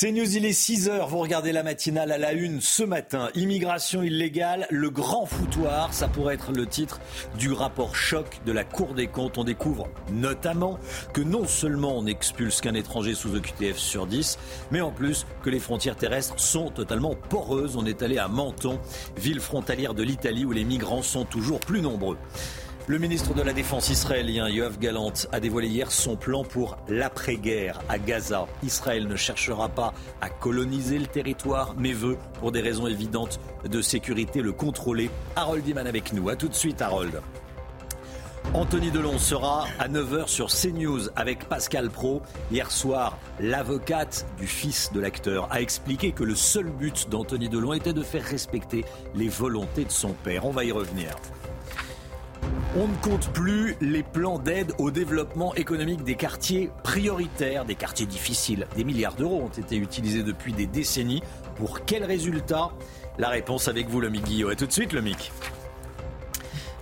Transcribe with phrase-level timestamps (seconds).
[0.00, 3.30] C'est News, il est 6h, vous regardez la matinale à la une ce matin.
[3.34, 7.00] Immigration illégale, le grand foutoir, ça pourrait être le titre
[7.36, 9.38] du rapport choc de la Cour des comptes.
[9.38, 10.78] On découvre notamment
[11.12, 14.38] que non seulement on expulse qu'un étranger sous OQTF sur 10,
[14.70, 17.76] mais en plus que les frontières terrestres sont totalement poreuses.
[17.76, 18.78] On est allé à Menton,
[19.16, 22.18] ville frontalière de l'Italie où les migrants sont toujours plus nombreux.
[22.88, 27.82] Le ministre de la Défense israélien, Yoav Galant, a dévoilé hier son plan pour l'après-guerre
[27.86, 28.46] à Gaza.
[28.62, 29.92] Israël ne cherchera pas
[30.22, 35.10] à coloniser le territoire, mais veut, pour des raisons évidentes de sécurité, le contrôler.
[35.36, 36.30] Harold Iman avec nous.
[36.30, 37.20] A tout de suite, Harold.
[38.54, 42.22] Anthony Delon sera à 9h sur CNews avec Pascal Pro.
[42.50, 47.74] Hier soir, l'avocate du fils de l'acteur a expliqué que le seul but d'Anthony Delon
[47.74, 50.46] était de faire respecter les volontés de son père.
[50.46, 51.14] On va y revenir.
[52.76, 58.06] On ne compte plus les plans d'aide au développement économique des quartiers prioritaires, des quartiers
[58.06, 58.66] difficiles.
[58.76, 61.22] Des milliards d'euros ont été utilisés depuis des décennies.
[61.56, 62.70] Pour quels résultats
[63.18, 64.52] La réponse avec vous, le Guillaume.
[64.52, 65.32] Et tout de suite, le Mic.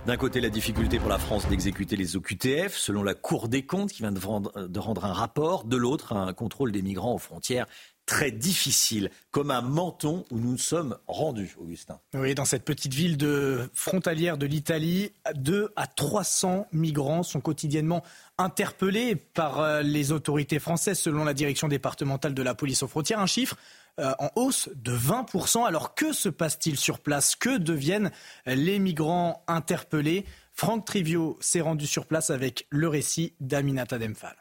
[0.05, 3.91] D'un côté, la difficulté pour la France d'exécuter les OQTF, selon la Cour des comptes
[3.91, 5.63] qui vient de rendre un rapport.
[5.63, 7.65] De l'autre, un contrôle des migrants aux frontières
[8.07, 11.99] très difficile, comme un menton où nous nous sommes rendus, Augustin.
[12.15, 18.03] Oui, dans cette petite ville de frontalière de l'Italie, 2 à 300 migrants sont quotidiennement
[18.37, 23.19] interpellés par euh, les autorités françaises, selon la direction départementale de la police aux frontières.
[23.19, 23.57] Un chiffre
[23.99, 25.65] euh, en hausse de 20%.
[25.65, 27.35] Alors que se passe-t-il sur place?
[27.35, 28.11] Que deviennent
[28.45, 30.25] les migrants interpellés?
[30.53, 34.35] Franck Trivio s'est rendu sur place avec le récit d'Aminata Demphal.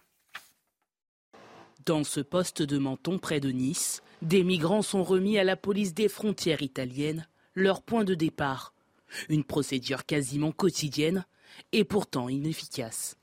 [1.87, 5.95] Dans ce poste de Menton près de Nice, des migrants sont remis à la police
[5.95, 8.75] des frontières italiennes, leur point de départ.
[9.29, 11.25] Une procédure quasiment quotidienne
[11.71, 13.17] et pourtant inefficace.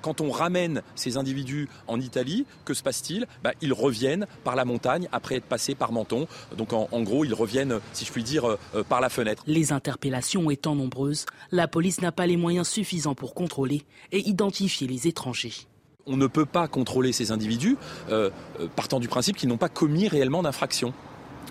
[0.00, 3.26] Quand on ramène ces individus en Italie, que se passe-t-il?
[3.44, 6.26] Bah, Ils reviennent par la montagne après être passés par Menton.
[6.56, 9.42] Donc en, gros, ils reviennent, si je puis dire, euh, euh, par la fenêtre.
[9.46, 13.82] Les interpellations étant nombreuses, la police n'a pas les moyens suffisants pour contrôler
[14.12, 15.52] et identifier les étrangers
[16.08, 17.76] on ne peut pas contrôler ces individus
[18.10, 18.30] euh,
[18.60, 20.92] euh, partant du principe qu'ils n'ont pas commis réellement d'infraction.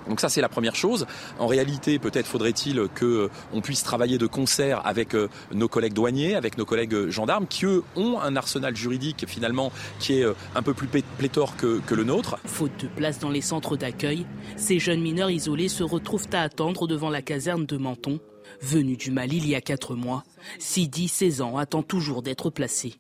[0.10, 1.06] Donc ça c'est la première chose.
[1.38, 5.16] En réalité, peut-être faudrait-il qu'on euh, puisse travailler de concert avec
[5.52, 10.22] nos collègues douaniers, avec nos collègues gendarmes, qui eux ont un arsenal juridique finalement qui
[10.22, 10.26] est
[10.56, 12.38] un peu plus pléthore que, que le nôtre.
[12.46, 14.26] Faute de place dans les centres d'accueil,
[14.56, 18.20] ces jeunes mineurs isolés se retrouvent à attendre devant la caserne de Menton.
[18.62, 20.24] Venu du Mali il y a quatre mois,
[20.58, 22.96] Sidi, 16 ans, attend toujours d'être placé.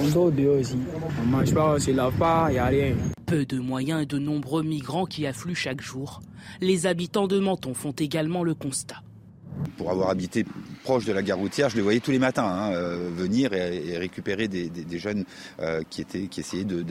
[0.00, 0.76] On dort dehors aussi.
[1.22, 2.94] On mange pas, on se lave pas, il n'y a rien.
[3.26, 6.20] Peu de moyens et de nombreux migrants qui affluent chaque jour.
[6.60, 9.02] Les habitants de Menton font également le constat.
[9.76, 10.44] Pour avoir habité
[10.82, 13.98] proche de la gare routière, je les voyais tous les matins hein, euh, venir et,
[13.98, 15.24] récupérer des, jeunes
[15.60, 16.84] euh, qui, étaient, qui essayaient de,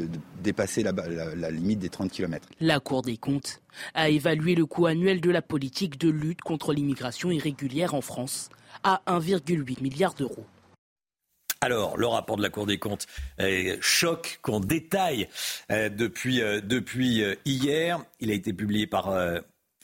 [0.44, 0.91] dépasser la,
[1.35, 2.47] la, limite des 30 km.
[2.59, 3.62] La Cour des comptes
[3.94, 8.50] a évalué le coût annuel de la politique de lutte contre l'immigration irrégulière en France
[8.84, 10.46] à 1,8 milliard d'euros.
[11.63, 13.05] Alors, le rapport de la Cour des comptes
[13.39, 15.27] euh, choque qu'on détaille
[15.72, 18.03] euh, depuis, euh, depuis hier.
[18.19, 19.13] Il a été publié par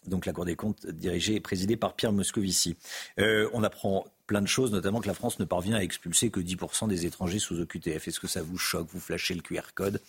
[0.08, 2.78] donc la Cour des comptes dirigée et présidée par Pierre Moscovici.
[3.20, 6.88] on apprend plein de choses, notamment que la France ne parvient à expulser que 10%
[6.88, 8.08] des étrangers sous OQTF.
[8.08, 10.02] Est-ce que ça vous choque Vous flashez le QR code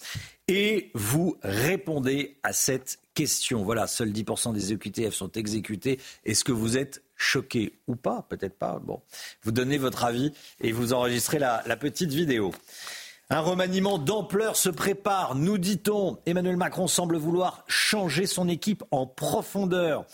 [0.49, 3.62] et vous répondez à cette question.
[3.62, 6.01] Voilà, seuls 10% des OQTF sont exécutés.
[6.25, 8.27] Est-ce que vous êtes choqué ou pas?
[8.29, 8.81] Peut-être pas.
[8.83, 9.01] Bon,
[9.43, 12.53] vous donnez votre avis et vous enregistrez la, la petite vidéo.
[13.31, 16.19] Un remaniement d'ampleur se prépare, nous dit-on.
[16.25, 20.06] Emmanuel Macron semble vouloir changer son équipe en profondeur.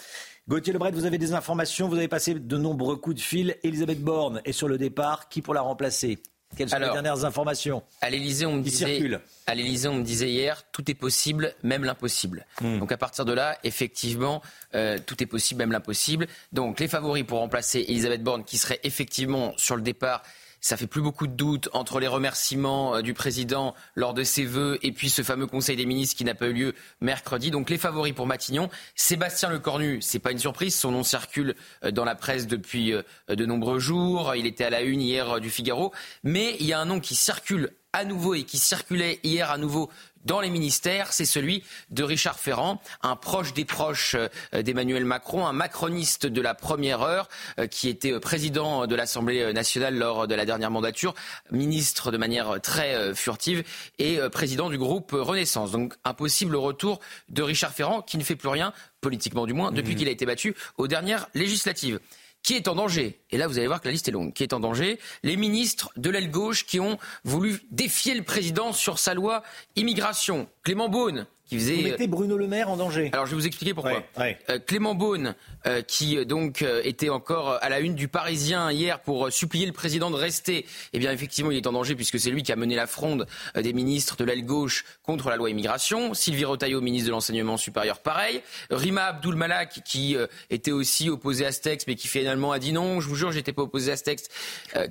[0.47, 3.57] Gauthier Lebret, vous avez des informations, vous avez passé de nombreux coups de fil.
[3.63, 5.31] Elisabeth Borne est sur le départ.
[5.31, 6.19] Qui pour la remplacer?
[6.55, 7.83] Quelles sont les dernières informations?
[8.03, 11.83] À l'Elysée, on me disait, à l'Élysée, on me disait hier, tout est possible, même
[11.85, 12.47] l'impossible.
[12.61, 12.79] Hmm.
[12.79, 14.43] Donc à partir de là, effectivement,
[14.75, 16.27] euh, tout est possible, même l'impossible.
[16.53, 20.23] Donc les favoris pour remplacer Elisabeth Borne, qui serait effectivement sur le départ,
[20.65, 24.47] ça fait plus beaucoup de doutes entre les remerciements euh, du président lors de ses
[24.47, 27.51] vœux et puis ce fameux Conseil des ministres qui n'a pas eu lieu mercredi.
[27.51, 31.91] Donc les favoris pour Matignon, Sébastien Lecornu, c'est pas une surprise, son nom circule euh,
[31.91, 34.35] dans la presse depuis euh, de nombreux jours.
[34.37, 37.15] Il était à la une hier du Figaro, mais il y a un nom qui
[37.15, 39.91] circule à nouveau et qui circulait hier à nouveau
[40.25, 44.17] dans les ministères, c'est celui de Richard Ferrand, un proche des proches
[44.55, 47.29] euh, d'Emmanuel Macron, un macroniste de la première heure,
[47.59, 51.15] euh, qui était euh, président de l'Assemblée nationale lors de la dernière mandature,
[51.51, 53.65] ministre de manière très furtive
[53.99, 55.73] et président du groupe Renaissance.
[55.73, 59.73] Donc un possible retour de Richard Ferrand qui ne fait plus rien, politiquement du moins,
[59.73, 59.99] depuis mmh.
[59.99, 62.01] qu'il a été battu aux dernières législatives
[62.45, 64.33] qui est en danger Et là, vous allez voir que la liste est longue.
[64.33, 65.01] Qui est en danger?
[65.25, 69.43] Les ministres de l'aile gauche qui ont voulu défier le président sur sa loi
[69.75, 70.47] immigration.
[70.63, 71.77] Clément Beaune, qui faisait.
[71.77, 73.11] Vous mettez Bruno Le Maire en danger.
[73.13, 74.03] Alors je vais vous expliquer pourquoi.
[74.19, 75.35] Euh, Clément Beaune,
[75.67, 79.73] euh, qui euh, donc était encore à la une du Parisien hier pour supplier le
[79.73, 82.57] président de rester, eh bien effectivement il est en danger puisque c'est lui qui a
[82.57, 86.15] mené la fronde des ministres de l'aile gauche contre la loi immigration.
[86.15, 88.43] Sylvie Rotaillot, ministre de l'enseignement supérieur, pareil.
[88.71, 90.17] Rima Abdul Malak, qui
[90.51, 93.01] était aussi opposé à ce texte, mais qui finalement a dit non.
[93.01, 94.31] Je vous jure, j'étais pas opposé à ce texte,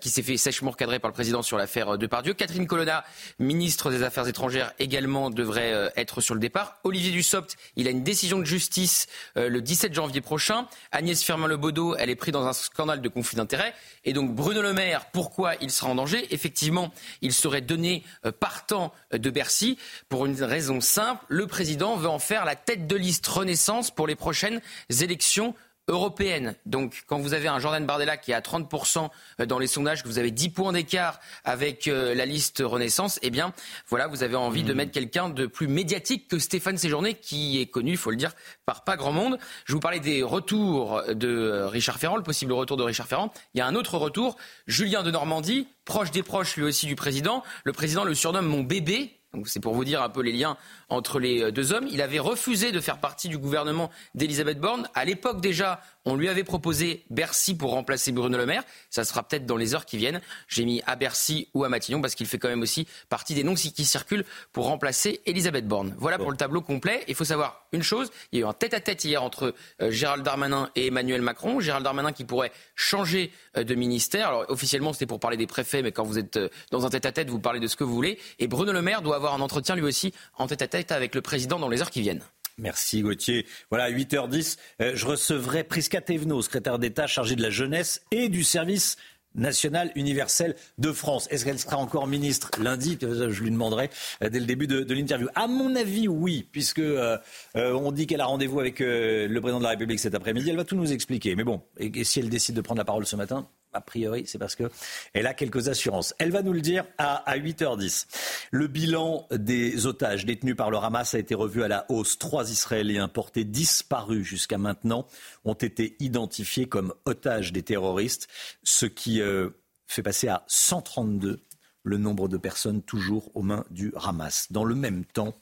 [0.02, 2.34] qui s'est fait sèchement recadrer par le président sur l'affaire Depardieu.
[2.34, 3.04] Catherine Colonna,
[3.40, 6.78] ministre des Affaires étrangères, également devrait être sur le départ.
[6.84, 9.08] Olivier Dussopt, il a une décision de justice
[9.38, 10.68] euh, le 17 janvier prochain.
[10.92, 13.74] Agnès Firmin-Lebaudot, elle est prise dans un scandale de conflit d'intérêts.
[14.06, 16.28] Et donc Bruno Le Maire, pourquoi il sera en danger?
[16.34, 16.92] Effectivement,
[17.22, 19.78] il serait donné euh, partant de Bercy
[20.10, 21.24] pour une raison simple.
[21.30, 24.62] Le président veut en faire la tête de liste Renaissance pour les prochaines
[25.02, 25.56] élections
[25.88, 26.56] européenne.
[26.66, 29.10] Donc, quand vous avez un Jordan Bardella qui est à 30%
[29.40, 33.20] euh, dans les sondages, que vous avez 10 points d'écart avec euh, la liste Renaissance,
[33.22, 33.54] eh bien,
[33.90, 34.78] voilà, vous avez envie de hmm.
[34.78, 38.32] mettre quelqu'un de plus médiatique que Stéphane Séjourné, qui est connu, il faut le dire,
[38.66, 39.38] par pas grand monde.
[39.66, 43.34] Je vous parlais des retours de Richard Ferrand, le possible retour de Richard Ferrand.
[43.54, 44.38] Il y a un autre retour,
[44.68, 47.44] Julien de Normandie, proche des proches lui aussi du président.
[47.66, 50.58] Le président le surnomme mon bébé c'est pour vous dire un peu les liens
[50.90, 51.88] entre les euh, deux hommes.
[51.92, 54.88] Il avait refusé de faire partie du gouvernement d'Elisabeth Borne.
[54.94, 58.64] À l'époque déjà, on lui avait proposé Bercy pour remplacer Bruno Le Maire.
[58.90, 60.22] Ça sera peut-être dans les heures qui viennent.
[60.48, 63.44] J'ai mis à Bercy ou à Matignon parce qu'il fait quand même aussi partie des
[63.44, 65.96] noms qui circulent pour remplacer Elisabeth Borne.
[65.98, 67.04] Voilà pour le tableau complet.
[67.08, 68.12] Il faut savoir une chose.
[68.32, 71.60] Il y a eu un tête-à-tête hier entre euh, Gérald Darmanin et Emmanuel Macron.
[71.60, 74.28] Gérald Darmanin qui pourrait changer euh, de ministère.
[74.28, 77.30] Alors officiellement c'était pour parler des préfets, mais quand vous êtes euh, dans un tête-à-tête,
[77.30, 78.20] vous parlez de ce que vous voulez.
[78.40, 81.60] Et Bruno Le Maire doit avoir un entretien lui aussi en tête-à-tête avec le président
[81.60, 82.24] dans les heures qui viennent.
[82.58, 83.46] Merci Gauthier.
[83.70, 88.44] Voilà, 8h10, euh, je recevrai Prisca Thévenot, secrétaire d'État chargée de la jeunesse et du
[88.44, 88.98] service
[89.34, 91.28] national universel de France.
[91.32, 93.00] Est-ce qu'elle sera encore ministre lundi?
[93.02, 93.90] Je lui demanderai
[94.22, 95.28] euh, dès le début de, l'interview.
[95.34, 97.18] À mon avis, oui, puisque euh,
[97.56, 100.52] on dit qu'elle a rendez-vous avec le président de la République cet après-midi.
[100.52, 101.36] Elle va tout nous expliquer.
[101.36, 104.38] Mais bon, et si elle décide de prendre la parole ce matin, a priori, c'est
[104.38, 106.14] parce qu'elle a quelques assurances.
[106.20, 108.06] Elle va nous le dire à, 8h10.
[108.52, 112.18] Le bilan des otages détenus par le Hamas a été revu à la hausse.
[112.18, 115.08] Trois Israéliens portés disparus jusqu'à maintenant
[115.46, 118.28] ont été identifiés comme otages des terroristes,
[118.64, 119.50] ce qui euh,
[119.88, 121.40] fait passer à 132
[121.84, 124.52] le nombre de personnes toujours aux mains du Hamas.
[124.52, 125.36] Dans le même temps,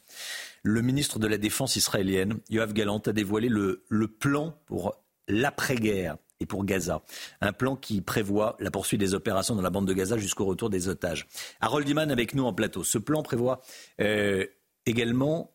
[0.63, 4.95] le ministre de la Défense israélienne, Yoav Galant, a dévoilé le, le plan pour
[5.27, 7.03] l'après-guerre et pour Gaza.
[7.39, 10.69] Un plan qui prévoit la poursuite des opérations dans la bande de Gaza jusqu'au retour
[10.69, 11.27] des otages.
[11.61, 12.83] Harold Iman avec nous en plateau.
[12.83, 13.61] Ce plan prévoit
[14.01, 14.45] euh,
[14.85, 15.53] également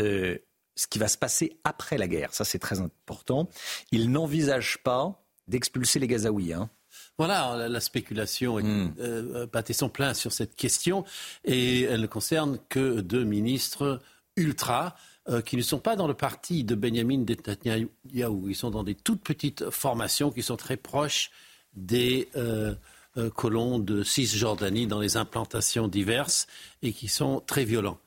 [0.00, 0.36] euh,
[0.74, 2.34] ce qui va se passer après la guerre.
[2.34, 3.48] Ça, c'est très important.
[3.92, 6.52] Il n'envisage pas d'expulser les Gazaouis.
[6.52, 6.68] Hein.
[7.16, 8.94] Voilà, la spéculation est hmm.
[8.98, 11.04] euh, son plein sur cette question
[11.44, 14.00] et elle ne concerne que deux ministres
[14.36, 14.96] ultra
[15.30, 17.90] euh, qui ne sont pas dans le parti de Benjamin Netanyahu.
[18.14, 21.30] Ils sont dans des toutes petites formations qui sont très proches
[21.74, 22.74] des euh,
[23.18, 26.46] euh, colons de Cisjordanie dans les implantations diverses
[26.80, 27.98] et qui sont très violents.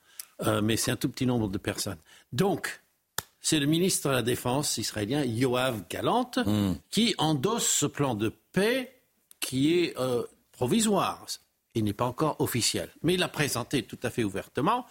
[0.64, 1.98] mais c'est un tout petit nombre de personnes.
[2.32, 2.82] Donc,
[3.40, 6.72] c'est le ministre de la Défense israélien, Yoav Galant, hmm.
[6.90, 9.00] qui endosse ce plan de paix
[9.38, 9.96] qui est
[10.50, 11.24] provisoire.
[11.76, 14.86] Il n'est pas encore officiel, mais il l'a présenté tout à fait ouvertement.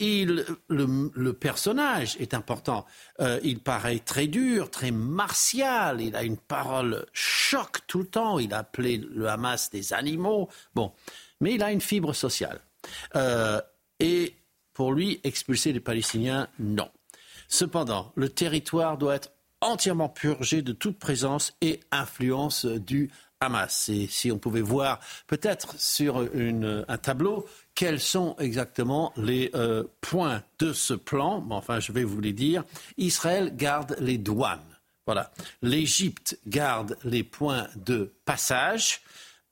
[0.00, 2.86] Le, personnage est important.
[3.20, 6.00] Euh, il paraît très dur, très martial.
[6.00, 8.38] Il a une parole choc tout le temps.
[8.38, 10.48] Il a appelé le Hamas des animaux.
[10.74, 10.92] Bon,
[11.40, 12.60] mais il a une fibre sociale.
[13.16, 13.60] Euh,
[14.00, 14.34] et
[14.72, 16.90] pour lui, expulser les Palestiniens, non.
[17.48, 23.10] Cependant, le territoire doit être entièrement purgé de toute présence et influence du
[23.40, 23.88] Hamas.
[23.88, 30.42] Et si on pouvait voir peut-être sur un tableau quels sont exactement les euh, points
[30.58, 31.44] de ce plan.
[31.50, 32.64] enfin, je vais vous les dire.
[32.96, 34.60] Israël garde les douanes.
[35.06, 35.32] Voilà.
[35.60, 39.02] L'Égypte garde les points de passage.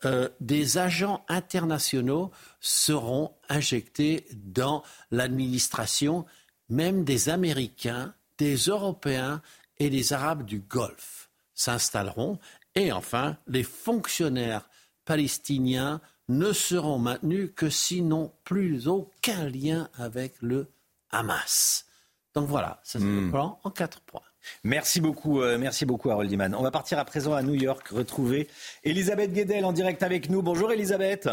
[0.05, 6.25] Euh, des agents internationaux seront injectés dans l'administration,
[6.69, 9.43] même des Américains, des Européens
[9.79, 12.39] et des Arabes du Golfe s'installeront.
[12.75, 14.69] Et enfin, les fonctionnaires
[15.05, 16.01] palestiniens
[16.39, 20.67] ne seront maintenus que s'ils n'ont plus aucun lien avec le
[21.11, 21.87] Hamas.
[22.35, 23.31] Donc voilà, ça c'est le hmm.
[23.31, 24.23] plan en quatre points.
[24.65, 26.55] Merci beaucoup, euh, merci beaucoup Harold Iman.
[26.55, 28.49] On va partir à présent à New York, retrouver
[28.83, 30.43] Elisabeth Guedel en direct avec nous.
[30.43, 31.29] Bonjour Elisabeth.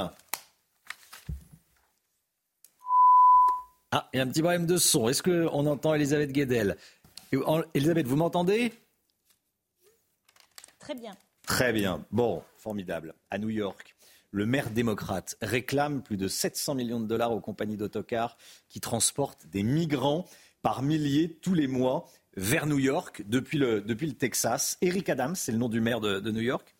[3.91, 5.09] Ah, il y a un petit problème de son.
[5.09, 6.77] Est-ce qu'on entend Elisabeth Guedel?
[7.73, 8.71] Elisabeth, vous m'entendez?
[10.77, 11.15] Très bien.
[11.47, 12.05] Très bien.
[12.11, 13.15] Bon, formidable.
[13.31, 13.95] À New York,
[14.31, 19.47] le maire démocrate réclame plus de 700 millions de dollars aux compagnies d'autocars qui transportent
[19.47, 20.25] des migrants
[20.61, 23.83] par milliers tous les mois vers New York depuis le,
[24.15, 24.77] Texas.
[24.81, 26.75] Eric Adams, c'est le nom du maire de, New York,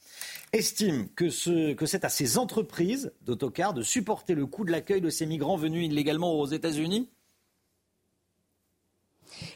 [0.54, 5.02] estime que, ce, que c'est à ces entreprises d'autocars de supporter le coût de l'accueil
[5.02, 7.10] de ces migrants venus illégalement aux États-Unis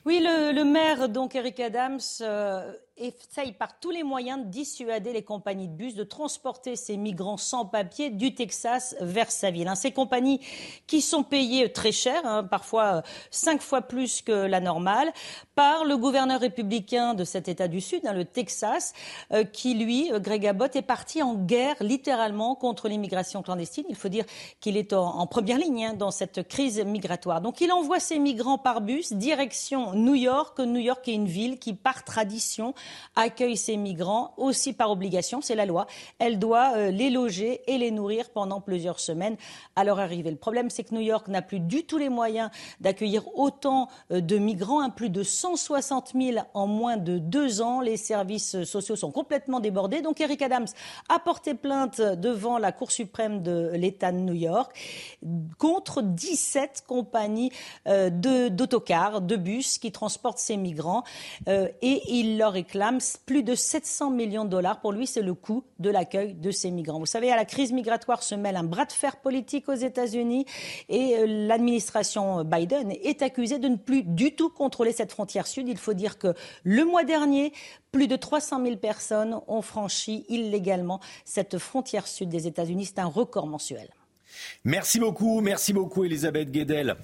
[0.06, 5.24] oui, le, maire, donc Eric Adams, euh, essaye par tous les moyens de dissuader les
[5.24, 9.68] compagnies de bus de transporter ces migrants sans papier du Texas vers sa ville.
[9.68, 10.40] Hein, ces compagnies
[10.86, 15.12] qui sont payées très cher, hein, parfois euh, cinq fois plus que la normale,
[15.56, 18.94] par le gouverneur républicain de cet État du Sud, hein, le Texas,
[19.32, 23.86] euh, qui lui, euh, Greg Abbott, est parti en guerre littéralement contre l'immigration clandestine.
[23.90, 24.26] Il faut dire
[24.60, 27.42] qu'il est en, première ligne dans cette crise migratoire.
[27.42, 30.60] Donc il envoie ces migrants par bus direction New York.
[30.60, 32.76] New York est une ville qui, par tradition,
[33.16, 35.88] accueille ces migrants aussi par obligation, c'est la loi.
[36.20, 39.36] Elle doit euh, les loger et les nourrir pendant plusieurs semaines
[39.76, 40.32] à leur arrivée.
[40.32, 42.50] Le problème, c'est que New York n'a plus du tout les moyens
[42.80, 47.82] d'accueillir autant euh, de migrants, hein, plus de 160 000 en moins de deux ans.
[47.82, 50.02] Les services sociaux sont complètement débordés.
[50.02, 50.68] Donc Eric Adams
[51.10, 54.76] a porté plainte devant la Cour suprême de l'État de New York
[55.58, 57.52] contre 17 compagnies
[57.88, 58.10] euh,
[58.50, 61.04] d'autocars, de, bus qui transportent ces migrants.
[61.48, 62.56] et il leur
[63.26, 64.80] plus de 700 millions de dollars.
[64.80, 67.00] Pour lui, c'est le coût de l'accueil de ces migrants.
[67.00, 70.46] Vous savez, à la crise migratoire se mêle un bras de fer politique aux États-Unis
[70.90, 75.68] et euh, l'administration Biden est accusée de ne plus du tout contrôler cette frontière sud.
[75.68, 77.54] Il faut dire que le mois dernier,
[77.92, 82.86] plus de 300 000 personnes ont franchi illégalement cette frontière sud des États-Unis.
[82.86, 83.90] C'est un record mensuel.
[84.64, 86.96] Merci beaucoup, merci beaucoup Elisabeth Guedel.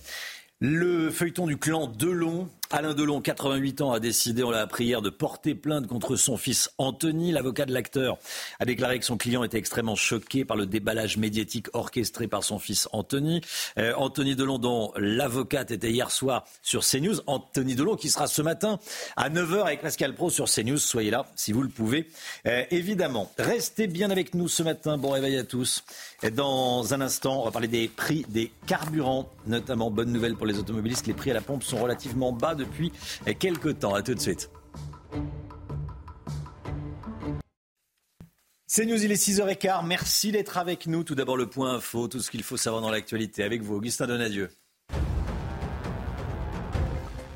[0.60, 5.02] Le feuilleton du clan Delon Alain Delon, 88 ans, a décidé, on l'a appris hier,
[5.02, 7.32] de porter plainte contre son fils Anthony.
[7.32, 8.20] L'avocat de l'acteur
[8.60, 12.60] a déclaré que son client était extrêmement choqué par le déballage médiatique orchestré par son
[12.60, 13.42] fils Anthony.
[13.80, 17.22] Euh, Anthony Delon, dont l'avocate était hier soir sur CNews.
[17.26, 18.78] Anthony Delon qui sera ce matin
[19.18, 20.78] à 9h avec Pascal Pro sur CNews.
[20.78, 22.08] Soyez là si vous le pouvez.
[22.46, 25.00] Euh, évidemment, restez bien avec nous ce matin.
[25.00, 25.84] Bon réveil à tous.
[26.34, 30.60] Dans un instant, on va parler des prix des carburants, notamment bonne nouvelle pour les
[30.60, 31.08] automobilistes.
[31.08, 32.92] Les prix à la pompe sont relativement bas depuis
[33.40, 33.96] quelques temps.
[33.96, 34.52] À tout de suite.
[38.68, 39.86] C'est News, il est 6h15.
[39.88, 41.04] Merci d'être avec nous.
[41.04, 43.44] Tout d'abord, le point info, tout ce qu'il faut savoir dans l'actualité.
[43.44, 44.50] Avec vous, Augustin Donadieu.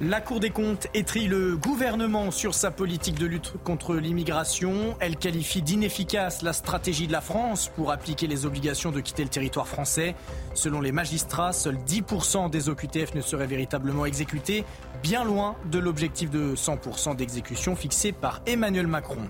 [0.05, 4.97] La Cour des comptes étrit le gouvernement sur sa politique de lutte contre l'immigration.
[4.99, 9.29] Elle qualifie d'inefficace la stratégie de la France pour appliquer les obligations de quitter le
[9.29, 10.13] territoire français.
[10.55, 14.65] Selon les magistrats, seuls 10% des OQTF ne seraient véritablement exécutés,
[15.01, 19.21] bien loin de l'objectif de 100% d'exécution fixé par Emmanuel Macron.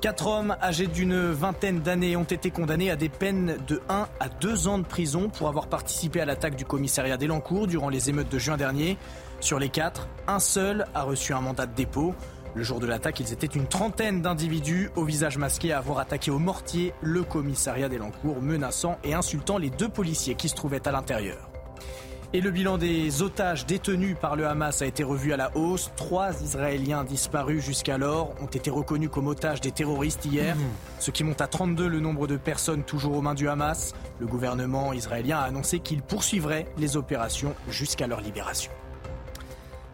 [0.00, 4.28] Quatre hommes âgés d'une vingtaine d'années ont été condamnés à des peines de 1 à
[4.30, 8.30] 2 ans de prison pour avoir participé à l'attaque du commissariat d'Elancourt durant les émeutes
[8.30, 8.96] de juin dernier.
[9.40, 12.14] Sur les quatre, un seul a reçu un mandat de dépôt.
[12.54, 16.30] Le jour de l'attaque, ils étaient une trentaine d'individus au visage masqué à avoir attaqué
[16.30, 20.92] au mortier le commissariat d'Elancourt, menaçant et insultant les deux policiers qui se trouvaient à
[20.92, 21.50] l'intérieur.
[22.32, 25.90] Et le bilan des otages détenus par le Hamas a été revu à la hausse.
[25.96, 30.60] Trois Israéliens disparus jusqu'alors ont été reconnus comme otages des terroristes hier, mmh.
[31.00, 33.94] ce qui monte à 32 le nombre de personnes toujours aux mains du Hamas.
[34.20, 38.70] Le gouvernement israélien a annoncé qu'il poursuivrait les opérations jusqu'à leur libération.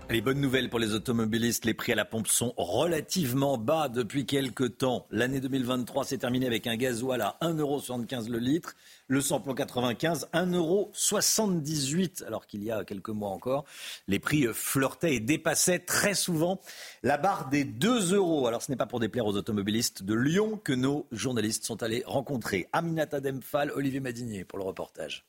[0.08, 4.24] Les bonnes nouvelles pour les automobilistes, les prix à la pompe sont relativement bas depuis
[4.24, 5.08] quelques temps.
[5.10, 8.76] L'année 2023 s'est terminée avec un gasoil à 1,75€ le litre,
[9.08, 13.64] le samplon 95 1,78€ alors qu'il y a quelques mois encore,
[14.06, 16.60] les prix flirtaient et dépassaient très souvent
[17.02, 18.46] la barre des 2 euros.
[18.46, 22.04] Alors ce n'est pas pour déplaire aux automobilistes de Lyon que nos journalistes sont allés
[22.06, 25.24] rencontrer Aminata Demphal, Olivier Madinier pour le reportage.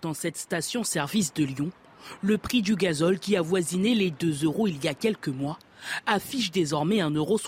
[0.00, 1.70] Dans cette station-service de Lyon,
[2.20, 5.58] le prix du gazole qui avoisinait les 2 euros il y a quelques mois
[6.06, 7.38] affiche désormais 1,70 euro.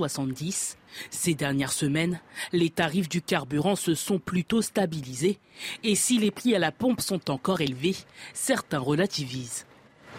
[1.10, 2.20] Ces dernières semaines,
[2.52, 5.38] les tarifs du carburant se sont plutôt stabilisés
[5.82, 7.96] et si les prix à la pompe sont encore élevés,
[8.32, 9.66] certains relativisent.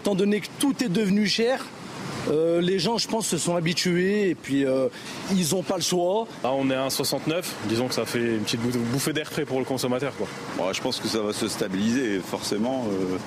[0.01, 1.65] Étant donné que tout est devenu cher,
[2.29, 4.87] Euh, les gens, je pense, se sont habitués et puis euh,
[5.31, 6.27] ils n'ont pas le choix.
[6.43, 7.43] Là, on est à 1,69.
[7.65, 10.13] Disons que ça fait une petite bouffée d'air frais pour le consommateur.
[10.15, 10.73] Quoi.
[10.73, 12.87] je pense que ça va se stabiliser, forcément.
[12.91, 13.17] Euh,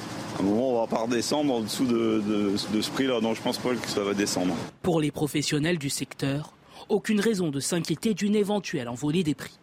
[0.40, 2.22] un moment, on va pas redescendre en dessous de,
[2.72, 3.20] de ce prix-là.
[3.20, 4.54] Donc, je pense pas que ça va descendre.
[4.82, 6.52] Pour les professionnels du secteur,
[6.88, 9.58] aucune raison de s'inquiéter d'une éventuelle envolée des prix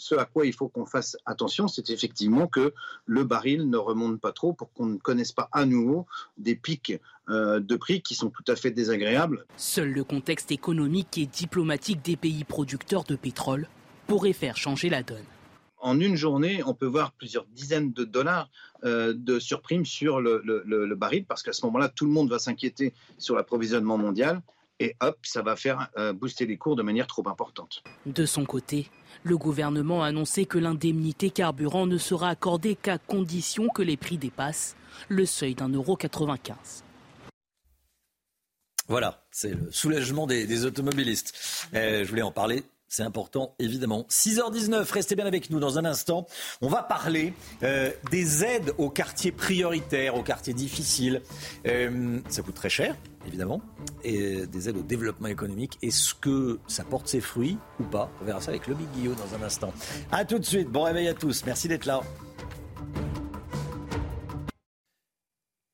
[0.00, 2.72] ce à quoi il faut qu'on fasse attention, c'est effectivement que
[3.04, 6.06] le baril ne remonte pas trop pour qu'on ne connaisse pas à nouveau
[6.38, 9.44] des pics euh, de prix qui sont tout à fait désagréables.
[9.56, 13.68] Seul le contexte économique et diplomatique des pays producteurs de pétrole
[14.06, 15.18] pourrait faire changer la donne.
[15.80, 18.50] En une journée, on peut voir plusieurs dizaines de dollars
[18.84, 22.92] euh, de surprime sur le baril, parce qu'à ce moment-là, tout le monde va s'inquiéter
[23.18, 24.42] sur l'approvisionnement mondial
[24.80, 27.82] et hop, ça va faire euh, booster les cours de manière trop importante.
[28.06, 28.88] De son côté,
[29.22, 34.16] le gouvernement a annoncé que l'indemnité carburant ne sera accordée qu'à condition que les prix
[34.16, 34.76] dépassent
[35.08, 36.84] le seuil d'un euro 95.
[38.88, 41.68] Voilà, c'est le soulagement des, automobilistes.
[41.74, 44.04] Euh, je voulais en parler c'est important, évidemment.
[44.10, 46.26] 6h19, restez bien avec nous dans un instant.
[46.60, 47.32] On va parler
[47.62, 51.22] euh, des aides aux quartiers prioritaires, aux quartiers difficiles.
[51.64, 53.62] ça coûte très cher, évidemment,
[54.02, 55.78] et des aides au développement économique.
[55.82, 58.10] Est-ce que ça porte ses fruits ou pas?
[58.20, 59.72] On verra ça avec le Big Guillaume dans un instant.
[60.10, 62.02] A tout de suite, bon réveil à tous, merci d'être là.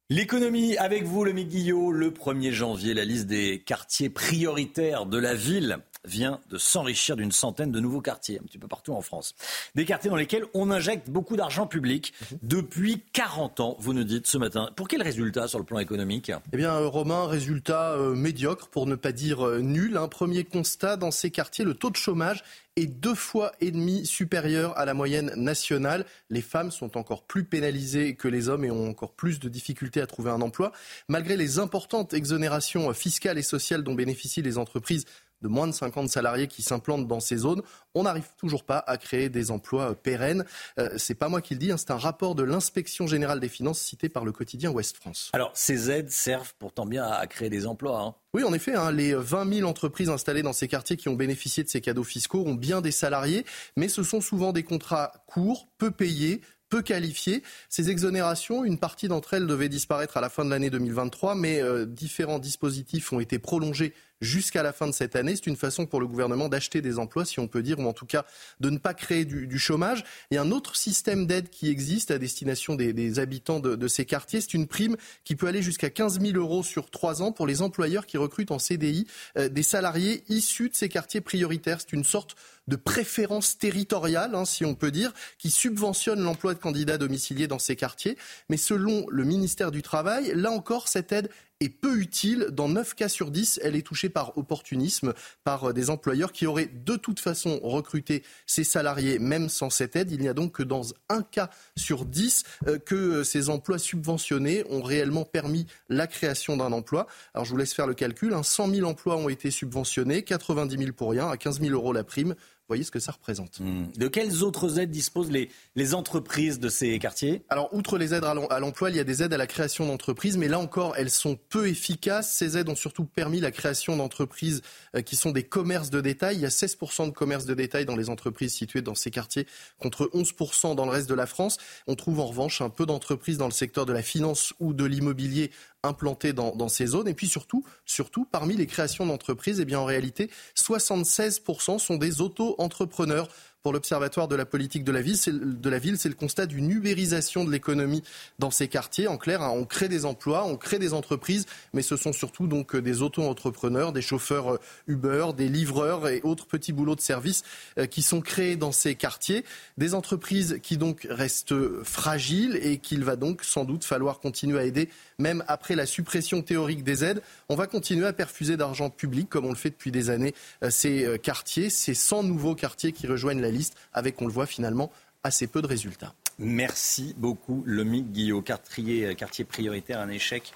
[0.08, 5.34] L'économie avec vous, le Guillot, le 1er janvier, la liste des quartiers prioritaires de la
[5.34, 9.34] ville vient de s'enrichir d'une centaine de nouveaux quartiers, un petit peu partout en France.
[9.74, 14.26] Des quartiers dans lesquels on injecte beaucoup d'argent public depuis 40 ans, vous nous dites
[14.26, 14.70] ce matin.
[14.76, 16.32] Pour quel résultat sur le plan économique?
[16.52, 19.96] Eh bien, Romain, résultat euh, médiocre, pour ne pas dire euh, nul.
[19.96, 22.42] Un premier constat dans ces quartiers, le taux de chômage
[22.76, 26.04] est deux fois et demi supérieur à la moyenne nationale.
[26.28, 30.00] Les femmes sont encore plus pénalisées que les hommes et ont encore plus de difficultés
[30.00, 30.72] à trouver un emploi.
[31.08, 35.06] Malgré les importantes exonérations fiscales et sociales dont bénéficient les entreprises
[35.42, 37.62] de moins de 50 salariés qui s'implantent dans ces zones,
[37.94, 40.44] on n'arrive toujours pas à créer des emplois euh, pérennes.
[40.78, 43.48] Euh, c'est pas moi qui le dis, hein, c'est un rapport de l'inspection générale des
[43.48, 45.30] finances cité par le quotidien Ouest France.
[45.32, 48.00] Alors ces aides servent pourtant bien à créer des emplois.
[48.00, 48.14] Hein.
[48.34, 51.64] Oui, en effet, hein, les 20 000 entreprises installées dans ces quartiers qui ont bénéficié
[51.64, 55.68] de ces cadeaux fiscaux ont bien des salariés, mais ce sont souvent des contrats courts,
[55.78, 57.42] peu payés, peu qualifiés.
[57.68, 61.62] Ces exonérations, une partie d'entre elles devait disparaître à la fin de l'année 2023, mais
[61.62, 65.36] euh, différents dispositifs ont été prolongés jusqu'à la fin de cette année.
[65.36, 67.92] C'est une façon pour le gouvernement d'acheter des emplois, si on peut dire, ou en
[67.92, 68.24] tout cas
[68.60, 70.04] de ne pas créer du, chômage.
[70.30, 74.04] Il y a un autre système d'aide qui existe à destination des, habitants de, ces
[74.04, 74.40] quartiers.
[74.40, 77.62] C'est une prime qui peut aller jusqu'à 15 000 euros sur trois ans pour les
[77.62, 79.06] employeurs qui recrutent en CDI
[79.38, 81.80] euh, des salariés issus de ces quartiers prioritaires.
[81.80, 82.36] C'est une sorte
[82.68, 87.58] de préférence territoriale, hein, si on peut dire, qui subventionne l'emploi de candidats domiciliés dans
[87.58, 88.16] ces quartiers.
[88.48, 92.48] Mais selon le ministère du Travail, là encore, cette aide est peu utile.
[92.52, 95.14] Dans 9 cas sur 10, elle est touchée par opportunisme,
[95.44, 99.96] par euh, des employeurs qui auraient de toute façon recruté ces salariés même sans cette
[99.96, 100.10] aide.
[100.10, 103.78] Il n'y a donc que dans un cas sur 10 euh, que euh, ces emplois
[103.78, 107.06] subventionnés ont réellement permis la création d'un emploi.
[107.34, 108.34] Alors je vous laisse faire le calcul.
[108.42, 112.04] 100 000 emplois ont été subventionnés, 90 000 pour rien, à 15 000 euros la
[112.04, 112.34] prime
[112.68, 113.60] voyez ce que ça représente.
[113.60, 113.86] Hmm.
[113.96, 117.42] De quelles autres aides disposent les, les entreprises de ces quartiers?
[117.48, 120.36] Alors, outre les aides à l'emploi, il y a des aides à la création d'entreprises,
[120.36, 122.32] mais là encore, elles sont peu efficaces.
[122.32, 124.62] Ces aides ont surtout permis la création d'entreprises
[124.94, 126.36] euh, qui sont des commerces de détail.
[126.36, 129.46] Il y a 16% de commerces de détail dans les entreprises situées dans ces quartiers,
[129.78, 131.58] contre 11% dans le reste de la France.
[131.86, 134.84] On trouve en revanche un peu d'entreprises dans le secteur de la finance ou de
[134.84, 135.50] l'immobilier
[135.86, 137.08] implantés dans, ces zones.
[137.08, 143.28] Et puis surtout, surtout parmi les créations d'entreprises, eh en réalité, 76% sont des auto-entrepreneurs
[143.62, 148.04] pour l'Observatoire de la politique de la ville, c'est le constat d'une ubérisation de l'économie
[148.38, 149.08] dans ces quartiers.
[149.08, 152.46] En clair, hein, on crée des emplois, on crée des entreprises, mais ce sont surtout
[152.46, 157.00] donc euh, des auto-entrepreneurs, des chauffeurs euh, Uber, des livreurs et autres petits boulots de
[157.00, 157.42] service
[157.78, 159.44] euh, qui sont créés dans ces quartiers.
[159.78, 164.64] Des entreprises qui donc restent fragiles et qu'il va donc sans doute falloir continuer à
[164.64, 164.88] aider,
[165.18, 167.20] même après la suppression théorique des aides.
[167.48, 170.34] On va continuer à perfuser d'argent public, comme on le fait depuis des années,
[170.70, 173.50] ces quartiers, ces 100 nouveaux quartiers qui rejoignent la
[173.92, 174.90] avec, on le voit finalement,
[175.22, 176.14] assez peu de résultats.
[176.38, 180.52] Merci beaucoup, Lomique Guillot, quartier, quartier prioritaire, un échec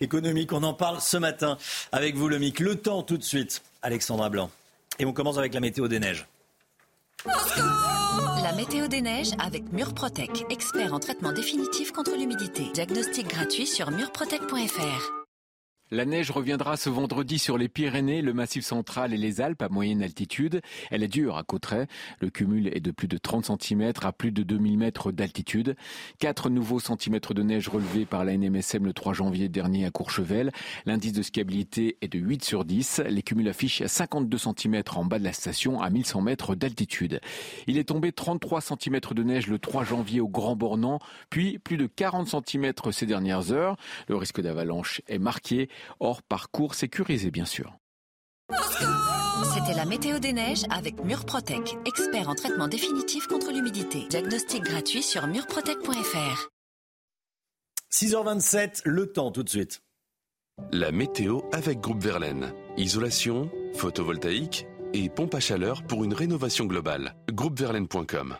[0.00, 0.52] économique.
[0.52, 1.56] On en parle ce matin
[1.92, 2.60] avec vous, Lomique.
[2.60, 4.50] Le temps tout de suite, Alexandra Blanc.
[4.98, 6.26] Et on commence avec la météo des neiges.
[8.42, 12.64] La météo des neiges avec Murprotec, expert en traitement définitif contre l'humidité.
[12.74, 15.19] Diagnostic gratuit sur murprotec.fr.
[15.92, 19.68] La neige reviendra ce vendredi sur les Pyrénées, le Massif central et les Alpes à
[19.68, 20.60] moyenne altitude.
[20.92, 21.88] Elle est dure à Cauterets.
[22.20, 25.74] Le cumul est de plus de 30 cm à plus de 2000 mètres d'altitude.
[26.20, 30.52] Quatre nouveaux centimètres de neige relevés par la NMSM le 3 janvier dernier à Courchevel.
[30.86, 33.02] L'indice de skiabilité est de 8 sur 10.
[33.08, 37.20] Les cumuls affichent 52 cm en bas de la station à 1100 mètres d'altitude.
[37.66, 41.00] Il est tombé 33 cm de neige le 3 janvier au Grand Bornand,
[41.30, 43.76] puis plus de 40 cm ces dernières heures.
[44.06, 45.68] Le risque d'avalanche est marqué.
[46.00, 47.76] Hors parcours sécurisé, bien sûr.
[49.54, 54.06] C'était la météo des neiges avec Murprotec, expert en traitement définitif contre l'humidité.
[54.08, 56.48] Diagnostic gratuit sur murprotec.fr.
[57.92, 59.82] 6h27, le temps tout de suite.
[60.72, 62.52] La météo avec Groupe Verlaine.
[62.76, 67.14] Isolation, photovoltaïque et pompe à chaleur pour une rénovation globale.
[67.32, 68.36] Groupeverlaine.com.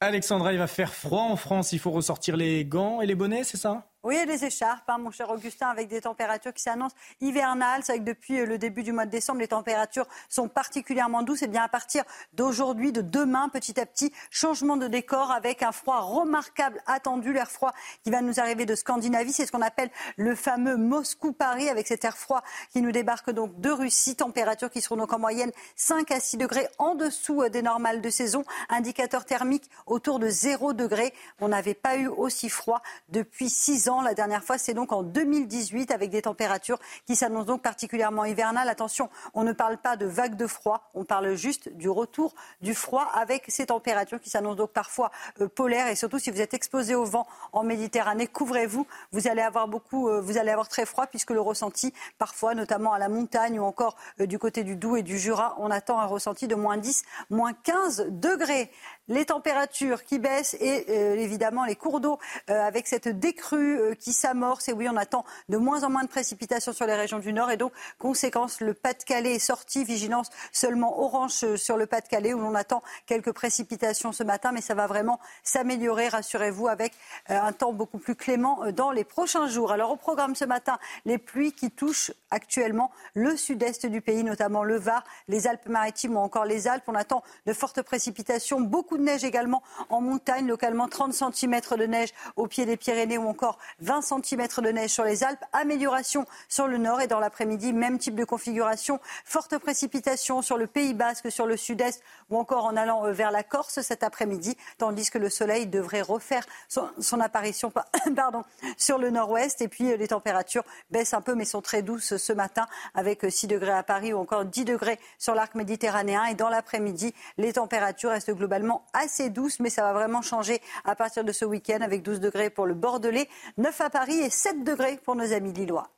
[0.00, 1.72] Alexandra, il va faire froid en France.
[1.72, 3.89] Il faut ressortir les gants et les bonnets, c'est ça?
[4.02, 7.82] Oui, les écharpes, hein, mon cher Augustin, avec des températures qui s'annoncent hivernales.
[7.84, 11.22] C'est vrai que depuis euh, le début du mois de décembre, les températures sont particulièrement
[11.22, 11.42] douces.
[11.42, 15.72] Et bien à partir d'aujourd'hui, de demain, petit à petit, changement de décor avec un
[15.72, 19.34] froid remarquable attendu, l'air froid qui va nous arriver de Scandinavie.
[19.34, 23.60] C'est ce qu'on appelle le fameux Moscou-Paris, avec cet air froid qui nous débarque donc
[23.60, 24.16] de Russie.
[24.16, 28.00] Températures qui seront donc en moyenne 5 à 6 degrés en dessous euh, des normales
[28.00, 28.44] de saison.
[28.70, 31.12] Indicateur thermique autour de 0 degré.
[31.38, 33.89] On n'avait pas eu aussi froid depuis 6 ans.
[33.98, 38.68] La dernière fois, c'est donc en 2018 avec des températures qui s'annoncent donc particulièrement hivernales.
[38.68, 42.72] Attention, on ne parle pas de vague de froid, on parle juste du retour du
[42.72, 46.54] froid avec ces températures qui s'annoncent donc parfois euh, polaires et surtout si vous êtes
[46.54, 48.86] exposé au vent en Méditerranée, couvrez-vous.
[49.10, 52.92] Vous allez avoir beaucoup, euh, vous allez avoir très froid puisque le ressenti, parfois, notamment
[52.92, 55.98] à la montagne ou encore euh, du côté du Doubs et du Jura, on attend
[55.98, 58.70] un ressenti de moins 10, moins 15 degrés
[59.10, 62.18] les températures qui baissent et euh, évidemment les cours d'eau
[62.48, 64.68] euh, avec cette décrue euh, qui s'amorce.
[64.68, 67.50] Et oui, on attend de moins en moins de précipitations sur les régions du Nord.
[67.50, 69.84] Et donc, conséquence, le Pas-de-Calais est sorti.
[69.84, 74.52] Vigilance seulement orange sur le Pas-de-Calais où l'on attend quelques précipitations ce matin.
[74.52, 76.92] Mais ça va vraiment s'améliorer, rassurez-vous, avec
[77.28, 79.72] un temps beaucoup plus clément dans les prochains jours.
[79.72, 84.62] Alors, au programme ce matin, les pluies qui touchent actuellement le sud-est du pays, notamment
[84.62, 86.84] le Var, les Alpes-Maritimes ou encore les Alpes.
[86.86, 91.86] On attend de fortes précipitations, beaucoup de neige également en montagne, localement 30 cm de
[91.86, 95.44] neige au pied des Pyrénées ou encore 20 cm de neige sur les Alpes.
[95.52, 99.00] Amélioration sur le nord et dans l'après-midi, même type de configuration.
[99.24, 103.30] Forte précipitation sur le Pays Basque, sur le sud-est ou encore en allant euh, vers
[103.30, 107.72] la Corse cet après-midi, tandis que le soleil devrait refaire son, apparition
[108.16, 108.44] pardon,
[108.76, 109.60] sur le nord-ouest.
[109.62, 113.24] Et puis euh, les températures baissent un peu mais sont très douces ce matin avec
[113.28, 116.24] 6 euh, degrés à Paris ou encore 10 degrés sur l'arc méditerranéen.
[116.26, 120.94] Et dans l'après-midi, les températures restent globalement assez douce, mais ça va vraiment changer à
[120.94, 124.64] partir de ce week-end avec 12 degrés pour le Bordelais, 9 à Paris et 7
[124.64, 125.90] degrés pour nos amis lillois.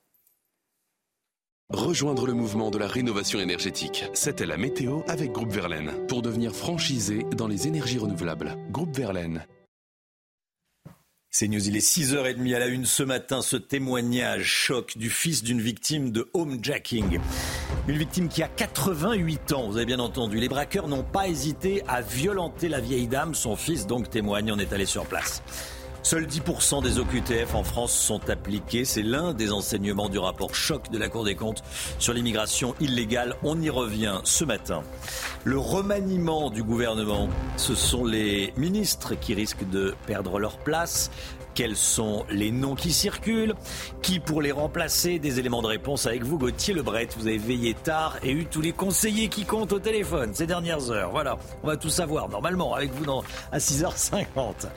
[1.70, 4.04] Rejoindre le mouvement de la rénovation énergétique.
[4.12, 6.06] C'était la météo avec Groupe Verlaine.
[6.06, 8.56] Pour devenir franchisé dans les énergies renouvelables.
[8.70, 9.46] Groupe Verlaine.
[11.34, 15.42] C'est News, il est 6h30 à la une ce matin, ce témoignage choc du fils
[15.42, 17.18] d'une victime de homejacking.
[17.88, 20.36] Une victime qui a 88 ans, vous avez bien entendu.
[20.36, 24.58] Les braqueurs n'ont pas hésité à violenter la vieille dame, son fils donc témoigne, on
[24.58, 25.42] est allé sur place.
[26.04, 28.84] Seuls 10% des OQTF en France sont appliqués.
[28.84, 31.62] C'est l'un des enseignements du rapport choc de la Cour des comptes
[32.00, 33.36] sur l'immigration illégale.
[33.44, 34.82] On y revient ce matin.
[35.44, 41.10] Le remaniement du gouvernement, ce sont les ministres qui risquent de perdre leur place
[41.54, 43.54] quels sont les noms qui circulent,
[44.00, 47.08] qui pour les remplacer, des éléments de réponse avec vous, Gauthier Lebret.
[47.16, 50.90] Vous avez veillé tard et eu tous les conseillers qui comptent au téléphone ces dernières
[50.90, 51.10] heures.
[51.10, 54.68] Voilà, on va tout savoir normalement avec vous dans, à 6h50.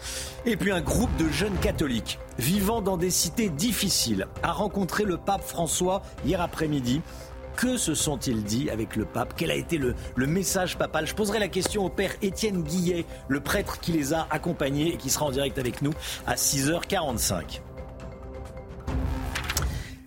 [0.45, 5.17] Et puis un groupe de jeunes catholiques vivant dans des cités difficiles a rencontré le
[5.17, 7.01] pape François hier après-midi.
[7.55, 9.33] Que se sont-ils dit avec le pape?
[9.37, 11.07] Quel a été le, message papal?
[11.07, 14.97] Je poserai la question au père Étienne Guillet, le prêtre qui les a accompagnés et
[14.97, 15.93] qui sera en direct avec nous
[16.27, 17.61] à 6h45.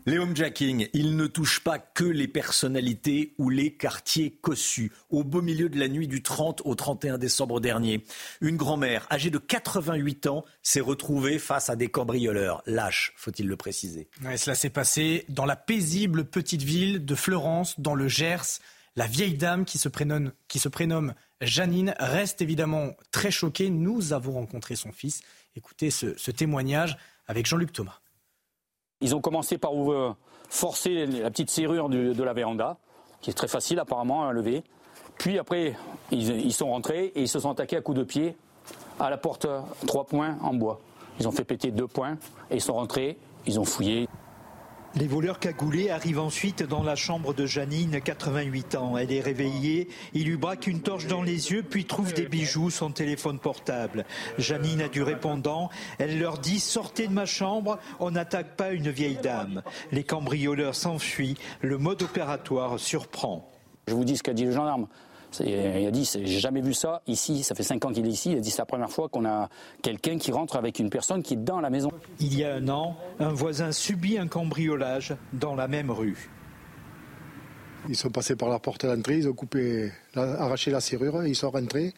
[0.09, 4.91] Les homejacking, ils ne touchent pas que les personnalités ou les quartiers cossus.
[5.11, 8.03] Au beau milieu de la nuit du 30 au 31 décembre dernier,
[8.41, 12.63] une grand-mère âgée de 88 ans s'est retrouvée face à des cambrioleurs.
[12.65, 14.09] Lâches, faut-il le préciser.
[14.39, 18.61] cela s'est passé dans la paisible petite ville de Florence, dans le Gers.
[18.97, 23.69] La vieille dame qui se prénomme, qui se prénomme Janine reste évidemment très choquée.
[23.69, 25.21] Nous avons rencontré son fils.
[25.55, 28.01] Écoutez ce témoignage avec Jean-Luc Thomas.
[29.01, 29.73] Ils ont commencé par
[30.49, 32.79] forcer la petite serrure de la véranda,
[33.21, 34.65] qui est très facile apparemment à lever.
[35.19, 35.77] Puis après,
[36.13, 38.37] ils, sont rentrés et ils se sont attaqués à coups de pied
[39.01, 39.47] à la porte
[39.87, 40.81] trois points en bois.
[41.19, 42.17] Ils ont fait péter deux points
[42.51, 44.09] et ils sont rentrés, ils ont fouillé.
[44.99, 48.99] Les voleurs cagoulés arrivent ensuite dans la chambre de Janine, 88 ans.
[48.99, 52.69] Elle est réveillée, ils lui braquent une torche dans les yeux, puis trouvent des bijoux,
[52.69, 54.07] son téléphone portable.
[54.39, 58.91] Janine a du répondant, elle leur dit sortez de ma chambre, on n'attaque pas une
[58.91, 59.63] vieille dame.
[59.93, 63.49] Les cambrioleurs s'enfuient, le mode opératoire surprend.
[63.87, 64.89] Je vous dis ce qu'a dit le gendarme.
[65.41, 68.33] Il a dit, j'ai jamais vu ça ici, ça fait cinq ans qu'il est ici,
[68.33, 69.49] il a dit c'est la première fois qu'on a
[69.83, 71.91] quelqu'un qui rentre avec une personne qui est dans la maison.
[72.19, 76.31] Il y a un an, un voisin subit un cambriolage dans la même rue.
[77.89, 81.51] Ils sont passés par la porte d'entrée, ils ont coupé, arraché la serrure, ils sont
[81.51, 81.95] rentrés,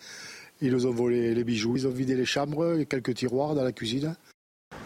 [0.60, 3.72] ils nous ont volé les bijoux, ils ont vidé les chambres, quelques tiroirs dans la
[3.72, 4.16] cuisine.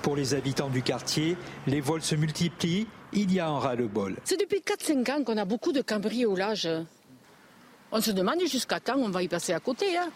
[0.03, 4.17] Pour les habitants du quartier, les vols se multiplient, il y a un ras-le-bol.
[4.25, 6.69] C'est depuis 4-5 ans qu'on a beaucoup de cambriolages.
[7.97, 9.97] On se demande jusqu'à quand on va y passer à côté.
[9.97, 10.11] Hein.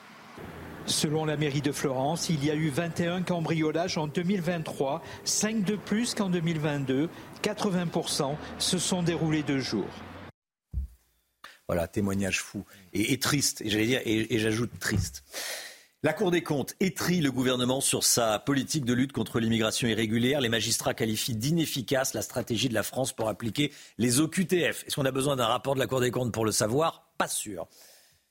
[0.87, 5.77] Selon la mairie de Florence, il y a eu 21 cambriolages en 2023, 5 de
[5.77, 7.09] plus qu'en 2022.
[7.41, 9.87] 80% se sont déroulés de jour.
[11.69, 15.23] Voilà, témoignage fou et, triste, et j'allais dire, et, j'ajoute triste.
[16.03, 20.41] La Cour des comptes étrit le gouvernement sur sa politique de lutte contre l'immigration irrégulière.
[20.41, 24.85] Les magistrats qualifient d'inefficace la stratégie de la France pour appliquer les OQTF.
[24.85, 27.08] Est-ce qu'on a besoin d'un rapport de la Cour des comptes pour le savoir?
[27.19, 27.69] Pas sûr.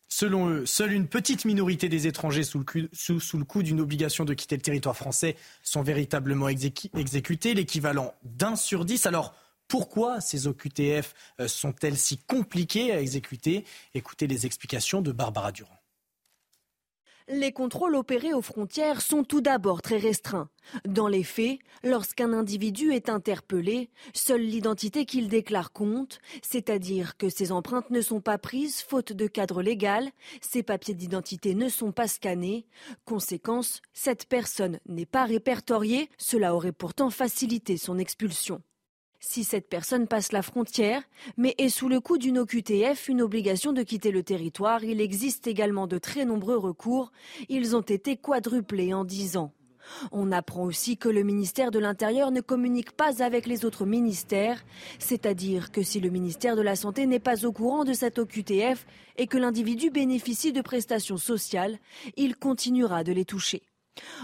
[0.10, 4.56] Selon eux, seule une petite minorité des étrangers sous le, coup, d'une obligation de quitter
[4.56, 9.06] le territoire français sont véritablement exécutés, l'équivalent d'un sur dix.
[9.06, 9.36] Alors,
[9.68, 13.66] pourquoi ces OQTF euh, sont-elles si compliquées à exécuter?
[13.94, 15.77] Écoutez les explications de Barbara Durand.
[17.30, 20.48] Les contrôles opérés aux frontières sont tout d'abord très restreints.
[20.88, 27.52] Dans les faits, lorsqu'un individu est interpellé, seule l'identité qu'il déclare compte, c'est-à-dire que ses
[27.52, 30.10] empreintes ne sont pas prises faute de cadre légal,
[30.40, 32.66] ses papiers d'identité ne sont pas scannés.
[33.04, 38.62] Conséquence, cette personne n'est pas répertoriée, cela aurait pourtant facilité son expulsion.
[39.20, 41.02] Si cette personne passe la frontière,
[41.38, 45.48] mais est sous le coup d'une OQTF, une obligation de quitter le territoire, il existe
[45.48, 47.12] également de très nombreux recours.
[47.50, 49.52] Ils ont été quadruplés en dix ans.
[50.12, 54.64] On apprend aussi que le ministère de l'Intérieur ne communique pas avec les autres ministères,
[55.00, 58.86] c'est-à-dire que si le ministère de la Santé n'est pas au courant de cette OQTF
[59.18, 61.80] et que l'individu bénéficie de prestations sociales,
[62.18, 63.64] il continuera de les toucher.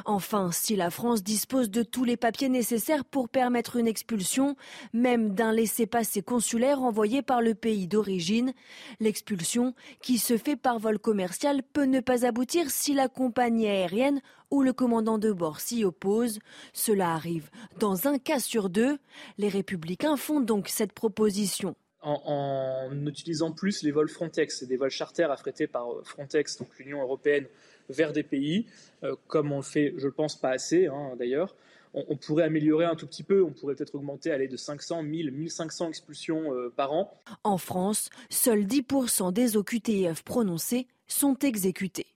[0.06, 4.56] Enfin, si la France dispose de tous les papiers nécessaires pour permettre une expulsion,
[4.94, 8.54] même d'un laissez-passer consulaire envoyé par le pays d'origine,
[9.00, 14.22] l'expulsion, qui se fait par vol commercial, peut ne pas aboutir si la compagnie aérienne
[14.52, 16.40] ou le commandant de bord s'y oppose.
[16.74, 19.00] Cela arrive dans un cas sur deux.
[19.38, 21.76] Les républicains font donc cette proposition.
[22.06, 27.48] En, utilisant plus les vols Frontex, des vols charters affrétés par Frontex, donc l'Union européenne,
[27.90, 28.66] vers des pays,
[29.04, 31.56] euh, comme on le fait, je ne pense, pas assez hein, d'ailleurs.
[31.96, 35.30] On, pourrait améliorer un tout petit peu, on pourrait peut-être augmenter aller de 500, 1000,
[35.30, 37.16] 1500 expulsions euh, par an.
[37.44, 42.08] En France, seuls 10% des OQTF prononcés sont exécutés.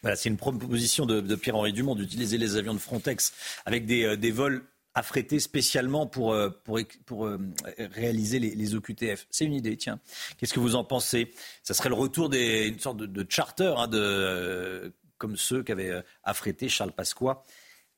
[0.00, 3.34] Voilà, c'est une proposition de, Pierre-Henri Dumont d'utiliser les avions de Frontex
[3.66, 4.62] avec des, euh, vols
[4.94, 7.30] affrétés spécialement pour, pour, pour
[7.78, 9.26] réaliser les, OQTF.
[9.30, 10.00] C'est une idée, tiens.
[10.36, 11.32] Qu'est-ce que vous en pensez?
[11.62, 16.68] Ça serait le retour d'une sorte de, charter hein, de, comme ceux qu'avait euh, affrété
[16.68, 17.44] Charles Pasqua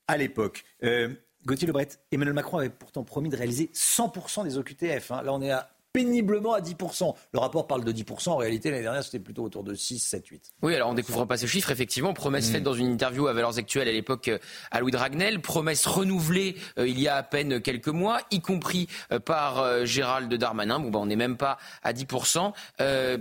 [0.07, 0.63] à l'époque.
[0.83, 5.11] Euh, Gauthier Lebret, Emmanuel Macron avait pourtant promis de réaliser 100% des OQTF.
[5.11, 5.23] Hein.
[5.23, 7.13] Là, on est à péniblement à 10%.
[7.33, 8.29] Le rapport parle de 10%.
[8.29, 10.51] En réalité, l'année dernière, c'était plutôt autour de 6, 7, 8.
[10.63, 11.69] Oui, alors on découvre pas ces chiffres.
[11.69, 12.65] Effectivement, promesse faite mm.
[12.65, 14.39] dans une interview à Valeurs Actuelles à l'époque euh,
[14.71, 15.39] à Louis Dragnel.
[15.39, 20.33] Promesse renouvelée euh, il y a à peine quelques mois, y compris euh, par Gérald
[20.33, 20.79] Darmanin.
[20.79, 22.53] Bon, ben, on n'est même pas à 10%.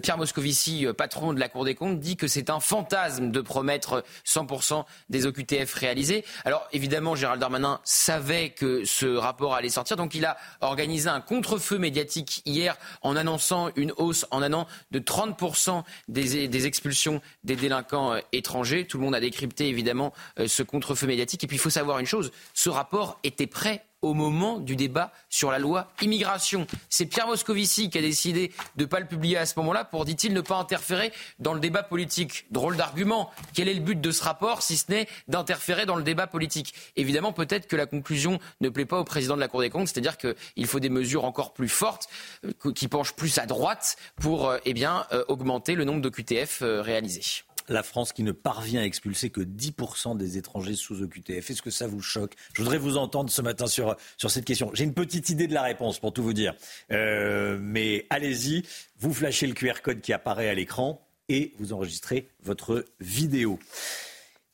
[0.01, 4.03] Pierre Moscovici, patron de la Cour des comptes, dit que c'est un fantasme de promettre
[4.27, 6.25] 100% des OQTF réalisés.
[6.45, 9.97] Alors, évidemment, Gérald Darmanin savait que ce rapport allait sortir.
[9.97, 12.62] Donc, il a organisé un contre-feu médiatique hier
[13.03, 18.21] en annonçant une hausse en un an de 30% des, des, expulsions des délinquants euh,
[18.33, 18.87] étrangers.
[18.87, 21.45] Tout le monde a décrypté évidemment euh, ce contre-feu médiatique.
[21.45, 25.13] Et puis il faut savoir une chose, ce rapport était prêt au moment du débat
[25.31, 26.67] sur la loi immigration.
[26.89, 30.05] C'est Pierre Moscovici qui a décidé de ne pas le publier à ce moment-là pour,
[30.05, 32.47] dit-il, ne pas interférer dans le débat politique.
[32.51, 33.31] Drôle d'argument.
[33.55, 36.75] Quel est le but de ce rapport si ce n'est d'interférer dans le débat politique?
[36.97, 39.89] Évidemment, peut-être que la conclusion ne plaît pas au président de la Cour des comptes,
[39.89, 42.09] c'est-à-dire qu'il faut des mesures encore plus fortes,
[42.45, 46.63] euh, qui penchent plus à droite pour euh, eh euh, augmenter le nombre de QTF
[46.63, 51.51] réalisés la France qui ne parvient à expulser que 10% des étrangers sous OQTF.
[51.51, 52.35] Est-ce que ça vous choque?
[52.55, 54.71] Je voudrais vous entendre ce matin sur, sur cette question.
[54.75, 56.55] J'ai une petite idée de la réponse pour tout vous dire.
[56.91, 58.63] Euh, mais allez-y,
[58.99, 63.59] vous flashez le QR code qui apparaît à l'écran et vous enregistrez votre vidéo.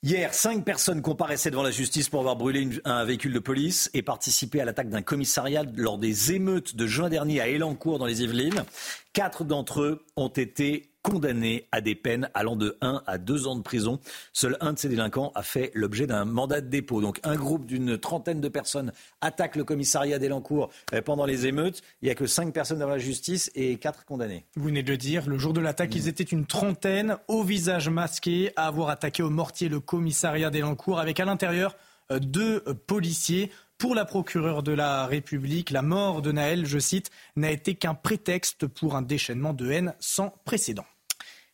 [0.05, 4.03] Hier, cinq personnes comparaissaient devant la justice pour avoir brûlé un véhicule de police et
[4.03, 8.23] participé à l'attaque d'un commissariat lors des émeutes de juin dernier à Elancourt dans les
[8.23, 8.65] Yvelines.
[9.13, 13.57] Quatre d'entre eux ont été condamnés à des peines allant de 1 à 2 ans
[13.57, 13.99] de prison.
[14.33, 17.01] Seul un de ces délinquants a fait l'objet d'un mandat de dépôt.
[17.01, 21.83] Donc un groupe d'une trentaine de personnes attaque le commissariat d'Elancourt euh, pendant les émeutes.
[22.03, 24.45] Il n'y a que 5 personnes dans la justice et 4 condamnés.
[24.57, 27.89] Vous venez de le dire, le jour de l'attaque, ils étaient une trentaine au visage
[27.89, 31.77] masqué à avoir attaqué au mortier le commissariat d'Elancourt avec à l'intérieur
[32.11, 33.51] euh, deux policiers.
[33.79, 37.95] Pour la procureure de la République, la mort de Naël, je cite, n'a été qu'un
[37.95, 40.85] prétexte pour un déchaînement de haine sans précédent.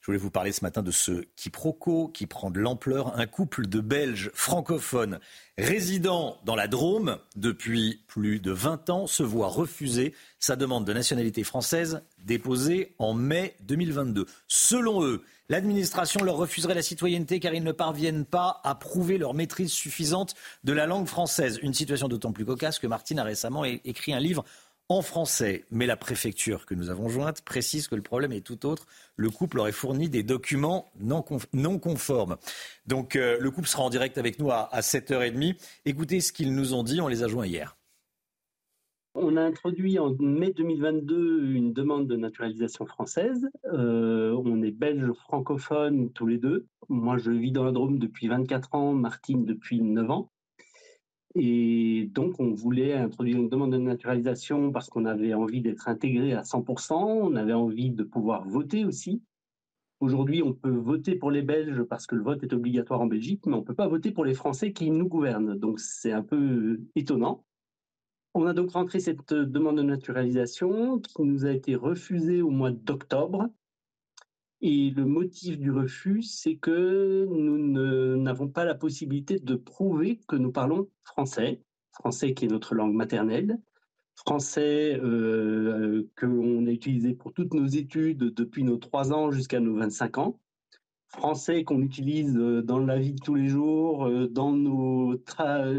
[0.05, 3.19] Je voulais vous parler ce matin de ce quiproquo qui prend de l'ampleur.
[3.19, 5.19] Un couple de Belges francophones
[5.57, 10.93] résidant dans la Drôme depuis plus de 20 ans se voit refuser sa demande de
[10.93, 14.27] nationalité française déposée en mai 2022.
[14.47, 19.33] Selon eux, l'administration leur refuserait la citoyenneté car ils ne parviennent pas à prouver leur
[19.33, 21.59] maîtrise suffisante de la langue française.
[21.63, 24.45] Une situation d'autant plus cocasse que Martine a récemment écrit un livre
[24.89, 25.65] en français.
[25.71, 28.87] Mais la préfecture que nous avons jointe précise que le problème est tout autre.
[29.17, 32.37] Le couple aurait fourni des documents non, conformes.
[32.87, 35.57] Donc euh, le couple sera en direct avec nous à, 7h30.
[35.85, 37.77] Écoutez ce qu'ils nous ont dit, on les a joints hier.
[39.17, 43.49] On a introduit en mai 2022 une demande de naturalisation française.
[43.73, 46.67] Euh, on est belges francophones tous les deux.
[46.89, 50.33] Moi, je vis dans la Drôme depuis 24 ans, Martine depuis 9 ans.
[51.37, 56.33] Et donc, on voulait introduire une demande de naturalisation parce qu'on avait envie d'être intégré
[56.33, 59.21] à 100%, on avait envie de pouvoir voter aussi.
[60.01, 63.47] Aujourd'hui, on peut voter pour les Belges parce que le vote est obligatoire en Belgique,
[63.47, 65.59] mais on ne peut pas voter pour les Français qui nous gouvernent.
[65.59, 67.45] Donc, c'est un peu étonnant.
[68.35, 72.71] On a donc rentré cette demande de naturalisation qui nous a été refusée au mois
[72.71, 73.49] d'octobre
[74.67, 80.37] et le motif du refus, c'est que nous n'avons pas la possibilité de prouver que
[80.37, 81.61] nous parlons français,
[81.93, 83.59] français qui est notre langue maternelle,
[84.15, 89.75] français euh, qu'on a utilisé pour toutes nos études depuis nos 3 ans jusqu'à nos
[89.77, 90.41] 25 ans,
[91.09, 95.15] français qu'on utilise dans la vie de tous les jours, euh, dans nos,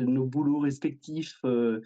[0.05, 1.81] nos boulots respectifs euh,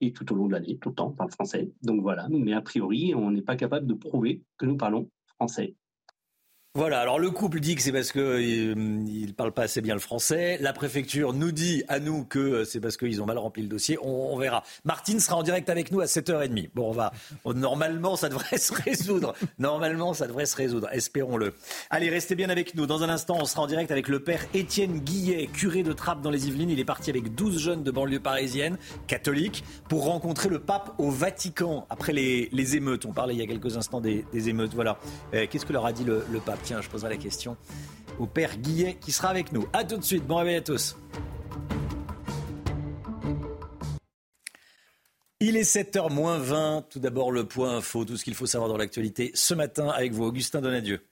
[0.00, 1.72] et tout au long de l'année, tout le temps, on parle français.
[1.82, 5.74] Donc voilà, mais a priori, on n'est pas capable de prouver que nous parlons français.
[6.76, 9.94] Voilà, alors le couple dit que c'est parce qu'il euh, ne parle pas assez bien
[9.94, 10.58] le français.
[10.60, 13.68] La préfecture nous dit à nous que euh, c'est parce qu'ils ont mal rempli le
[13.68, 13.96] dossier.
[14.02, 14.64] On, verra.
[14.84, 16.70] Martine sera en direct avec nous à 7h30.
[16.74, 17.12] Bon, on va.
[17.44, 19.34] normalement, ça devrait se résoudre.
[19.60, 20.88] Normalement, ça devrait se résoudre.
[20.90, 21.54] Espérons-le.
[21.90, 22.86] Allez, restez bien avec nous.
[22.86, 26.22] Dans un instant, on sera en direct avec le père Étienne Guillet, curé de Trappes
[26.22, 26.70] dans les Yvelines.
[26.70, 31.12] Il est parti avec 12 jeunes de banlieue parisienne, catholiques, pour rencontrer le pape au
[31.12, 33.06] Vatican après les, émeutes.
[33.06, 34.74] On parlait il y a quelques instants des, émeutes.
[34.74, 34.98] Voilà.
[35.34, 36.63] Euh, qu'est-ce que leur a dit le pape?
[36.64, 37.56] Tiens, je poserai la question
[38.18, 39.68] au père Guillet qui sera avec nous.
[39.72, 40.96] A tout de suite, bon réveil à tous.
[45.40, 46.86] Il est 7h moins 20.
[46.88, 50.12] Tout d'abord, le point info, tout ce qu'il faut savoir dans l'actualité ce matin avec
[50.12, 51.06] vous, Augustin Donadieu.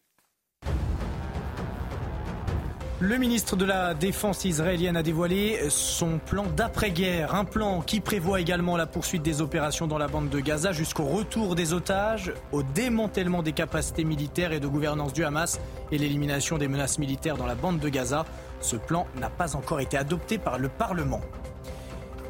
[3.03, 8.41] Le ministre de la Défense israélienne a dévoilé son plan d'après-guerre, un plan qui prévoit
[8.41, 12.63] également la poursuite des opérations dans la bande de Gaza jusqu'au retour des otages, au
[12.63, 15.59] démantèlement des capacités militaires et de gouvernance du Hamas
[15.91, 18.25] et l'élimination des menaces militaires dans la bande de Gaza.
[18.61, 21.23] Ce plan n'a pas encore été adopté par le Parlement.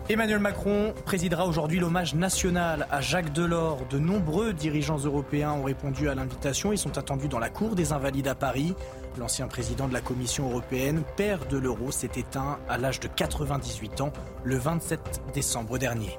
[0.09, 3.81] Emmanuel Macron présidera aujourd'hui l'hommage national à Jacques Delors.
[3.91, 6.73] De nombreux dirigeants européens ont répondu à l'invitation.
[6.73, 8.75] Ils sont attendus dans la cour des Invalides à Paris.
[9.19, 14.01] L'ancien président de la Commission européenne, père de l'euro, s'est éteint à l'âge de 98
[14.01, 16.19] ans le 27 décembre dernier.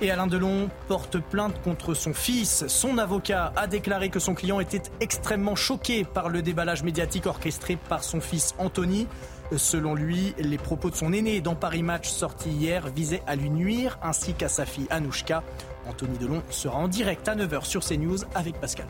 [0.00, 2.66] Et Alain Delon porte plainte contre son fils.
[2.66, 7.76] Son avocat a déclaré que son client était extrêmement choqué par le déballage médiatique orchestré
[7.76, 9.06] par son fils Anthony.
[9.54, 13.50] Selon lui, les propos de son aîné dans Paris Match sorti hier visaient à lui
[13.50, 15.44] nuire ainsi qu'à sa fille Anouchka.
[15.86, 18.86] Anthony Delon sera en direct à 9h sur CNews avec Pascal.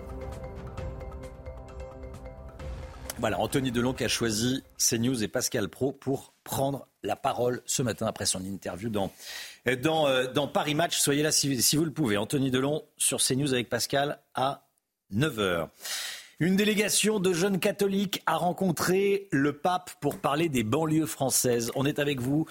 [3.23, 7.81] Voilà, Anthony Delon qui a choisi CNews et Pascal Pro pour prendre la parole ce
[7.81, 9.13] matin après son interview dans,
[9.81, 10.99] dans, euh, dans Paris Match.
[10.99, 12.17] Soyez là si, si vous le pouvez.
[12.17, 14.67] Anthony Delon sur CNews avec Pascal à
[15.15, 15.69] 9h.
[16.41, 21.71] Une délégation de jeunes catholiques a rencontré le pape pour parler des banlieues françaises.
[21.77, 22.49] On est avec vous,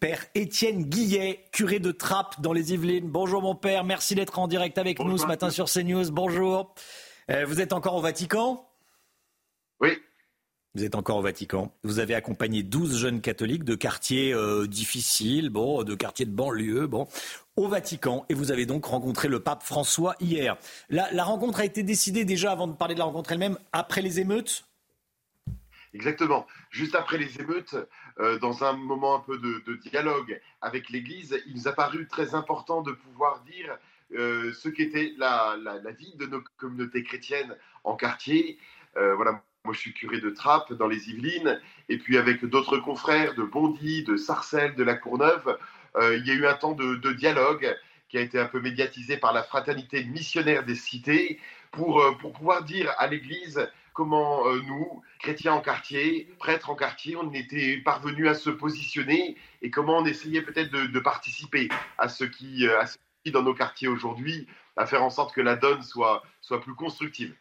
[0.00, 3.10] Père Étienne Guillet, curé de Trappes dans les Yvelines.
[3.10, 6.10] Bonjour mon père, merci d'être en direct avec nous ce matin sur CNews.
[6.10, 6.74] Bonjour.
[7.30, 8.66] Euh, vous êtes encore au Vatican?
[9.80, 9.98] Oui.
[10.76, 11.72] Vous êtes encore au Vatican.
[11.84, 16.88] Vous avez accompagné 12 jeunes catholiques de quartiers euh, difficiles, bon, de quartiers de banlieue,
[16.88, 17.06] bon,
[17.54, 18.26] au Vatican.
[18.28, 20.56] Et vous avez donc rencontré le pape François hier.
[20.90, 24.18] La, rencontre a été décidée déjà, avant de parler de la rencontre elle-même, après les
[24.18, 24.64] émeutes?
[25.92, 26.44] Exactement.
[26.70, 27.76] Juste après les émeutes,
[28.18, 32.34] euh, dans un moment un peu de, dialogue avec l'Église, il nous a paru très
[32.34, 33.78] important de pouvoir dire
[34.16, 38.58] euh, ce qu'était la, la, vie de nos communautés chrétiennes en quartier.
[38.96, 43.34] Voilà, moi je suis curé de Trappes dans les Yvelines, et puis avec d'autres confrères
[43.34, 45.58] de Bondy, de Sarcelles, de la Courneuve,
[46.00, 47.74] il y a eu un temps de, dialogue
[48.08, 51.38] qui a été un peu médiatisé par la fraternité missionnaire des cités
[51.70, 57.16] pour, pour pouvoir dire à l'Église comment euh, nous, chrétiens en quartier, prêtres en quartier,
[57.16, 62.24] on était parvenus à se positionner et comment on essayait peut-être de, participer à ce,
[62.24, 64.46] qui, euh, à ce qui, dans nos quartiers aujourd'hui,
[64.76, 67.34] à faire en sorte que la donne soit, soit plus constructive.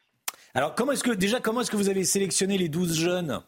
[0.54, 3.43] Alors, comment est-ce que, déjà, comment est-ce que vous avez sélectionné les 12 jeunes?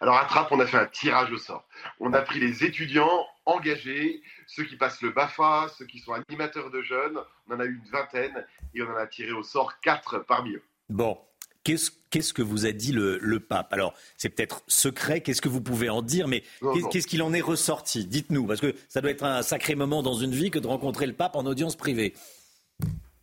[0.00, 1.66] Alors à Trappes, on a fait un tirage au sort.
[2.00, 6.70] On a pris les étudiants engagés, ceux qui passent le BAFA, ceux qui sont animateurs
[6.70, 7.18] de jeunes.
[7.48, 8.44] On en a eu une vingtaine
[8.74, 10.62] et on en a tiré au sort quatre parmi eux.
[10.88, 11.18] Bon,
[11.66, 13.72] Qu'est-ce que vous a dit le, pape?
[13.72, 16.44] Alors, c'est peut-être secret, qu'est-ce que vous pouvez en dire, mais
[16.92, 18.06] qu'est-ce qu'il en est ressorti?
[18.06, 21.06] Dites-nous, parce que ça doit être un sacré moment dans une vie que de rencontrer
[21.06, 22.14] le pape en audience privée.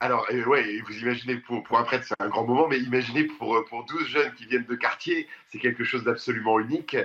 [0.04, 3.64] Alors, euh, ouais, vous imaginez, pour, un prêtre, c'est un grand moment, mais imaginez pour,
[3.64, 6.98] pour 12 jeunes qui viennent de quartier, c'est quelque chose d'absolument unique.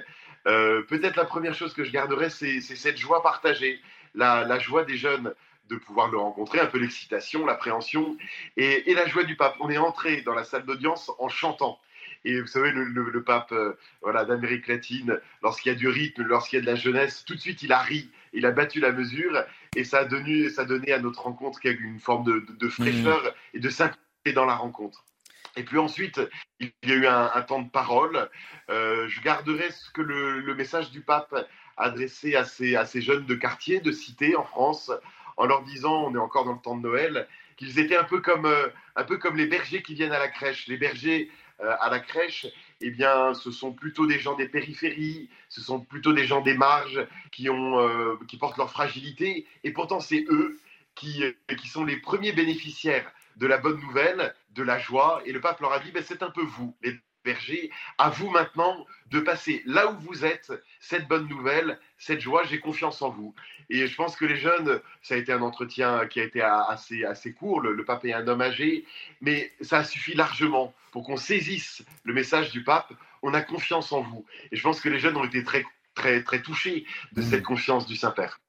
[0.48, 3.80] Euh, peut-être la première chose que je garderai, c'est cette joie partagée,
[4.16, 5.32] la, joie des jeunes
[5.68, 8.16] de pouvoir le rencontrer, un peu l'excitation, l'appréhension
[8.56, 9.54] et, la joie du pape.
[9.60, 11.78] On est entré dans la salle d'audience en chantant.
[12.24, 16.58] Et vous savez, le, pape euh, voilà, d'Amérique latine, lorsqu'il y a du rythme, lorsqu'il
[16.58, 18.90] y a de la jeunesse, tout de suite il a ri, il a battu la
[18.90, 19.44] mesure
[19.78, 23.56] et ça a donné, ça donné à notre rencontre une forme de, fraîcheur mmh.
[23.56, 25.04] et de simplicité dans la rencontre.
[25.56, 26.20] Et puis ensuite,
[26.58, 28.28] il y a eu un, temps de parole.
[28.70, 33.24] Euh, je garderai ce que le, message du pape adressé à ces, à ces jeunes
[33.24, 34.90] de quartier, de cité en France,
[35.36, 38.20] en leur disant, on est encore dans le temps de Noël, qu'ils étaient un peu
[38.20, 40.66] comme, euh, un peu comme les bergers qui viennent à la crèche.
[40.66, 41.30] Les bergers
[41.60, 42.46] à la crèche,
[42.80, 46.54] eh bien, ce sont plutôt des gens des périphéries, ce sont plutôt des gens des
[46.54, 50.58] marges qui, ont, euh, qui portent leur fragilité, et pourtant c'est eux
[50.94, 51.22] qui,
[51.56, 55.60] qui sont les premiers bénéficiaires de la bonne nouvelle, de la joie, et le pape
[55.60, 56.98] leur a dit, ben, c'est un peu vous, les
[57.28, 60.50] berger, à vous maintenant de passer là où vous êtes
[60.80, 63.34] cette bonne nouvelle, cette joie, j'ai confiance en vous.
[63.68, 67.04] Et je pense que les jeunes, ça a été un entretien qui a été assez,
[67.04, 68.86] assez court, le, pape est un homme âgé,
[69.20, 74.00] mais ça suffit largement pour qu'on saisisse le message du pape, on a confiance en
[74.00, 74.24] vous.
[74.50, 75.64] Et je pense que les jeunes ont été très,
[75.94, 78.40] très, très touchés de cette confiance du Saint-Père.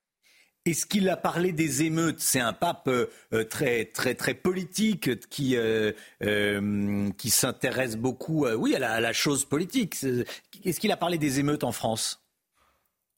[0.66, 2.20] Est-ce qu'il a parlé des émeutes?
[2.20, 5.92] C'est un pape euh, euh, très très très politique qui euh,
[7.18, 9.96] qui s'intéresse beaucoup, oui, à la, chose politique.
[10.66, 12.24] Est-ce qu'il a parlé des émeutes en France?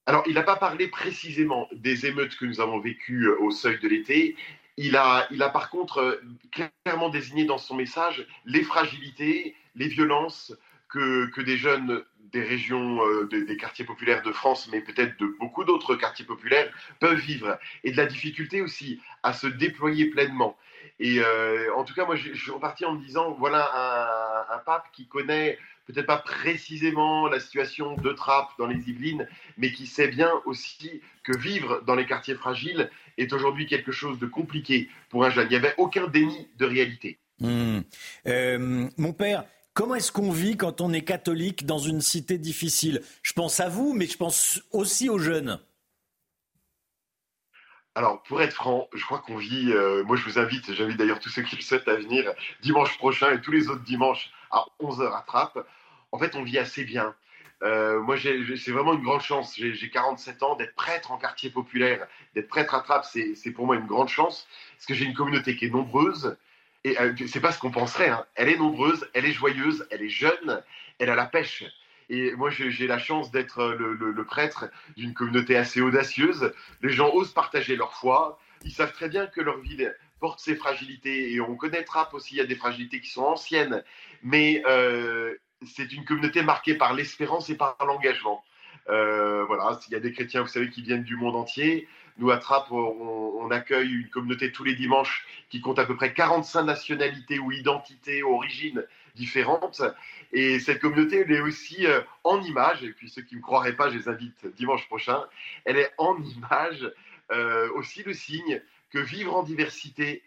[0.05, 3.87] Alors, il n'a pas parlé précisément des émeutes que nous avons vécues au seuil de
[3.87, 4.35] l'été.
[4.77, 6.21] Il a, il a par contre
[6.51, 10.53] clairement désigné dans son message les fragilités, les violences
[10.91, 15.65] que, des jeunes des régions, euh, des, quartiers populaires de France, mais peut-être de beaucoup
[15.65, 17.59] d'autres quartiers populaires, peuvent vivre.
[17.83, 20.57] Et de la difficulté aussi à se déployer pleinement.
[20.99, 24.85] Et euh, en tout cas, moi, je, suis reparti en me disant, voilà un, pape
[24.93, 29.27] qui connaît peut-être pas précisément la situation de Trappes dans les Yvelines,
[29.57, 34.19] mais qui sait bien aussi que vivre dans les quartiers fragiles est aujourd'hui quelque chose
[34.19, 35.47] de compliqué pour un jeune.
[35.47, 37.17] Il n'y avait aucun déni de réalité.
[37.39, 37.79] Mmh.
[38.27, 43.01] Euh, mon père, Comment est-ce qu'on vit quand on est catholique dans une cité difficile?
[43.23, 45.59] Je pense à vous, mais je pense aussi aux jeunes.
[47.95, 49.71] Alors, pour être franc, je crois qu'on vit.
[49.71, 52.97] Euh, moi, je vous invite, j'invite d'ailleurs tous ceux qui le souhaitent à venir dimanche
[52.97, 55.65] prochain et tous les autres dimanches à 11h à Trappes.
[56.11, 57.15] En fait, on vit assez bien.
[57.63, 59.55] Euh, moi, c'est vraiment une grande chance.
[59.55, 63.75] J'ai 47 ans d'être prêtre en quartier populaire, d'être prêtre à Trappes, c'est pour moi
[63.75, 66.35] une grande chance parce que j'ai une communauté qui est nombreuse,
[66.83, 68.09] et euh, c'est pas ce qu'on penserait.
[68.09, 68.25] Hein.
[68.35, 70.63] Elle est nombreuse, elle est joyeuse, elle est jeune,
[70.99, 71.63] elle a la pêche.
[72.09, 74.65] Et moi, j'ai la chance d'être le, le, prêtre
[74.97, 76.53] d'une communauté assez audacieuse.
[76.81, 78.37] Les gens osent partager leur foi.
[78.65, 79.87] Ils savent très bien que leur vie
[80.19, 81.31] porte ses fragilités.
[81.31, 83.81] Et on connaîtra aussi, il y a des fragilités qui sont anciennes.
[84.23, 88.43] Mais euh, c'est une communauté marquée par l'espérance et par l'engagement.
[88.89, 91.87] Euh, voilà, il y a des chrétiens, vous savez, qui viennent du monde entier.
[92.17, 92.39] Nous, à
[92.71, 97.51] on, accueille une communauté tous les dimanches qui compte à peu près 45 nationalités ou
[97.51, 98.85] identités, origines
[99.15, 99.81] différentes.
[100.31, 103.43] Et cette communauté, elle est aussi euh, en image, et puis ceux qui ne me
[103.43, 105.25] croiraient pas, je les invite dimanche prochain,
[105.65, 106.89] elle est en image
[107.31, 110.23] euh, aussi le signe que vivre en diversité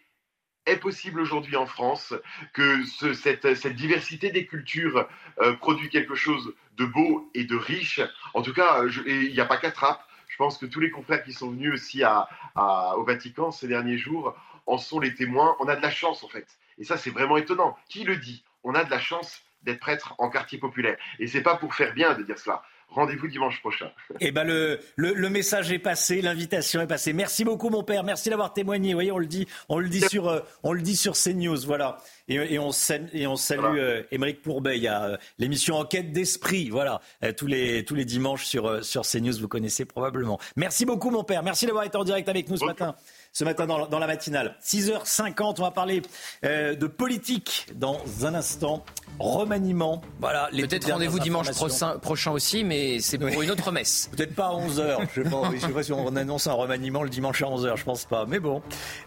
[0.65, 2.13] est possible aujourd'hui en France,
[2.53, 2.83] que
[3.13, 5.07] cette, diversité des cultures
[5.41, 8.01] euh, produit quelque chose de beau et de riche.
[8.33, 10.04] En tout cas, il n'y a pas qu'à Trappes.
[10.35, 14.35] Je pense que tous les confrères qui sont venus aussi au Vatican ces derniers jours
[14.65, 15.55] en sont les témoins.
[15.61, 16.45] On a de la chance en fait.
[16.77, 17.77] Et ça, c'est vraiment étonnant.
[17.87, 18.43] Qui le dit?
[18.65, 20.97] On a de la chance d'être prêtre en quartier populaire.
[21.19, 22.63] Et c'est pas pour faire bien de dire cela.
[22.89, 23.91] Rendez-vous dimanche prochain.
[24.21, 27.11] Eh ben le, le, message est passé, l'invitation est passée.
[27.11, 28.93] Merci beaucoup mon père, merci d'avoir témoigné.
[28.93, 31.65] Vous voyez, on le dit, on le dit sur, euh, on le dit sur CNews,
[31.65, 31.97] voilà.
[32.27, 34.77] Et, on, salue, et on salue euh, Émeric Pourbet.
[34.77, 37.01] Il y a euh, l'émission Enquête d'esprit, voilà,
[37.37, 39.37] tous les tous les dimanches sur sur CNews.
[39.39, 40.39] Vous connaissez probablement.
[40.55, 41.43] Merci beaucoup mon père.
[41.43, 42.95] Merci d'avoir été en direct avec nous ce matin
[43.35, 44.55] ce matin dans, la matinale.
[44.63, 46.01] 6h50, on va parler
[46.45, 48.85] euh, de politique dans un instant.
[49.19, 50.47] Remaniement, voilà.
[50.51, 54.09] Peut-être rendez-vous dimanche prochain, aussi, mais c'est pour une autre messe.
[54.15, 55.07] Peut-être pas à 11h.
[55.13, 58.05] Je ne sais, pas si on annonce un remaniement le dimanche à 11h, je pense
[58.05, 58.25] pas.
[58.25, 58.61] Mais bon.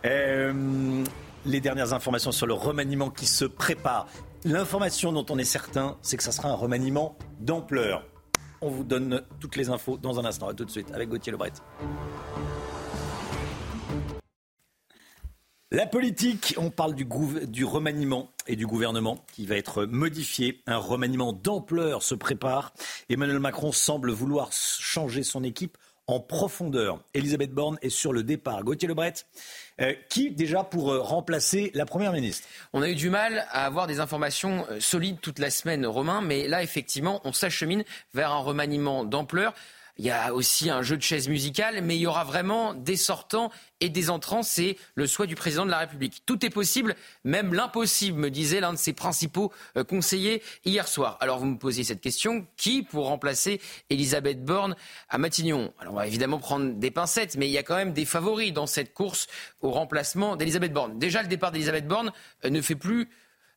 [0.05, 1.03] Euh,
[1.47, 4.09] les dernières informations sur le remaniement qui se prépare.
[4.45, 8.05] L'information dont on est certain, c'est que ça sera un remaniement d'ampleur.
[8.61, 10.49] On vous donne toutes les infos dans un instant.
[10.49, 11.53] A tout de suite avec Gauthier Lebret.
[15.71, 20.62] La politique, on parle du, remaniement et du gouvernement qui va être modifié.
[20.66, 22.73] Un remaniement d'ampleur se prépare.
[23.11, 27.05] Emmanuel Macron semble vouloir changer son équipe en profondeur.
[27.12, 28.64] Elisabeth Borne est sur le départ.
[28.64, 29.12] Gauthier Lebret,
[29.83, 32.49] euh, qui déjà pour euh, remplacer la Première ministre?
[32.73, 36.23] On a eu du mal à avoir des informations euh, solides toute la semaine, Romain,
[36.23, 39.53] mais là, effectivement, on s'achemine vers un remaniement d'ampleur.
[39.99, 42.97] Il y a aussi un jeu de chaises musicales, mais il y aura vraiment des
[42.97, 44.45] sortants et des entrants.
[44.45, 46.23] C'est le souhait du président de la République.
[46.25, 46.95] Tout est possible,
[47.25, 51.17] même l'impossible, me disait l'un de ses principaux euh, conseillers hier soir.
[51.21, 54.77] Alors vous me posiez cette question qui pour remplacer Elisabeth Borne
[55.09, 55.73] à Matignon?
[55.81, 58.53] Alors on va évidemment prendre des pincettes, mais il y a quand même des favoris
[58.53, 59.27] dans cette course
[59.63, 60.99] au remplacement d'Elisabeth Borne.
[60.99, 62.13] Déjà, le départ d'Elisabeth Borne
[62.45, 63.09] euh, ne fait plus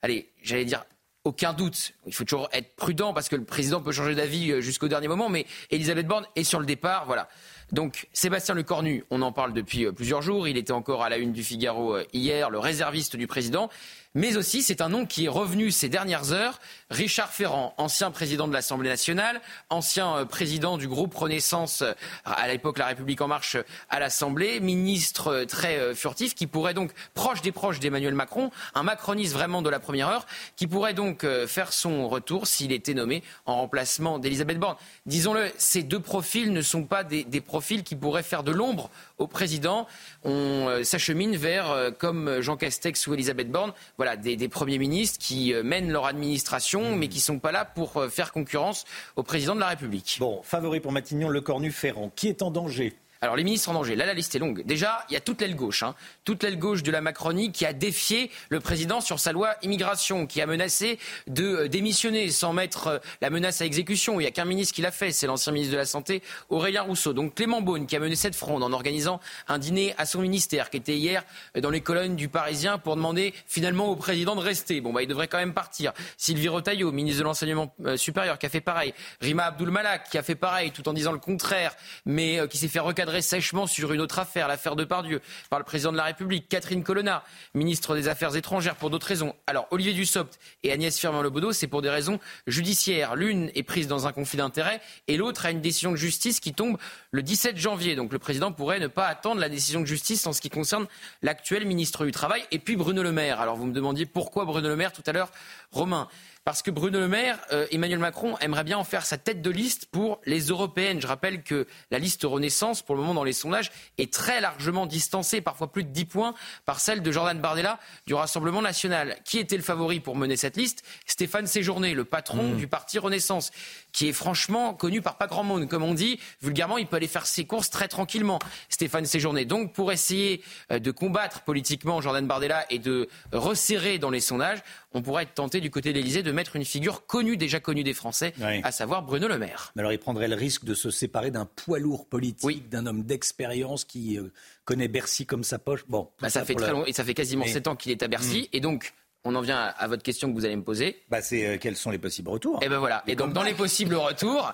[0.01, 0.83] allez, j'allais dire
[1.23, 1.93] aucun doute.
[2.07, 5.07] Il faut toujours être prudent parce que le président peut changer d'avis euh, jusqu'au dernier
[5.07, 7.05] moment, mais Elisabeth Borne est sur le départ.
[7.05, 7.27] Voilà.
[7.71, 10.47] Donc Sébastien Lecornu, on en parle depuis euh, plusieurs jours.
[10.47, 13.69] Il était encore à la une du Figaro euh, hier, le réserviste du président.
[14.13, 16.59] Mais aussi, c'est un nom qui est revenu ces dernières heures.
[16.89, 19.39] Richard Ferrand, ancien président de l'Assemblée nationale,
[19.69, 21.93] ancien euh, président du groupe Renaissance, euh,
[22.25, 23.55] à l'époque La République en marche
[23.89, 28.83] à l'Assemblée, ministre euh, très furtif, qui pourrait donc, proche des proches d'Emmanuel Macron, un
[28.83, 30.25] macroniste vraiment de la première heure,
[30.57, 34.75] qui pourrait donc faire son retour s'il était nommé en remplacement d'Elisabeth Borne.
[35.05, 38.89] Disons-le, ces deux profils ne sont pas des, des profils qui pourraient faire de l'ombre
[39.17, 39.87] au président.
[40.23, 45.53] On s'achemine vers, comme Jean Castex ou Elisabeth Borne, voilà, des, des premiers ministres qui
[45.63, 48.85] mènent leur administration mais qui ne sont pas là pour euh, faire concurrence
[49.15, 50.17] au président de la République.
[50.19, 52.11] Bon, favori pour Matignon, Le Cornu-Ferrand.
[52.15, 52.95] Qui est en danger?
[53.23, 54.63] Alors les ministres en danger, là la liste est longue.
[54.65, 55.93] Déjà, il y a toute l'aile gauche, hein.
[56.25, 60.25] toute l'aile gauche de la Macronie qui a défié le président sur sa loi immigration,
[60.25, 60.97] qui a menacé
[61.27, 64.19] de euh, démissionner sans mettre euh, la menace à exécution.
[64.19, 66.81] Il n'y a qu'un ministre qui l'a fait, c'est l'ancien ministre de la Santé, Aurélien
[66.81, 67.13] Rousseau.
[67.13, 70.71] Donc Clément Beaune qui a mené cette fronde en organisant un dîner à son ministère,
[70.71, 71.23] qui était hier
[71.55, 74.81] euh, dans les colonnes du Parisien pour demander finalement au président de rester.
[74.81, 75.93] Bon, bah il devrait quand même partir.
[76.17, 78.95] Sylvie Rotaillot, ministre de l'enseignement supérieur, qui a fait pareil.
[79.19, 81.75] Rima Abdul Malak, qui a fait pareil, tout en disant le contraire,
[82.07, 85.65] mais qui s'est fait recadrer sèchement sur une autre affaire, l'affaire de Pardieu, par le
[85.65, 89.35] président de la République, Catherine Colonna, ministre des Affaires étrangères, pour d'autres raisons.
[89.47, 93.15] Alors, Olivier Dussopt et Agnès Firmin-Lebaudot, c'est pour des raisons judiciaires.
[93.17, 96.53] L'une est prise dans un conflit d'intérêts et l'autre a une décision de justice qui
[96.53, 96.77] tombe
[97.11, 97.95] le 17 janvier.
[97.95, 100.85] Donc, le président pourrait ne pas attendre la décision de justice en ce qui concerne
[101.21, 103.41] l'actuel ministre du Travail et puis Bruno Le Maire.
[103.41, 105.31] Alors, vous me demandiez pourquoi Bruno Le Maire tout à l'heure,
[105.71, 106.07] Romain?
[106.43, 109.51] Parce que Bruno Le Maire, euh, Emmanuel Macron aimerait bien en faire sa tête de
[109.51, 110.99] liste pour les européennes.
[110.99, 114.87] Je rappelle que la liste Renaissance, pour le moment dans les sondages, est très largement
[114.87, 116.33] distancée, parfois plus de 10 points,
[116.65, 119.17] par celle de Jordan Bardella du Rassemblement national.
[119.23, 120.83] Qui était le favori pour mener cette liste?
[121.05, 122.57] Stéphane Séjourné, le patron mmh.
[122.57, 123.51] du parti Renaissance,
[123.91, 125.67] qui est franchement connu par pas grand monde.
[125.67, 128.39] Comme on dit, vulgairement, il peut aller faire ses courses très tranquillement,
[128.69, 129.45] Stéphane Séjourné.
[129.45, 134.59] Donc, pour essayer euh, de combattre politiquement Jordan Bardella et de resserrer dans les sondages,
[134.93, 137.83] on pourrait être tenté du côté de l'Elysée de mettre une figure connue, déjà connue
[137.83, 138.33] des Français,
[138.63, 139.71] à savoir Bruno Le Maire.
[139.75, 143.03] Mais alors il prendrait le risque de se séparer d'un poids lourd politique, d'un homme
[143.03, 144.31] d'expérience qui euh,
[144.65, 145.85] connaît Bercy comme sa poche.
[145.87, 148.07] Bon, bah, ça, fait très long et ça fait quasiment sept ans qu'il est à
[148.07, 148.43] Bercy.
[148.43, 148.55] Hmm.
[148.55, 151.03] Et donc, on en vient à, votre question que vous allez me poser.
[151.09, 153.03] Bah, c'est euh, quels sont les possibles retours Et eh ben voilà.
[153.07, 154.53] Et, donc dans les possibles retours,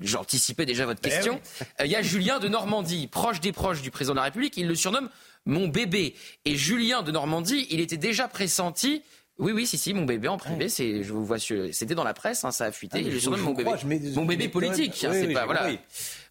[0.00, 1.40] j'anticipais déjà votre eh question.
[1.80, 4.56] Euh, il y a Julien de Normandie, proche des proches du président de la République.
[4.56, 5.08] Il le surnomme
[5.46, 6.14] mon bébé.
[6.44, 9.02] Et Julien de Normandie, il était déjà pressenti
[9.38, 12.14] oui, oui, si, si, mon bébé en privé, c'est, je vous vois, c'était dans la
[12.14, 13.04] presse, hein, ça a fuité.
[13.04, 13.70] Ah, je mon bébé,
[14.14, 15.70] mon bébé politique, hein, c'est pas, voilà,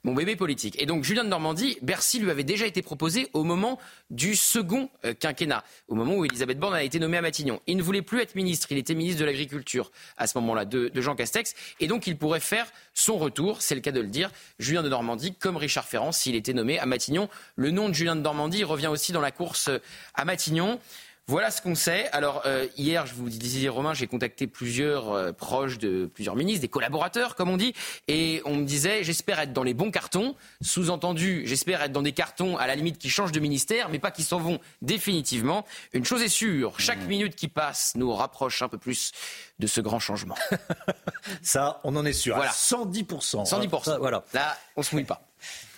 [0.05, 0.81] mon bébé politique.
[0.81, 3.77] Et donc, Julien de Normandie, Bercy lui avait déjà été proposé au moment
[4.09, 7.59] du second euh, quinquennat, au moment où Elisabeth Borne a été nommée à Matignon.
[7.67, 10.87] Il ne voulait plus être ministre, il était ministre de l'Agriculture à ce moment-là, de,
[10.87, 14.07] de Jean Castex, et donc il pourrait faire son retour, c'est le cas de le
[14.07, 17.27] dire, Julien de Normandie, comme Richard Ferrand, s'il était nommé à Matignon.
[17.57, 19.79] Le nom de Julien de Normandie revient aussi dans la course euh,
[20.13, 20.79] à Matignon.
[21.27, 22.09] Voilà ce qu'on sait.
[22.11, 26.61] Alors euh, hier, je vous disais Romain, j'ai contacté plusieurs euh, proches de plusieurs ministres,
[26.61, 27.73] des collaborateurs comme on dit,
[28.09, 30.35] et on me disait j'espère être dans les bons cartons.
[30.61, 34.11] Sous-entendu, j'espère être dans des cartons à la limite qui changent de ministère, mais pas
[34.11, 35.65] qui s'en vont définitivement.
[35.93, 39.13] Une chose est sûre, chaque minute qui passe nous rapproche un peu plus
[39.59, 40.35] de ce grand changement.
[41.41, 42.35] Ça, on en est sûr.
[42.35, 42.51] Voilà.
[42.51, 43.47] 110%.
[43.49, 43.97] 110%.
[43.97, 44.25] voilà.
[44.33, 45.21] Là, on se mouille pas.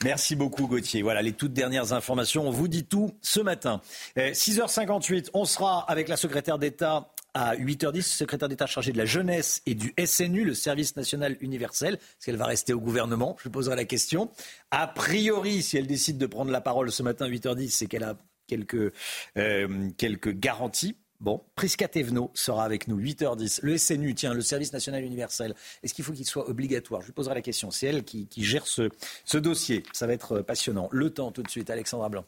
[0.03, 1.01] Merci beaucoup Gauthier.
[1.01, 2.47] Voilà les toutes dernières informations.
[2.47, 3.81] On vous dit tout ce matin.
[4.17, 9.05] 6h58, eh, on sera avec la secrétaire d'État à 8h10, secrétaire d'État chargée de la
[9.05, 11.95] jeunesse et du SNU, le service national universel.
[11.95, 14.31] Est-ce qu'elle va rester au gouvernement Je poserai la question.
[14.71, 18.03] A priori, si elle décide de prendre la parole ce matin à 8h10, c'est qu'elle
[18.03, 18.15] a
[18.47, 18.93] quelques,
[19.37, 23.59] euh, quelques garanties Bon, Prisca Thévenot sera avec nous, 8h10.
[23.63, 27.01] Le SNU, tiens, le service national universel, est-ce qu'il faut qu'il soit obligatoire?
[27.01, 27.71] Je lui poserai la question.
[27.71, 28.89] C'est elle qui, gère ce,
[29.23, 29.83] ce dossier.
[29.93, 30.89] Ça va être passionnant.
[30.91, 32.25] Le temps tout de suite, Alexandra Blanc.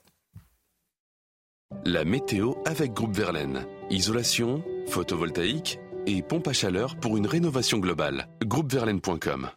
[1.85, 3.65] La météo avec Groupe Verlaine.
[3.89, 8.29] Isolation, photovoltaïque et pompe à chaleur pour une rénovation globale.
[8.45, 9.49] Groupeverlaine.com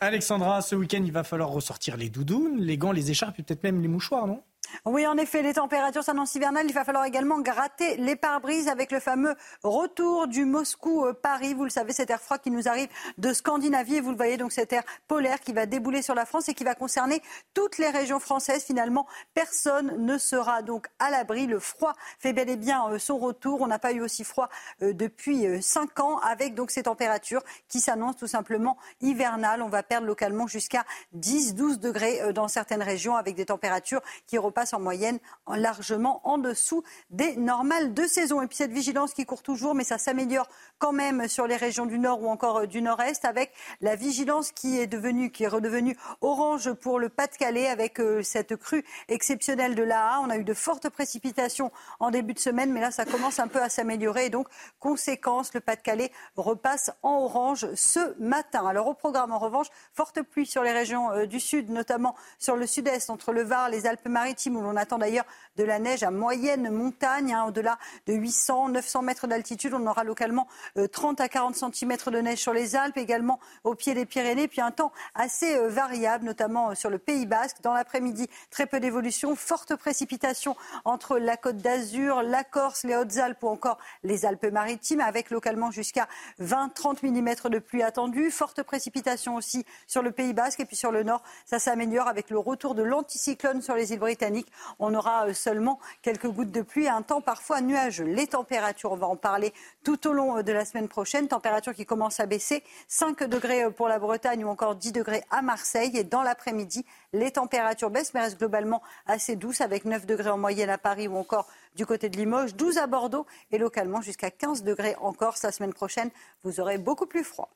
[0.00, 3.62] Alexandra, ce week-end, il va falloir ressortir les doudounes, les gants, les écharpes et peut-être
[3.62, 4.42] même les mouchoirs, non?
[4.84, 6.66] Oui, en effet, les températures s'annoncent hivernales.
[6.66, 11.54] Il va falloir également gratter les pare-brises avec le fameux retour du Moscou-Paris.
[11.54, 12.88] Vous le savez, cet air froid qui nous arrive
[13.18, 13.96] de Scandinavie.
[13.96, 16.54] Et vous le voyez, donc cet air polaire qui va débouler sur la France et
[16.54, 17.22] qui va concerner
[17.54, 18.64] toutes les régions françaises.
[18.64, 21.46] Finalement, personne ne sera donc à l'abri.
[21.46, 23.60] Le froid fait bel et bien euh, son retour.
[23.60, 24.48] On n'a pas eu aussi froid
[24.82, 29.62] euh, depuis euh, cinq ans avec donc ces températures qui s'annoncent tout simplement hivernales.
[29.62, 30.84] On va perdre localement jusqu'à
[31.16, 36.84] 10-12 degrés dans certaines régions avec des températures qui repassent en moyenne largement en dessous
[37.10, 38.40] des normales de saison.
[38.40, 40.48] Et puis cette vigilance qui court toujours, mais ça s'améliore
[40.78, 44.52] quand même sur les régions du nord ou encore euh, du nord-est, avec la vigilance
[44.52, 49.74] qui est devenue, qui est redevenue orange pour le Pas-de-Calais, avec euh, cette crue exceptionnelle
[49.74, 50.20] de l'AA.
[50.20, 53.48] On a eu de fortes précipitations en début de semaine, mais là ça commence un
[53.48, 54.26] peu à s'améliorer.
[54.26, 54.46] Et donc,
[54.78, 58.66] conséquence, le Pas-de-Calais repasse en orange ce matin.
[58.68, 62.54] Alors au programme, en revanche, forte pluie sur les régions euh, du sud, notamment sur
[62.54, 65.24] le sud-est, entre le Var, les Alpes-Maritimes où l'on attend d'ailleurs
[65.56, 69.74] de la neige à moyenne montagne, hein, au-delà de 800, 900 mètres d'altitude.
[69.74, 70.46] On aura localement
[70.92, 74.48] 30 euh, à 40 cm de neige sur les Alpes, également au pied des Pyrénées,
[74.48, 77.58] puis un temps assez euh, variable, notamment euh, sur le Pays Basque.
[77.62, 83.42] Dans l'après-midi, très peu d'évolution, forte précipitation entre la Côte d'Azur, la Corse, les Hautes-Alpes
[83.42, 86.08] ou encore les Alpes-Maritimes, avec localement jusqu'à
[86.40, 88.30] 20-30 mm de pluie attendue.
[88.30, 92.30] Forte précipitation aussi sur le Pays Basque et puis sur le nord, ça s'améliore avec
[92.30, 94.33] le retour de l'anticyclone sur les îles britanniques
[94.78, 98.04] on aura euh, seulement quelques gouttes de pluie un temps parfois nuageux.
[98.04, 99.52] Les températures, on va en parler
[99.84, 101.28] tout au long euh, de la semaine prochaine.
[101.28, 102.62] Température qui commence à baisser.
[102.88, 105.96] 5 degrés euh, pour la Bretagne ou encore 10 degrés à Marseille.
[105.96, 110.38] Et dans l'après-midi, les températures baissent mais restent globalement assez douces avec 9 degrés en
[110.38, 114.30] moyenne à Paris ou encore du côté de Limoges, 12 à Bordeaux et localement jusqu'à
[114.30, 115.42] 15 degrés en Corse.
[115.42, 116.10] La semaine prochaine,
[116.42, 117.50] vous aurez beaucoup plus froid.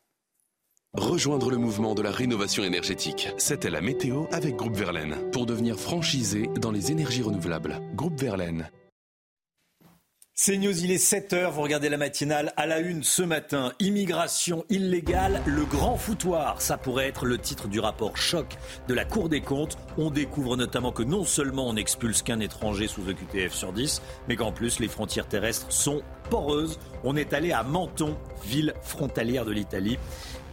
[0.96, 3.28] Rejoindre le mouvement de la rénovation énergétique.
[3.36, 5.16] C'était la météo avec Groupe Verlaine.
[5.32, 7.78] Pour devenir franchisé dans les énergies renouvelables.
[7.94, 8.70] Groupe Verlaine.
[10.32, 13.72] C'est News, il est 7h, vous regardez la matinale à la une ce matin.
[13.80, 16.62] Immigration illégale, le grand foutoir.
[16.62, 19.76] Ça pourrait être le titre du rapport choc de la Cour des comptes.
[19.98, 24.36] On découvre notamment que non seulement on expulse qu'un étranger sous EQTF sur 10, mais
[24.36, 26.78] qu'en plus les frontières terrestres sont poreuses.
[27.04, 29.98] On est allé à Menton, ville frontalière de l'Italie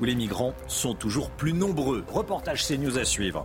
[0.02, 2.04] où les migrants sont toujours plus nombreux.
[2.12, 3.44] Reportage CNews à suivre.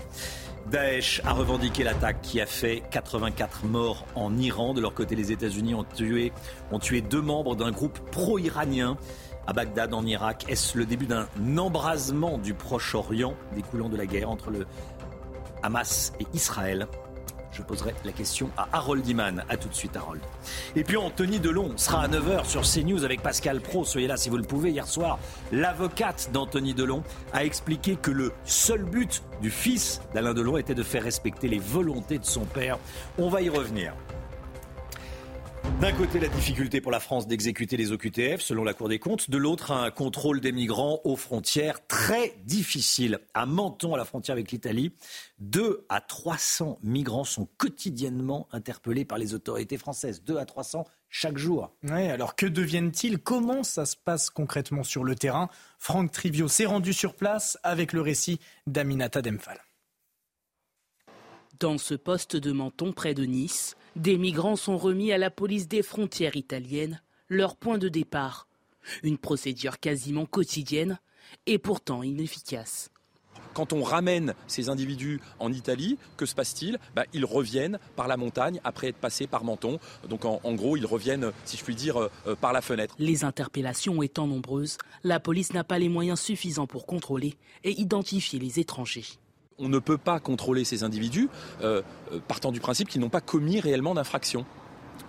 [0.71, 4.73] Daesh a revendiqué l'attaque qui a fait 84 morts en Iran.
[4.73, 6.33] De leur côté, les États-Unis ont tué,
[6.71, 8.97] ont tué deux membres d'un groupe pro-iranien
[9.47, 10.45] à Bagdad en Irak.
[10.49, 11.27] Est-ce le début d'un
[11.57, 14.67] embrasement du Proche-Orient découlant de la guerre entre le
[15.63, 16.87] Hamas et Israël?
[17.53, 19.45] Je poserai la question à Harold Iman.
[19.49, 20.21] A tout de suite, Harold.
[20.77, 23.85] Et puis Anthony Delon sera à 9h sur CNews avec Pascal Pro.
[23.85, 24.71] Soyez là si vous le pouvez.
[24.71, 25.19] Hier soir,
[25.53, 30.83] l'avocate d'Anthony Delon a expliqué que le seul but du fils d'Alain Delon était de
[30.83, 32.79] faire respecter les volontés de son père.
[33.19, 33.95] On va y revenir.
[35.81, 39.31] D'un côté, la difficulté pour la France d'exécuter les OQTF, selon la Cour des comptes.
[39.31, 43.21] De l'autre, un contrôle des migrants aux frontières très difficile.
[43.33, 44.93] À Menton, à la frontière avec l'Italie,
[45.39, 50.23] 2 à 300 migrants sont quotidiennement interpellés par les autorités françaises.
[50.23, 51.73] 2 à 300 chaque jour.
[51.85, 53.19] Oui, alors que deviennent-ils?
[53.19, 55.49] Comment ça se passe concrètement sur le terrain?
[55.79, 59.59] Franck Trivio s'est rendu sur place avec le récit d'Aminata Demphal.
[61.59, 65.69] Dans ce poste de Menton près de Nice, des migrants sont remis à la police
[65.69, 68.49] des frontières italiennes, leur point de départ.
[69.03, 70.99] Une procédure quasiment quotidienne
[71.47, 72.91] et pourtant inefficace.
[73.53, 76.79] Quand on ramène ces individus en Italie, que se passe-t-il?
[76.97, 79.79] Bah, Ils reviennent par la montagne après être passés par Menton.
[80.09, 82.95] Donc en, gros, ils reviennent, si je puis dire, euh, euh, par la fenêtre.
[82.99, 87.35] Les interpellations étant nombreuses, la police n'a pas les moyens suffisants pour contrôler
[87.65, 89.05] et identifier les étrangers
[89.61, 91.29] on ne peut pas contrôler ces individus
[91.63, 91.83] euh,
[92.29, 94.45] partant du principe qu'ils n'ont pas commis réellement d'infraction.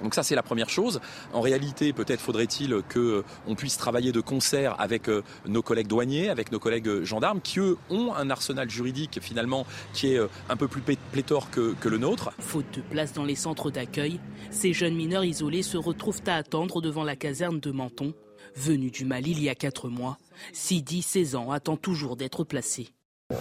[0.02, 1.00] Donc ça c'est la première chose.
[1.34, 6.52] En réalité, peut-être faudrait-il qu'on puisse travailler de concert avec euh, nos collègues douaniers, avec
[6.52, 10.58] nos collègues euh, gendarmes, qui eux ont un arsenal juridique finalement qui est euh, un
[10.58, 10.82] peu plus
[11.12, 12.32] pléthore que, que le nôtre.
[12.40, 16.82] Faute de place dans les centres d'accueil, ces jeunes mineurs isolés se retrouvent à attendre
[16.82, 18.14] devant la caserne de Menton.
[18.56, 20.18] Venu du Mali il y a quatre mois,
[20.52, 22.90] Sidi, 16 ans, attend toujours d'être placé.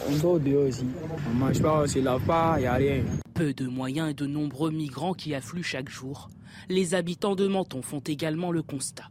[0.09, 0.87] On dort dehors aussi.
[1.31, 3.03] On mange pas, on se lave pas, il n'y a rien.
[3.35, 6.29] Peu de moyens et de nombreux migrants qui affluent chaque jour.
[6.69, 9.11] Les habitants de Menton font également le constat.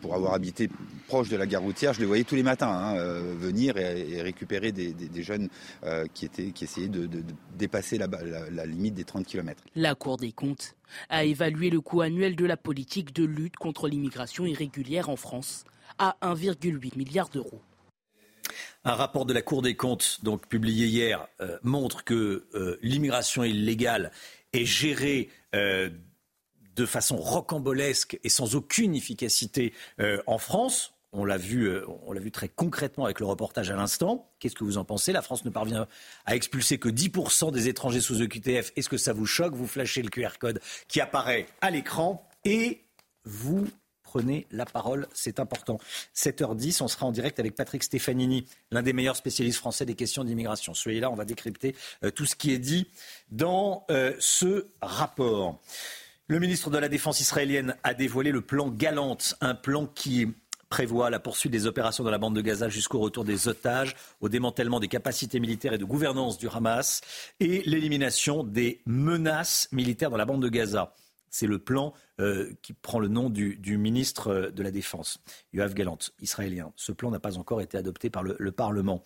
[0.00, 0.68] Pour avoir habité
[1.06, 4.20] proche de la gare routière, je les voyais tous les matins hein, euh, venir et,
[4.22, 5.48] récupérer des, jeunes
[5.84, 7.08] euh, qui, étaient, qui essayaient de,
[7.56, 8.08] dépasser la,
[8.50, 9.62] la, limite des 30 km.
[9.74, 10.74] La Cour des comptes
[11.08, 15.64] a évalué le coût annuel de la politique de lutte contre l'immigration irrégulière en France
[15.98, 17.60] à 1,8 milliard d'euros.
[18.84, 24.12] Un rapport de la Cour des comptes, publié hier, euh, montre que euh, l'immigration illégale
[24.52, 25.90] est gérée euh,
[26.76, 29.72] de façon rocambolesque et sans aucune efficacité
[30.26, 30.92] en France.
[31.12, 31.72] On l'a vu,
[32.06, 34.30] on l'a vu très concrètement avec le reportage à l'instant.
[34.38, 35.12] Qu'est-ce que vous en pensez?
[35.12, 35.88] La France ne parvient
[36.26, 38.72] à expulser que 10% des étrangers sous EQTF.
[38.76, 39.54] Est-ce que ça vous choque?
[39.54, 42.82] Vous flashez le QR code qui apparaît à l'écran et
[43.24, 43.66] vous
[44.16, 45.78] prenez la parole, c'est important.
[46.14, 50.24] 7h10, on sera en direct avec Patrick Stefanini, l'un des meilleurs spécialistes français des questions
[50.24, 50.72] d'immigration.
[50.72, 52.86] Soyez là, on va décrypter euh, tout ce qui est dit
[53.30, 55.60] dans euh, ce rapport.
[56.28, 60.28] Le ministre de la Défense israélienne a dévoilé le plan Galante, un plan qui
[60.70, 64.30] prévoit la poursuite des opérations dans la bande de Gaza jusqu'au retour des otages, au
[64.30, 67.02] démantèlement des capacités militaires et de gouvernance du Hamas
[67.38, 70.94] et l'élimination des menaces militaires dans la bande de Gaza.
[71.36, 75.18] C'est le plan euh, qui prend le nom du, ministre euh, de la Défense,
[75.52, 76.72] Yoav Galant, israélien.
[76.76, 79.02] Ce plan n'a pas encore été adopté par le, Parlement.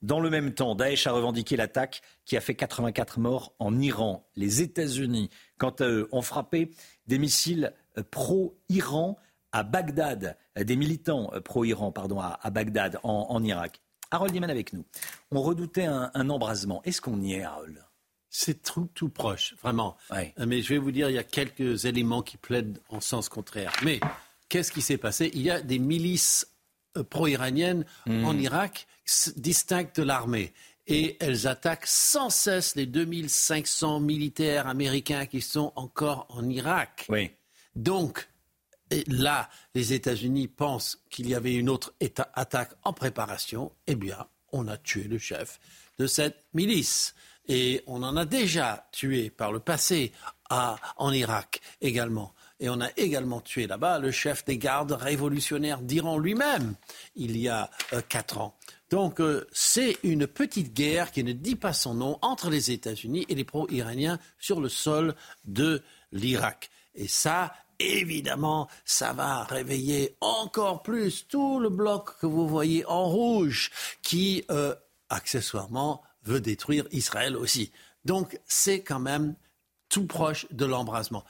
[0.00, 4.26] Dans le même temps, Daesh a revendiqué l'attaque qui a fait 84 morts en Iran.
[4.34, 5.28] Les États-Unis,
[5.58, 6.70] quant à eux, ont frappé
[7.06, 9.18] des missiles euh, pro-Iran
[9.52, 13.82] à Bagdad, des militants pro-Iran, pardon, à, Bagdad, en, Irak.
[14.10, 14.86] Harold Iman avec nous.
[15.30, 16.80] On redoutait un, un embrasement.
[16.84, 17.84] Est-ce qu'on y est, Harold?
[18.36, 19.96] C'est tout, tout, proche, vraiment.
[20.10, 23.28] Euh, mais je vais vous dire, il y a quelques éléments qui plaident en sens
[23.28, 23.72] contraire.
[23.84, 24.00] Mais
[24.48, 25.30] qu'est-ce qui s'est passé?
[25.34, 26.48] Il y a des milices
[26.96, 28.24] euh, pro-iraniennes hmm.
[28.24, 28.88] en Irak
[29.36, 30.52] distinctes de l'armée.
[30.88, 37.06] Et elles attaquent sans cesse les 2500 militaires américains qui sont encore en Irak.
[37.08, 37.30] Oui.
[37.76, 38.28] Donc,
[39.06, 41.94] là, les États-Unis pensent qu'il y avait une autre
[42.34, 43.70] attaque en préparation.
[43.86, 45.60] Eh bien, on a tué le chef
[46.00, 47.14] de cette milice.
[47.48, 50.12] Et on en a déjà tué par le passé
[50.50, 52.34] en Irak également.
[52.60, 56.76] Et on a également tué là-bas le chef des gardes révolutionnaires d'Iran lui-même,
[57.16, 58.56] il y a euh, quatre ans.
[58.90, 63.26] Donc euh, c'est une petite guerre qui ne dit pas son nom entre les États-Unis
[63.28, 65.14] et les pro-iraniens sur le sol
[65.44, 65.82] de
[66.12, 66.70] l'Irak.
[66.94, 73.04] Et ça, évidemment, ça va réveiller encore plus tout le bloc que vous voyez en
[73.04, 73.72] rouge,
[74.02, 74.74] qui, euh,
[75.08, 77.72] accessoirement, veut détruire Israël aussi.
[78.04, 79.34] Donc c'est quand même
[79.88, 81.24] tout proche de l'embrasement.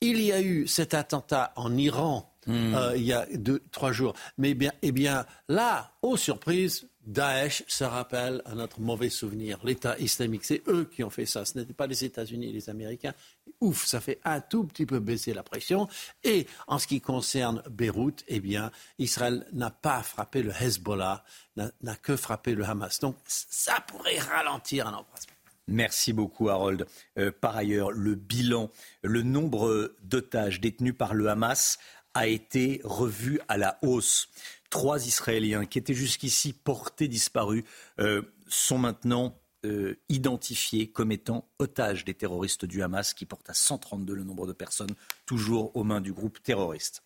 [0.00, 2.74] Il y a eu cet attentat en Iran hmm.
[2.74, 4.14] euh, il y a deux, trois jours.
[4.36, 9.58] Mais bien, eh bien, là, aux surprises, Daesh se rappelle à notre mauvais souvenir.
[9.64, 11.46] L'État islamique, c'est eux qui ont fait ça.
[11.46, 13.14] Ce n'était pas les États-Unis et les Américains.
[13.62, 15.88] Ouf, ça fait un tout petit peu baisser la pression.
[16.22, 21.24] Et en ce qui concerne Beyrouth, eh bien, Israël n'a pas frappé le Hezbollah,
[21.56, 23.00] n'a que frappé le Hamas.
[23.00, 25.34] Donc, ça pourrait ralentir un embrasement.
[25.66, 26.86] Merci beaucoup, Harold.
[27.18, 28.70] Euh, par ailleurs, le bilan,
[29.02, 31.78] le nombre d'otages détenus par le Hamas
[32.14, 34.28] a été revu à la hausse.
[34.70, 37.64] Trois Israéliens qui étaient jusqu'ici portés disparus
[38.00, 43.54] euh, sont maintenant euh, identifiés comme étant otages des terroristes du Hamas, qui portent à
[43.54, 44.94] 132 le nombre de personnes
[45.26, 47.02] toujours aux mains du groupe terroriste.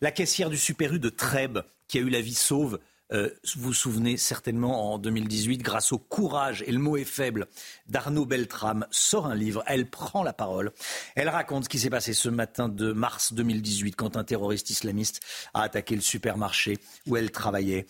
[0.00, 2.80] La caissière du Super U de Trèbes, qui a eu la vie sauve
[3.12, 7.46] euh, vous vous souvenez certainement en 2018, grâce au courage, et le mot est faible,
[7.86, 9.62] d'Arnaud Beltrame, sort un livre.
[9.66, 10.72] Elle prend la parole.
[11.14, 15.20] Elle raconte ce qui s'est passé ce matin de mars 2018 quand un terroriste islamiste
[15.54, 17.86] a attaqué le supermarché où elle travaillait.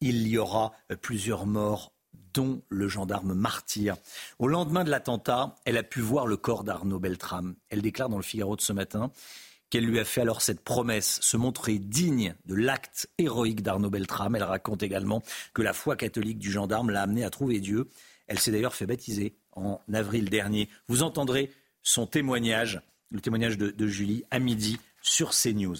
[0.00, 1.92] Il y aura euh, plusieurs morts
[2.34, 3.96] dont le gendarme martyr.
[4.38, 7.56] Au lendemain de l'attentat, elle a pu voir le corps d'Arnaud Beltrame.
[7.70, 9.10] Elle déclare dans le Figaro de ce matin
[9.70, 14.36] qu'elle lui a fait alors cette promesse, se montrer digne de l'acte héroïque d'Arnaud Beltrame.
[14.36, 15.22] Elle raconte également
[15.54, 17.88] que la foi catholique du gendarme l'a amenée à trouver Dieu.
[18.26, 20.68] Elle s'est d'ailleurs fait baptiser en avril dernier.
[20.88, 21.50] Vous entendrez
[21.82, 25.76] son témoignage, le témoignage de, Julie, à midi sur CNews.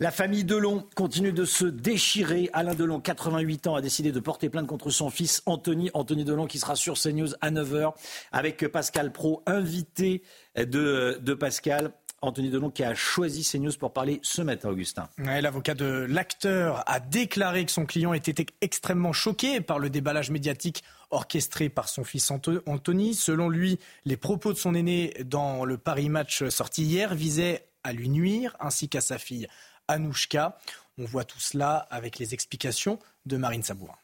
[0.00, 2.50] La famille Delon continue de se déchirer.
[2.52, 5.90] Alain Delon, 88 ans, a décidé de porter plainte contre son fils Anthony.
[5.94, 7.94] Anthony Delon qui sera sur CNews à 9h
[8.32, 10.22] avec Pascal Pro, invité
[10.56, 11.92] de Pascal.
[12.24, 15.08] Anthony Delon qui a choisi CNews pour parler ce matin, Augustin.
[15.18, 20.82] L'avocat de l'acteur a déclaré que son client était extrêmement choqué par le déballage médiatique
[21.10, 23.14] orchestré par son fils Anthony.
[23.14, 27.92] Selon lui, les propos de son aîné dans le Paris Match sorti hier visaient à
[27.92, 29.46] lui nuire, ainsi qu'à sa fille
[29.88, 30.58] Anouchka.
[30.96, 33.96] On voit tout cela avec les explications de Marine Sabourin.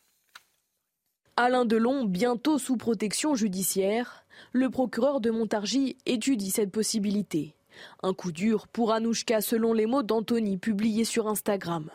[1.37, 7.55] Alain Delon, bientôt sous protection judiciaire, le procureur de Montargis étudie cette possibilité.
[8.03, 11.91] Un coup dur pour Anouchka selon les mots d'Anthony publiés sur Instagram.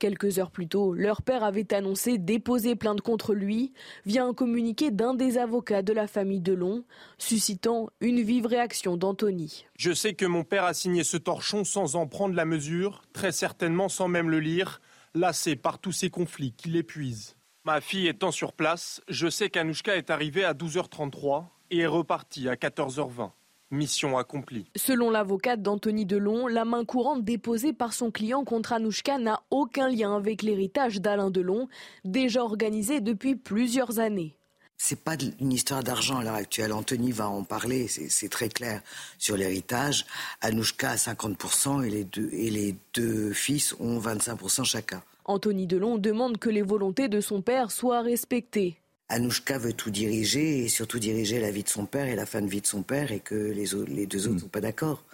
[0.00, 3.74] Quelques heures plus tôt, leur père avait annoncé déposer plainte contre lui
[4.06, 6.84] via un communiqué d'un des avocats de la famille Delon,
[7.18, 9.66] suscitant une vive réaction d'Anthony.
[9.76, 13.30] Je sais que mon père a signé ce torchon sans en prendre la mesure, très
[13.30, 14.80] certainement sans même le lire,
[15.14, 17.36] lassé par tous ces conflits qui l'épuisent.
[17.64, 22.48] Ma fille étant sur place, je sais qu'Anouchka est arrivée à 12h33 et est repartie
[22.48, 23.32] à 14h20.
[23.70, 24.66] Mission accomplie.
[24.76, 29.88] Selon l'avocate d'Anthony Delon, la main courante déposée par son client contre Anouchka n'a aucun
[29.88, 31.68] lien avec l'héritage d'Alain Delon,
[32.04, 34.34] déjà organisé depuis plusieurs années.
[34.82, 36.72] C'est pas une histoire d'argent à l'heure actuelle.
[36.72, 38.80] Anthony va en parler, c'est très clair
[39.18, 40.06] sur l'héritage.
[40.40, 45.02] Anouchka a 50% et les, deux, et les deux fils ont 25% chacun.
[45.26, 48.79] Anthony Delon demande que les volontés de son père soient respectées.
[49.10, 52.40] Anouchka veut tout diriger et surtout diriger la vie de son père et la fin
[52.40, 55.04] de vie de son père et que les, les deux autres ne sont pas d'accord.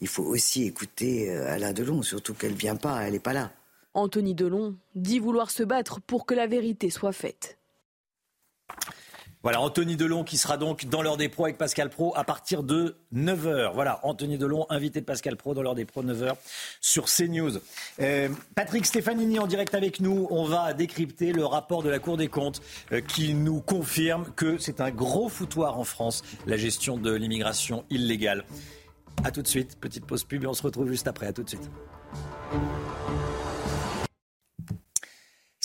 [0.00, 3.34] Il faut aussi écouter euh, Alain Delon, surtout qu'elle ne vient pas, elle n'est pas
[3.34, 3.52] là.
[3.92, 7.58] Anthony Delon dit vouloir se battre pour que la vérité soit faite.
[9.44, 12.62] Voilà, Anthony Delon qui sera donc dans l'heure des pros avec Pascal Pro à partir
[12.62, 13.74] de 9h.
[13.74, 16.32] Voilà, Anthony Delon, invité de Pascal Pro dans l'heure des pros 9h
[16.80, 17.58] sur CNews.
[18.00, 20.26] Euh, Patrick Stefanini en direct avec nous.
[20.30, 24.56] On va décrypter le rapport de la Cour des comptes euh, qui nous confirme que
[24.56, 28.46] c'est un gros foutoir en France, la gestion de l'immigration illégale.
[29.24, 31.26] A tout de suite, petite pause pub et on se retrouve juste après.
[31.26, 31.70] À tout de suite.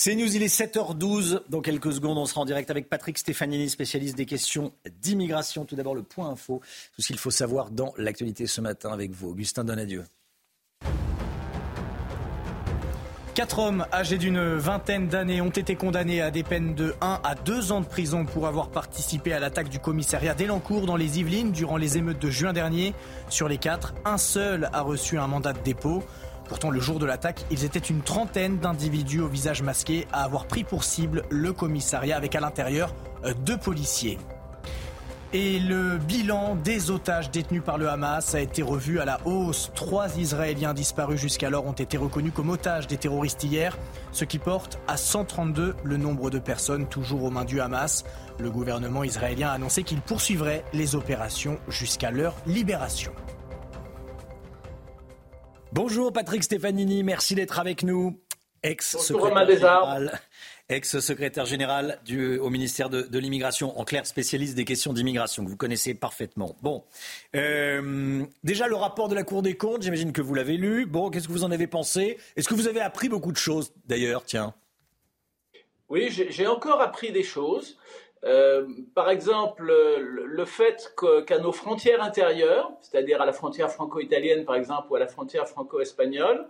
[0.01, 1.41] C'est News, il est 7h12.
[1.49, 4.71] Dans quelques secondes, on sera en direct avec Patrick Stefanini, spécialiste des questions
[5.01, 5.65] d'immigration.
[5.65, 6.61] Tout d'abord, le point info,
[6.95, 9.31] tout ce qu'il faut savoir dans l'actualité ce matin avec vous.
[9.31, 10.05] Augustin Donadieu.
[13.35, 17.35] Quatre hommes âgés d'une vingtaine d'années ont été condamnés à des peines de 1 à
[17.35, 21.51] 2 ans de prison pour avoir participé à l'attaque du commissariat d'Elancourt dans les Yvelines
[21.51, 22.93] durant les émeutes de juin dernier.
[23.29, 26.03] Sur les quatre, un seul a reçu un mandat de dépôt.
[26.49, 30.47] Pourtant, le jour de l'attaque, ils étaient une trentaine d'individus au visage masqué à avoir
[30.47, 32.93] pris pour cible le commissariat avec à l'intérieur
[33.23, 34.17] euh, deux policiers.
[35.31, 39.71] Et le bilan des otages détenus par le Hamas a été revu à la hausse.
[39.75, 43.77] Trois Israéliens disparus jusqu'alors ont été reconnus comme otages des terroristes hier,
[44.11, 48.05] ce qui porte à 132 le nombre de personnes toujours aux mains du Hamas.
[48.39, 53.11] Le gouvernement israélien a annoncé qu'il poursuivrait les opérations jusqu'à leur libération.
[55.71, 58.19] Bonjour Patrick Stefanini, merci d'être avec nous.
[58.63, 60.19] Ex-secrétaire général,
[60.67, 65.49] ex-secrétaire général du, au ministère de, de l'immigration, en clair spécialiste des questions d'immigration, que
[65.49, 66.55] vous connaissez parfaitement.
[66.63, 66.83] Bon,
[67.35, 70.87] euh, déjà le rapport de la Cour des comptes, j'imagine que vous l'avez lu.
[70.87, 72.17] Bon, qu'est-ce que vous en avez pensé?
[72.35, 74.25] Est-ce que vous avez appris beaucoup de choses d'ailleurs?
[74.25, 74.55] Tiens.
[75.87, 77.77] Oui, j'ai encore appris des choses.
[78.25, 80.93] Euh, par exemple, le, fait
[81.25, 85.47] qu'à nos frontières intérieures, c'est-à-dire à la frontière franco-italienne par exemple ou à la frontière
[85.47, 86.47] franco-espagnole,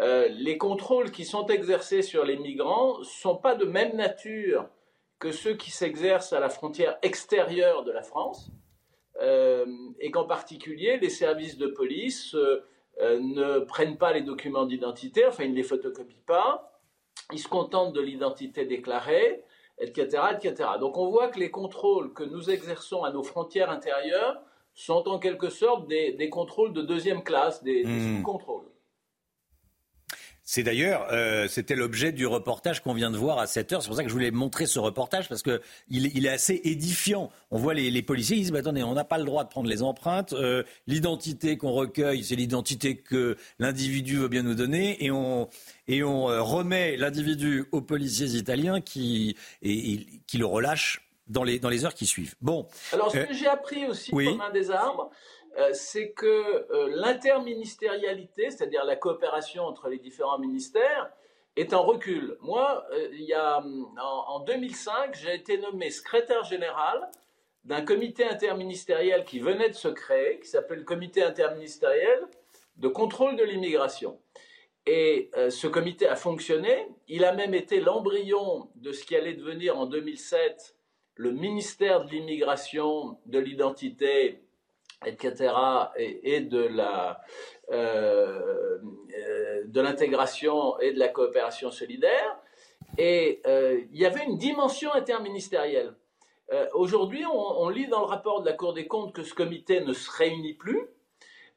[0.00, 4.66] euh, les contrôles qui sont exercés sur les migrants ne sont pas de même nature
[5.18, 8.50] que ceux qui s'exercent à la frontière extérieure de la France,
[9.20, 9.66] euh,
[10.00, 12.34] et qu'en particulier les services de police
[13.00, 16.80] ne prennent pas les documents d'identité, enfin ils ne les photocopient pas,
[17.32, 19.44] ils se contentent de l'identité déclarée,
[19.78, 20.70] etc., etc.
[20.80, 24.40] Donc on voit que les contrôles que nous exerçons à nos frontières intérieures
[24.74, 28.16] sont en quelque sorte des, contrôles de deuxième classe, des, mmh.
[28.16, 28.73] sous-contrôles.
[30.46, 33.82] C'est d'ailleurs, euh, c'était l'objet du reportage qu'on vient de voir à 7 heures.
[33.82, 37.30] C'est pour ça que je voulais montrer ce reportage parce que il, est assez édifiant.
[37.50, 39.82] On voit les, policiers, ils disent, attendez, on n'a pas le droit de prendre les
[39.82, 40.34] empreintes.
[40.34, 45.48] Euh, l'identité qu'on recueille, c'est l'identité que l'individu veut bien nous donner, et on
[45.88, 51.58] et on euh, remet l'individu aux policiers italiens qui et, qui le relâchent dans les
[51.58, 52.34] dans les heures qui suivent.
[52.42, 52.68] Bon.
[52.92, 55.10] Alors ce que j'ai appris aussi comme un des arbres,
[55.72, 61.10] c'est que l'interministérialité, c'est-à-dire la coopération entre les différents ministères,
[61.56, 62.36] est en recul.
[62.40, 63.62] Moi, il y a,
[64.00, 67.08] en 2005, j'ai été nommé secrétaire général
[67.64, 72.20] d'un comité interministériel qui venait de se créer, qui s'appelle le comité interministériel
[72.76, 74.20] de contrôle de l'immigration.
[74.86, 76.88] Et euh, ce comité a fonctionné.
[77.08, 80.76] Il a même été l'embryon de ce qui allait devenir en 2007
[81.16, 84.42] le ministère de l'immigration, de l'identité,
[85.06, 85.54] etc.,
[85.96, 87.20] et, de la
[87.72, 88.78] euh,
[89.18, 92.38] euh, de l'intégration et de la coopération solidaire.
[92.98, 93.42] Et
[93.90, 95.94] il y avait une dimension interministérielle.
[96.74, 99.92] Aujourd'hui, on, lit dans le rapport de la Cour des comptes que ce comité ne
[99.92, 100.88] se réunit plus,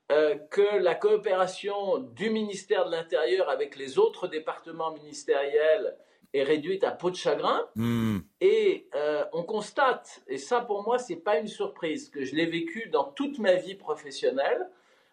[0.10, 5.98] euh, que la coopération du ministère de l'Intérieur avec les autres départements ministériels
[6.34, 7.66] est réduite à peau de chagrin.
[7.76, 8.20] Hmm.
[8.42, 12.46] Et euh, on constate, et ça pour moi c'est pas une surprise, que je l'ai
[12.46, 14.70] vécu dans toute ma vie professionnelle,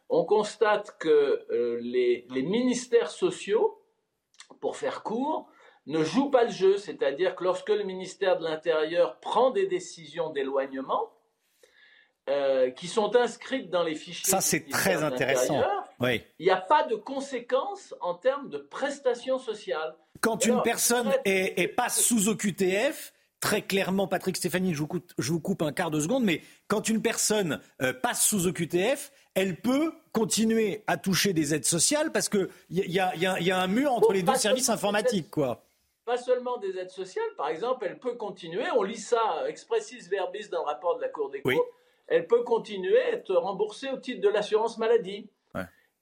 [0.09, 3.81] on constate que euh, les, les, ministères sociaux,
[4.61, 5.49] pour faire court,
[5.87, 10.31] ne jouent pas le jeu, c'est-à-dire que lorsque le ministère de l'Intérieur prend des décisions
[10.31, 11.15] d'éloignement,
[12.31, 14.31] euh, qui sont inscrites dans les fichiers.
[14.31, 15.63] Ça, c'est très intéressant.
[16.01, 16.23] Oui.
[16.39, 19.95] Il n'y a pas de conséquences en termes de prestations sociales.
[20.21, 25.33] Quand une personne est, passe sous OQTF, très clairement, Patrick Stéphanie, je vous, coupe, je
[25.33, 29.61] vous coupe un quart de seconde, mais quand une personne euh, passe sous OQTF, elle
[29.61, 33.93] peut continuer à toucher des aides sociales parce qu'il y, y, y, a un mur
[33.93, 35.65] entre les deux services informatiques, quoi
[36.05, 40.49] pas seulement des aides sociales, par exemple, elle peut continuer, on lit ça expressis verbis
[40.51, 41.55] dans le rapport de la Cour des comptes,
[42.07, 45.29] elle peut continuer à être remboursée au titre de l'assurance maladie.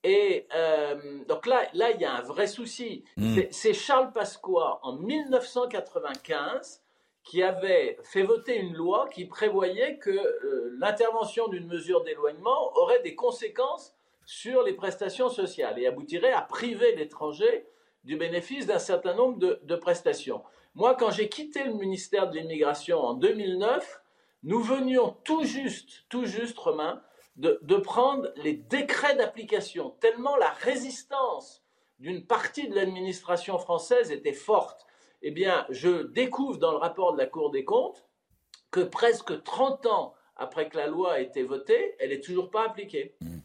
[0.04, 3.04] Et euh, donc là, là, il y a un vrai souci.
[3.16, 3.38] Hmm.
[3.50, 6.82] C'est Charles Pasqua, en 1995,
[7.22, 13.02] qui avait fait voter une loi qui prévoyait que euh, l'intervention d'une mesure d'éloignement aurait
[13.02, 13.94] des conséquences
[14.26, 17.66] sur les prestations sociales et aboutirait à priver l'étranger
[18.04, 20.42] du bénéfice d'un certain nombre de, de prestations.
[20.74, 24.00] Moi, quand j'ai quitté le ministère de l'Immigration en 2009,
[24.42, 27.00] nous venions tout juste, tout juste, Romain,
[27.36, 31.62] de, prendre les décrets d'application, tellement la résistance
[31.98, 34.86] d'une partie de l'administration française était forte.
[35.22, 38.04] Eh bien, je découvre dans le rapport de la Cour des comptes
[38.70, 42.66] que presque 30 ans après que la loi a été votée, elle n'est toujours pas
[42.66, 43.14] appliquée.
[43.20, 43.38] Mmh.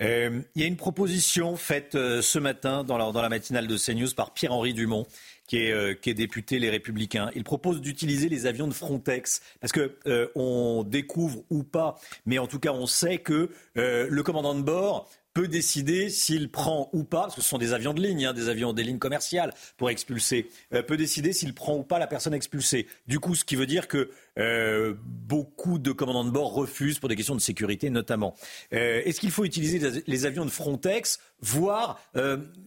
[0.00, 3.66] Euh, il y a une proposition faite euh, ce matin dans la, dans la matinale
[3.66, 5.06] de CNews par Pierre-Henri Dumont,
[5.48, 7.30] qui est, euh, qui député Les Républicains.
[7.34, 9.98] Il propose d'utiliser les avions de Frontex parce que
[10.36, 15.08] on découvre ou pas, mais en tout cas on sait que le commandant de bord
[15.38, 18.32] peut décider s'il prend ou pas, parce que ce sont des avions de ligne, hein,
[18.32, 22.08] des avions des lignes commerciales pour expulser, euh, peut décider s'il prend ou pas la
[22.08, 22.88] personne expulsée.
[23.06, 27.08] Du coup, ce qui veut dire que euh, beaucoup de commandants de bord refusent pour
[27.08, 28.34] des questions de sécurité notamment.
[28.72, 32.00] Euh, est-ce qu'il faut utiliser les avions de Frontex, voire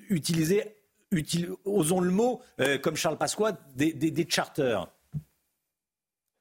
[0.09, 0.63] utiliser,
[1.66, 2.41] osons le mot,
[2.82, 4.88] comme Charles Pasqua, des, des, charters,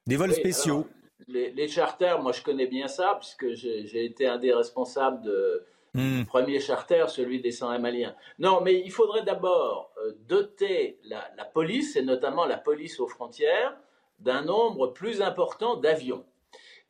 [0.06, 0.86] des vols spéciaux
[1.28, 5.64] les, les, charters, moi je connais bien ça, puisque j'ai été un des responsables de
[5.94, 6.24] Hmm.
[6.24, 8.14] Premier charter, celui des 101 Maliens.
[8.38, 11.20] Non, mais il faudrait d'abord euh, doter la,
[11.52, 13.76] police, et notamment la police aux frontières,
[14.20, 16.24] d'un nombre plus important d'avions.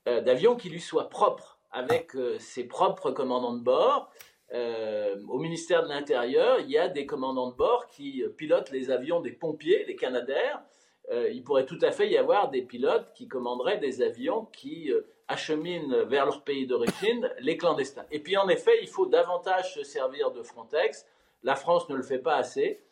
[0.07, 4.11] Euh, d'avions qui lui soient propres, avec euh, ses propres commandants de bord.
[4.53, 9.21] Au ministère de l'Intérieur, il y a des commandants de bord qui pilotent les avions
[9.21, 10.61] des pompiers, les Canadaires.
[11.13, 14.91] il pourrait tout à fait y avoir des pilotes qui commanderaient des avions qui
[15.29, 18.05] acheminent vers leur pays d'origine les clandestins.
[18.11, 21.07] Et puis en effet, il faut davantage se servir de Frontex.
[21.45, 22.83] La France ne le fait pas assez.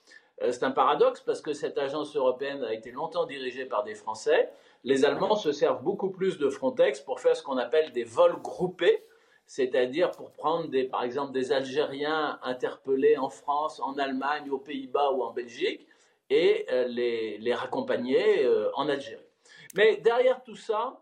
[0.42, 3.94] Euh, c'est un paradoxe parce que cette agence européenne a été longtemps dirigée par des
[3.94, 4.50] Français.
[4.84, 8.40] Les Allemands se servent beaucoup plus de Frontex pour faire ce qu'on appelle des vols
[8.40, 9.02] groupés,
[9.48, 15.12] c'est-à-dire pour prendre des, par exemple des Algériens interpellés en France, en Allemagne, aux Pays-Bas
[15.12, 15.88] ou en Belgique
[16.28, 19.24] et euh, les, les raccompagner euh, en Algérie.
[19.74, 21.00] Mais derrière tout ça,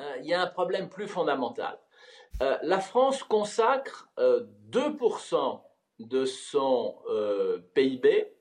[0.00, 1.78] euh, il y a un problème plus fondamental.
[2.40, 5.58] La France consacre 2% euh,
[6.00, 6.96] de son
[7.74, 8.34] PIB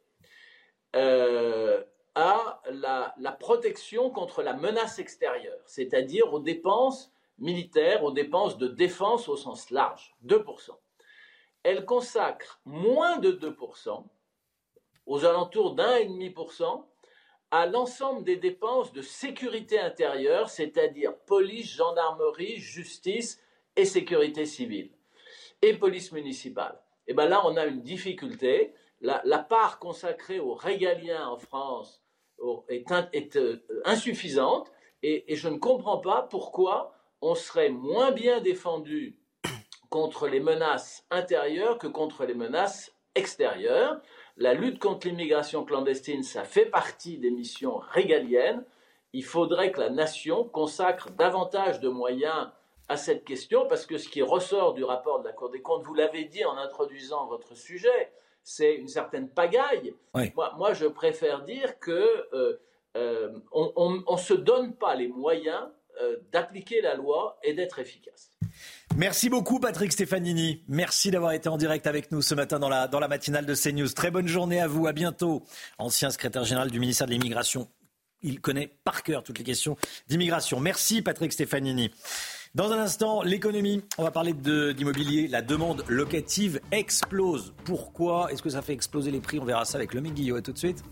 [0.93, 8.67] à la, la, protection contre la menace extérieure, c'est-à-dire aux dépenses militaires, aux dépenses de
[8.67, 10.71] défense au sens large, 2%.
[11.63, 14.05] Elle consacre moins de 2%,
[15.05, 16.85] aux alentours d'1,5%,
[17.51, 23.41] à l'ensemble des dépenses de sécurité intérieure, c'est-à-dire police, gendarmerie, justice
[23.75, 24.91] et sécurité civile,
[25.61, 26.81] et police municipale.
[27.07, 28.73] Et bien là, on a une difficulté.
[29.01, 32.03] La, part consacrée aux régaliens en France
[32.69, 34.71] est, est euh, insuffisante,
[35.03, 39.17] et, je ne comprends pas pourquoi on serait moins bien défendu
[39.89, 44.01] contre les menaces intérieures que contre les menaces extérieures.
[44.37, 48.63] La lutte contre l'immigration clandestine, ça fait partie des missions régaliennes.
[49.13, 52.49] Il faudrait que la nation consacre davantage de moyens
[52.87, 55.83] à cette question, parce que ce qui ressort du rapport de la Cour des comptes,
[55.83, 58.11] vous l'avez dit en introduisant votre sujet,
[58.43, 59.93] c'est une certaine pagaille.
[60.35, 62.59] Moi, je préfère dire que euh,
[62.97, 65.67] euh, on ne se donne pas les moyens
[66.31, 68.31] d'appliquer la loi et d'être efficace.
[68.97, 70.63] Merci beaucoup Patrick Stefanini.
[70.67, 73.55] Merci d'avoir été en direct avec nous ce matin dans la, dans la matinale de
[73.55, 73.89] CNews.
[73.89, 75.43] Très bonne journée à vous, à bientôt.
[75.77, 77.69] Ancien secrétaire général du ministère de l'Immigration.
[78.21, 79.77] Il connaît par cœur toutes les questions
[80.07, 80.59] d'immigration.
[80.59, 81.91] Merci Patrick Stefanini.
[82.53, 83.81] Dans un instant, l'économie.
[83.97, 85.29] On va parler d'immobilier.
[85.29, 87.53] La demande locative explose.
[87.63, 88.31] Pourquoi?
[88.31, 89.39] Est-ce que ça fait exploser les prix?
[89.39, 90.35] On verra ça avec le Guillot.
[90.35, 90.83] À tout de suite.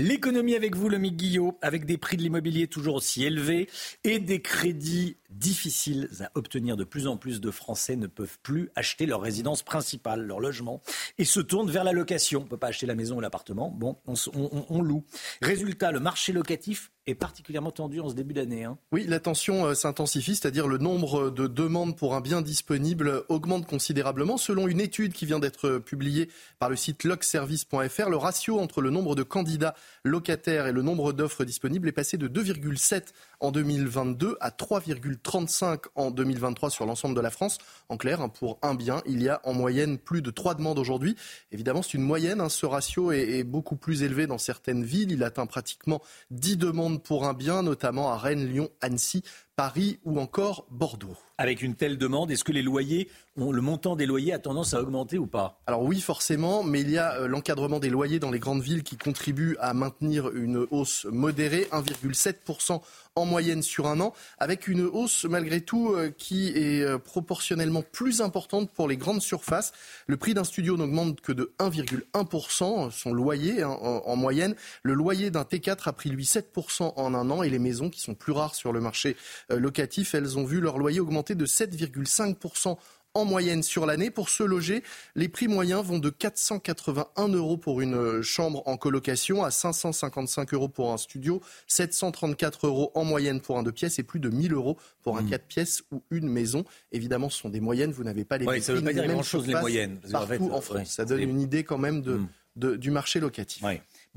[0.00, 3.68] L'économie avec vous, le Guillot, avec des prix de l'immobilier toujours aussi élevés
[4.04, 6.76] et des crédits difficiles à obtenir.
[6.76, 10.82] De plus en plus de Français ne peuvent plus acheter leur résidence principale, leur logement,
[11.18, 12.42] et se tournent vers la location.
[12.42, 13.72] On ne peut pas acheter la maison ou l'appartement.
[13.72, 15.04] Bon, on, loue.
[15.42, 18.64] Résultat, le marché locatif est particulièrement tendu en ce début d'année.
[18.64, 18.78] Hein.
[18.92, 23.66] Oui, la tension euh, s'intensifie, c'est-à-dire le nombre de demandes pour un bien disponible augmente
[23.66, 24.36] considérablement.
[24.36, 26.28] Selon une étude qui vient d'être publiée
[26.58, 31.12] par le site locservice.fr, le ratio entre le nombre de candidats locataires et le nombre
[31.12, 33.04] d'offres disponibles est passé de 2,7
[33.40, 37.58] en 2022 à 3,35 en 2023 sur l'ensemble de la France.
[37.88, 40.78] En clair, hein, pour un bien, il y a en moyenne plus de 3 demandes
[40.78, 41.16] aujourd'hui.
[41.52, 42.40] Évidemment, c'est une moyenne.
[42.40, 42.48] Hein.
[42.48, 45.12] ce ratio est, beaucoup plus élevé dans certaines villes.
[45.12, 49.22] Il atteint pratiquement 10 demandes pour un bien, notamment à Rennes, Lyon, Annecy,
[49.58, 51.16] Paris ou encore Bordeaux.
[51.36, 54.80] Avec une telle demande, est-ce que les loyers, le montant des loyers a tendance à
[54.80, 55.60] augmenter ou pas?
[55.66, 58.82] Alors oui, forcément, mais il y a euh, l'encadrement des loyers dans les grandes villes
[58.84, 62.80] qui contribue à maintenir une hausse modérée, 1,7%
[63.14, 67.82] en moyenne sur un an, avec une hausse malgré tout euh, qui est euh, proportionnellement
[67.82, 69.72] plus importante pour les grandes surfaces.
[70.06, 74.56] Le prix d'un studio n'augmente que de 1,1%, son loyer hein, en, moyenne.
[74.82, 78.00] Le loyer d'un T4 a pris lui 7% en un an et les maisons qui
[78.00, 79.16] sont plus rares sur le marché
[79.50, 82.76] euh, locatif, elles ont vu leur loyer augmenter de 7,5%
[83.14, 84.10] en moyenne sur l'année.
[84.10, 84.82] Pour se loger,
[85.14, 90.54] les prix moyens vont de 481 euros pour une euh, chambre en colocation à 555
[90.54, 94.28] euros pour un studio, 734 euros en moyenne pour un deux pièces et plus de
[94.28, 95.30] 1000 euros pour un mmh.
[95.30, 96.64] quatre pièces ou une maison.
[96.92, 99.06] Évidemment, ce sont des moyennes, vous n'avez pas les ouais, Ça ne veut pas dire
[99.06, 99.98] grand-chose les moyennes.
[100.10, 100.90] Partout en, France.
[100.90, 102.20] ça donne une idée quand même de,
[102.56, 102.76] mmh.
[102.76, 103.64] du marché locatif.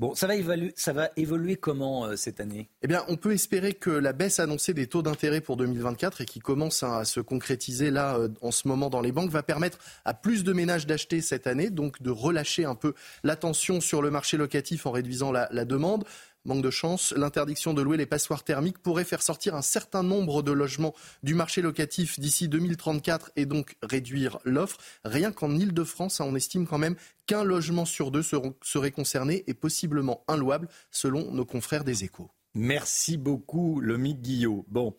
[0.02, 2.68] Bon, ça va, évoluer, comment euh, cette année?
[2.82, 6.24] Eh bien, on peut espérer que la baisse annoncée des taux d'intérêt pour 2024 et
[6.24, 9.78] qui commence à se concrétiser là euh, en ce moment dans les banques va permettre
[10.04, 14.10] à plus de ménages d'acheter cette année, donc de relâcher un peu l'attention sur le
[14.10, 16.04] marché locatif en réduisant la demande.
[16.44, 20.42] Manque de chance, l'interdiction de louer les passoires thermiques pourrait faire sortir un certain nombre
[20.42, 24.78] de logements du marché locatif d'ici 2034 et donc réduire l'offre.
[25.04, 29.54] Rien qu'en Ile-de-France, hein, on estime quand même qu'un logement sur deux serait concerné et
[29.54, 32.28] possiblement inlouable selon nos confrères des échos.
[32.54, 34.66] Merci beaucoup, Lomique Guillot.
[34.68, 34.94] Bon,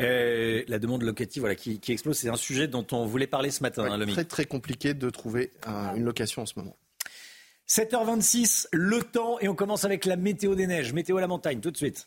[0.00, 3.62] euh, la demande locative voilà, qui, explose, c'est un sujet dont on voulait parler ce
[3.62, 3.84] matin.
[3.86, 5.52] C'est hein, très très compliqué de trouver
[5.94, 6.76] une location en ce moment.
[7.68, 10.92] 7h26, le temps, et on commence avec la météo des neiges.
[10.92, 12.06] Météo à la montagne, tout de suite.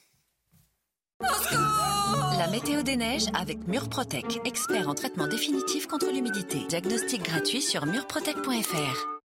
[2.37, 6.59] La météo des neiges avec Murprotec, expert en traitement définitif contre l'humidité.
[6.69, 9.18] Diagnostic gratuit sur murprotec.fr.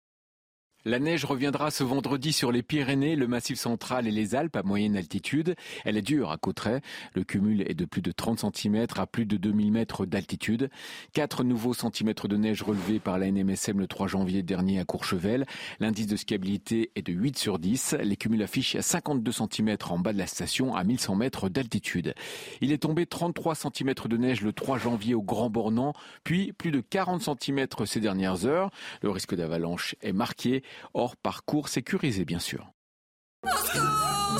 [0.86, 4.62] La neige reviendra ce vendredi sur les Pyrénées, le Massif central et les Alpes à
[4.62, 5.54] moyenne altitude.
[5.86, 6.82] Elle est dure à Cauterets.
[7.14, 10.68] Le cumul est de plus de 30 cm à plus de 2000 mètres d'altitude.
[11.14, 15.46] Quatre nouveaux centimètres de neige relevés par la NMSM le 3 janvier dernier à Courchevel.
[15.80, 17.96] L'indice de skiabilité est de 8 sur 10.
[18.02, 22.12] Les cumuls affichent 52 cm en bas de la station à 1100 mètres d'altitude.
[22.60, 26.72] Il est tombé 33 cm de neige le 3 janvier au Grand Bornand, puis plus
[26.72, 28.70] de 40 cm ces dernières heures.
[29.00, 30.62] Le risque d'avalanche est marqué.
[30.94, 32.70] Hors parcours sécurisé, bien sûr.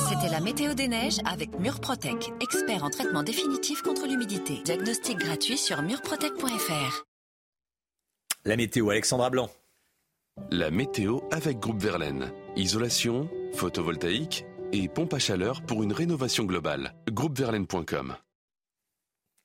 [0.09, 4.61] C'était la météo des neiges avec Murprotec, expert en traitement définitif contre l'humidité.
[4.63, 7.03] Diagnostic gratuit sur murprotec.fr.
[8.45, 9.49] La météo, Alexandra Blanc.
[10.51, 12.31] La météo avec Groupe Verlaine.
[12.55, 16.93] Isolation, photovoltaïque et pompe à chaleur pour une rénovation globale.
[17.09, 18.15] Groupeverlaine.com.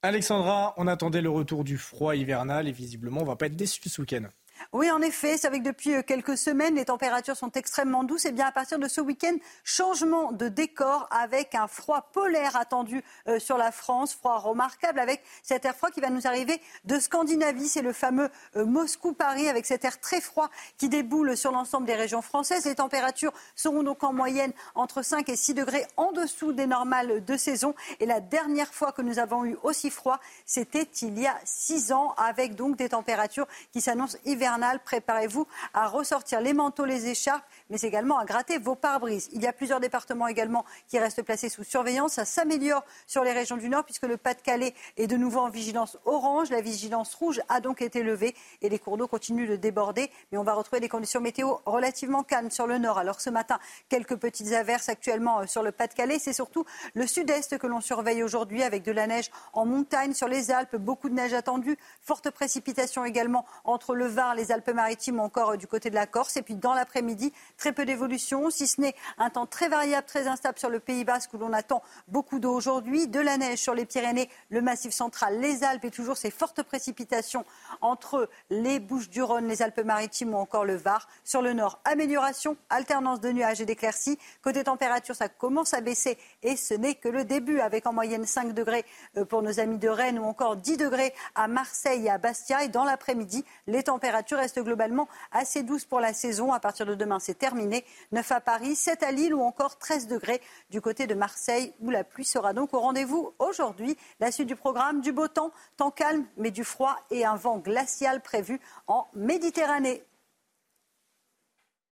[0.02, 3.88] Alexandra, on attendait le retour du froid hivernal et visiblement on va pas être déçus
[3.88, 4.28] ce week-end.
[4.72, 8.26] Oui, en effet, c'est avec depuis euh, quelques semaines, les températures sont extrêmement douces.
[8.26, 9.34] Et bien à partir de ce week-end,
[9.64, 15.22] changement de décor avec un froid polaire attendu euh, sur la France, froid remarquable avec
[15.42, 17.68] cet air froid qui va nous arriver de Scandinavie.
[17.68, 21.96] C'est le fameux euh, Moscou-Paris avec cet air très froid qui déboule sur l'ensemble des
[21.96, 22.66] régions françaises.
[22.66, 27.24] Les températures seront donc en moyenne entre 5 et 6 degrés en dessous des normales
[27.24, 27.74] de saison.
[27.98, 31.92] Et la dernière fois que nous avons eu aussi froid, c'était il y a 6
[31.92, 34.49] ans avec donc des températures qui s'annoncent hivernales
[34.84, 39.28] préparez-vous à ressortir les manteaux, les écharpes, mais également à gratter vos pare-brises.
[39.32, 42.14] Il y a plusieurs départements également qui restent placés sous surveillance.
[42.14, 45.96] Ça s'améliore sur les régions du Nord puisque le Pas-de-Calais est de nouveau en vigilance
[46.04, 46.50] orange.
[46.50, 50.10] La vigilance rouge a donc été levée et les cours d'eau continuent de déborder.
[50.32, 52.98] Mais on va retrouver des conditions météo relativement calmes sur le Nord.
[52.98, 56.18] Alors ce matin, quelques petites averses actuellement euh, sur le Pas-de-Calais.
[56.18, 56.64] C'est surtout
[56.94, 60.76] le sud-est que l'on surveille aujourd'hui avec de la neige en montagne sur les Alpes,
[60.76, 65.56] beaucoup de neige attendue, forte précipitation également entre le Var, les Alpes-Maritimes ou encore euh,
[65.56, 66.36] du côté de la Corse.
[66.36, 70.26] Et puis dans l'après-midi, très peu d'évolution, si ce n'est un temps très variable, très
[70.26, 73.74] instable sur le Pays Basque où l'on attend beaucoup d'eau aujourd'hui, de la neige sur
[73.74, 77.44] les Pyrénées, le Massif central, les Alpes et toujours ces fortes précipitations
[77.82, 81.06] entre les Bouches-du-Rhône, les Alpes-Maritimes ou encore le Var.
[81.22, 84.18] Sur le nord, amélioration, alternance de nuages et d'éclaircies.
[84.42, 88.24] Côté température, ça commence à baisser et ce n'est que le début avec en moyenne
[88.24, 88.86] 5 degrés
[89.18, 92.64] euh, pour nos amis de Rennes ou encore 10 degrés à Marseille et à Bastia.
[92.64, 96.54] Et dans l'après-midi, les températures reste globalement assez douce pour la saison.
[96.54, 97.49] À partir de demain, c'est.
[97.54, 100.40] 9 à Paris, 7 à Lille ou encore 13 degrés
[100.70, 103.96] du côté de Marseille où la pluie sera donc au rendez-vous aujourd'hui.
[104.20, 107.58] La suite du programme, du beau temps, temps calme mais du froid et un vent
[107.58, 110.02] glacial prévu en Méditerranée.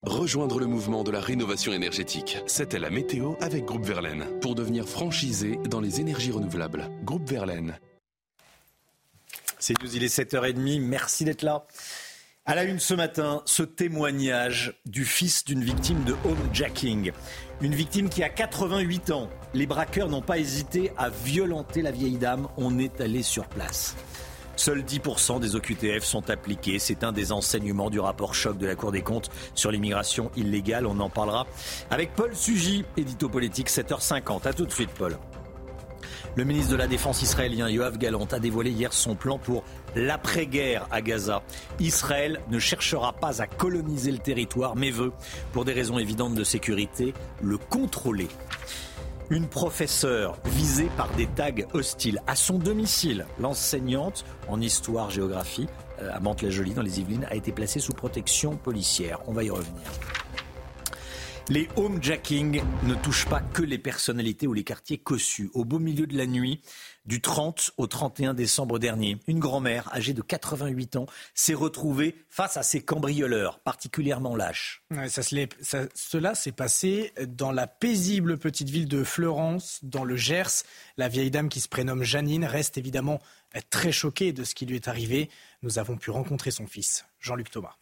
[0.04, 2.38] Rejoindre le mouvement de la rénovation énergétique.
[2.46, 6.90] C'était la météo avec Groupe Verlaine pour devenir franchisé dans les énergies renouvelables.
[7.04, 7.80] Groupe Verlaine.
[9.60, 10.82] C'est nous, il est 7h30.
[10.82, 11.66] Merci d'être là.
[12.50, 17.12] À la une ce matin, ce témoignage du fils d'une victime de homejacking.
[17.60, 19.30] Une victime qui a 88 ans.
[19.54, 22.48] Les braqueurs n'ont pas hésité à violenter la vieille dame.
[22.56, 23.98] On est allé sur place.
[24.56, 26.80] Seuls 10% des OQTF sont appliqués.
[26.80, 30.88] C'est un des enseignements du rapport choc de la Cour des comptes sur l'immigration illégale.
[30.88, 31.48] On en parlera
[31.90, 34.48] avec Paul Sugy, édito politique, 7h50.
[34.48, 35.18] A tout de suite, Paul.
[36.38, 39.64] Le ministre de la Défense israélien Yoav Galant a dévoilé hier son plan pour
[39.96, 41.42] l'après-guerre à Gaza.
[41.80, 45.12] Israël ne cherchera pas à coloniser le territoire, mais veut,
[45.52, 48.28] pour des raisons évidentes de sécurité, le contrôler.
[49.32, 53.26] Une professeure visée par des tags hostiles à son domicile.
[53.40, 55.66] L'enseignante en histoire-géographie
[56.04, 59.22] euh, à Mantes-la-Jolie dans les Yvelines a été placée sous protection policière.
[59.26, 59.82] On va y revenir.
[61.50, 65.50] Les homejacking ne touchent pas que les personnalités ou les quartiers cossus.
[65.54, 66.62] Au beau milieu de la nuit,
[67.06, 72.58] du 30 au 31 décembre dernier, une grand-mère âgée de 88 ans s'est retrouvée face
[72.58, 74.84] à ces cambrioleurs particulièrement lâches.
[75.96, 80.64] cela s'est passé dans la paisible petite ville de Florence, dans le Gers.
[80.98, 83.22] La vieille dame qui se prénomme Janine reste évidemment
[83.70, 85.30] très choquée de ce qui lui est arrivé.
[85.62, 87.78] Nous avons pu rencontrer son fils, Jean-Luc Thomas.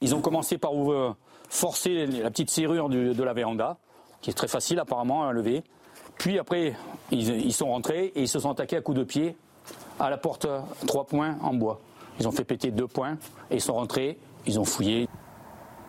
[0.00, 1.16] Ils ont commencé par ouvrir
[1.52, 3.76] forcer la petite serrure de la véranda,
[4.22, 5.62] qui est très facile apparemment à lever.
[6.16, 6.74] Puis après,
[7.10, 9.36] ils, sont rentrés et ils se sont attaqués à coups de pied
[10.00, 10.46] à la porte
[10.86, 11.80] trois points en bois.
[12.18, 13.18] Ils ont fait péter deux points
[13.50, 15.08] et ils sont rentrés, ils ont fouillé.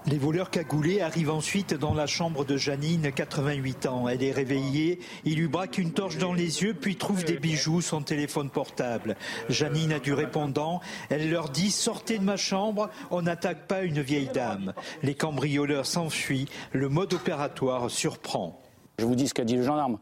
[0.06, 4.10] Les voleurs cagoulés arrivent ensuite dans la chambre de Janine, 88 ans.
[4.10, 7.80] Elle est réveillée, ils lui braquent une torche dans les yeux, puis trouvent des bijoux,
[7.80, 9.16] son téléphone portable.
[9.48, 14.02] Janine a du répondant, elle leur dit sortez de ma chambre, on n'attaque pas une
[14.02, 14.74] vieille dame.
[15.04, 18.62] Les cambrioleurs s'enfuient, le mode opératoire surprend.
[19.00, 20.00] Je vous dis ce qu'a dit le gendarme.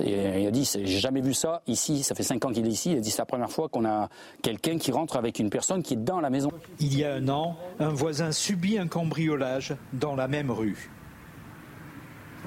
[0.00, 2.92] Il a dit, j'ai jamais vu ça ici, ça fait cinq ans qu'il est ici,
[2.92, 4.08] il a dit c'est la première fois qu'on a
[4.42, 6.50] quelqu'un qui rentre avec une personne qui est dans la maison.
[6.80, 10.90] Il y a un an, un voisin subit un cambriolage dans la même rue.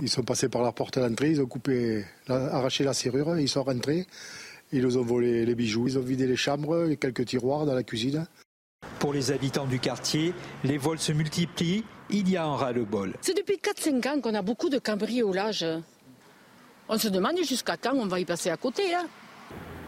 [0.01, 3.63] Ils sont passés par la porte d'entrée, ils ont coupé, arraché la serrure, ils sont
[3.63, 4.07] rentrés,
[4.71, 7.75] ils nous ont volé les bijoux, ils ont vidé les chambres et quelques tiroirs dans
[7.75, 8.27] la cuisine.
[8.99, 13.13] Pour les habitants du quartier, les vols se multiplient, il y a un ras-le-bol.
[13.21, 15.65] C'est depuis 4-5 ans qu'on a beaucoup de cambriolages.
[16.87, 18.93] On se demande jusqu'à quand on va y passer à côté.
[18.93, 19.07] Hein.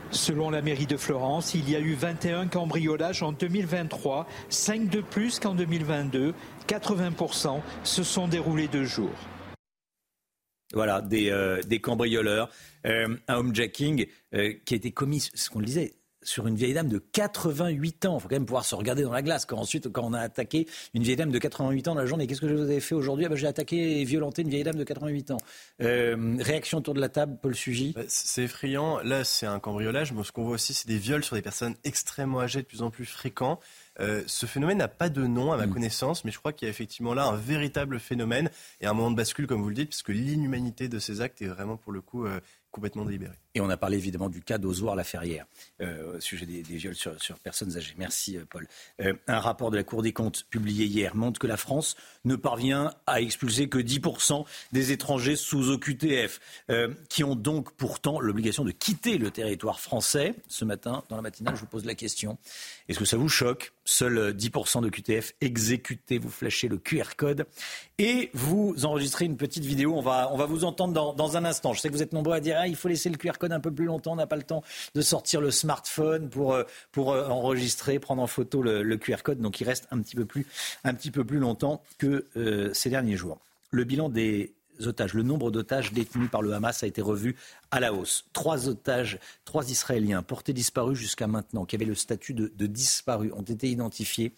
[0.10, 5.02] Selon la mairie de Florence, il y a eu 21 cambriolages en 2023, 5 de
[5.02, 6.34] plus qu'en 2022.
[6.68, 9.12] 80% se sont déroulés de jour.
[10.74, 12.50] Voilà, des, euh, cambrioleurs,
[12.86, 15.94] euh, un homejacking euh, qui a été commis, ce qu'on le disait,
[16.28, 18.18] sur une vieille dame de 88 ans.
[18.18, 19.46] Il faut quand même pouvoir se regarder dans la glace.
[19.46, 22.28] Quand ensuite, quand on a attaqué une vieille dame de 88 ans dans la journée,
[22.28, 23.26] qu'est-ce que vous avez fait aujourd'hui?
[23.26, 25.38] Ah ben, J'ai attaqué et violenté une vieille dame de 88 ans.
[25.82, 27.94] Euh, réaction autour de la table, Paul Sugy?
[27.96, 29.00] Bah, C'est effrayant.
[29.00, 30.12] Là, c'est un cambriolage.
[30.12, 32.82] Mais ce qu'on voit aussi, c'est des viols sur des personnes extrêmement âgées, de plus
[32.82, 33.60] en plus fréquents.
[34.00, 35.74] Euh, ce phénomène n'a pas de nom à ma mm.
[35.74, 38.50] connaissance, mais je crois qu'il y a effectivement là un véritable phénomène
[38.82, 41.48] et un moment de bascule, comme vous le dites, puisque l'inhumanité de ces actes est
[41.48, 42.40] vraiment pour le coup euh,
[43.56, 45.46] Et on a parlé évidemment du cas d'Ozoir-la-Ferrière,
[45.82, 47.96] euh, au sujet des, viols sur, personnes âgées.
[47.98, 48.68] Merci Paul.
[49.00, 51.96] un rapport de la Cour des comptes publié hier montre que la France
[52.26, 56.40] ne parvient à expulser que 10% des étrangers sous OQTF,
[57.10, 60.36] qui ont donc pourtant l'obligation de quitter le territoire français.
[60.48, 62.38] Ce matin, dans la matinale, je vous pose la question.
[62.88, 66.18] Est-ce que ça vous choque Seuls 10% de QTF exécutés.
[66.18, 67.46] Vous flashez le QR code
[67.98, 69.94] et vous enregistrez une petite vidéo.
[69.96, 71.74] On va, on va vous entendre dans, un instant.
[71.74, 73.60] Je sais que vous êtes nombreux à dire il faut laisser le QR code un
[73.60, 74.14] peu plus longtemps.
[74.14, 74.64] On n'a pas le temps
[74.96, 79.40] de sortir le smartphone pour, euh, pour euh, enregistrer, prendre en photo le, QR code.
[79.40, 80.46] Donc il reste un petit peu plus,
[80.84, 83.40] un petit peu plus longtemps que euh, ces derniers jours.
[83.72, 84.54] Le bilan des
[84.86, 85.14] otages.
[85.14, 87.36] Le nombre d'otages détenus par le Hamas a été revu
[87.72, 88.26] à la hausse.
[88.34, 93.42] Trois otages, trois Israéliens portés disparus jusqu'à maintenant, qui avaient le statut de, disparus, ont
[93.42, 94.34] été identifiés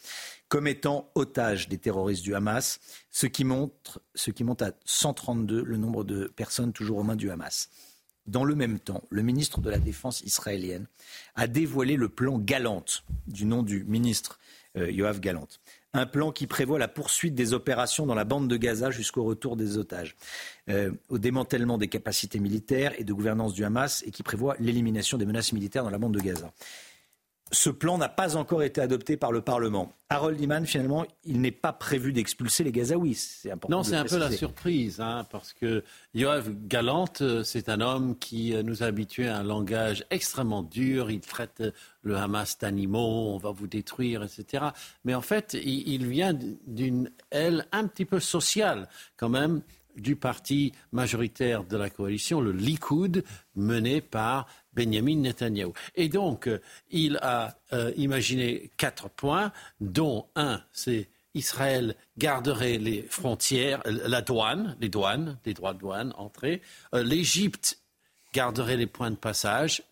[0.48, 2.80] comme étant otages des terroristes du Hamas,
[3.12, 7.16] ce qui, montre, ce qui monte à 132 le nombre de personnes toujours aux mains
[7.16, 7.70] du Hamas.
[8.30, 10.86] Dans le même temps, le ministre de la Défense israélienne
[11.34, 14.40] a dévoilé le plan Galante, du nom du ministre
[14.78, 15.60] euh, Yoav Galante.
[15.94, 19.58] Un plan qui prévoit la poursuite des opérations dans la bande de Gaza jusqu'au retour
[19.58, 20.16] des otages,
[20.70, 25.18] euh, au démantèlement des capacités militaires et de gouvernance du Hamas et qui prévoit l'élimination
[25.18, 26.54] des menaces militaires dans la bande de Gaza
[27.52, 29.94] ce plan n'a pas encore été adopté par le Parlement.
[30.10, 33.16] Harold Iman, finalement, il n'est pas prévu d'expulser les Gazaouis.
[33.16, 33.78] C'est important.
[33.78, 38.18] Non, c'est un peu la surprise, hein, parce que Yoav Galante, euh, c'est un homme
[38.18, 41.12] qui euh, nous a habitués à un langage extrêmement dur.
[41.12, 41.72] Il traite euh,
[42.04, 44.66] le Hamas d'animaux, on va vous détruire, etc.
[45.04, 49.62] Mais en fait, il vient d'une aile un petit peu sociale, quand même,
[49.96, 53.24] du parti majoritaire de la coalition, le Likoud,
[53.56, 55.74] mené par Benjamin Netanyahu.
[55.96, 56.60] Et donc, euh,
[56.92, 59.52] il a euh, imaginé quatre points,
[59.82, 65.80] dont un, c'est Israël garderait les frontières, euh, la douane, les douanes, les droits de
[65.80, 66.62] douane, entrée.
[66.94, 67.80] L'Égypte
[68.34, 69.84] garderait les points de passage,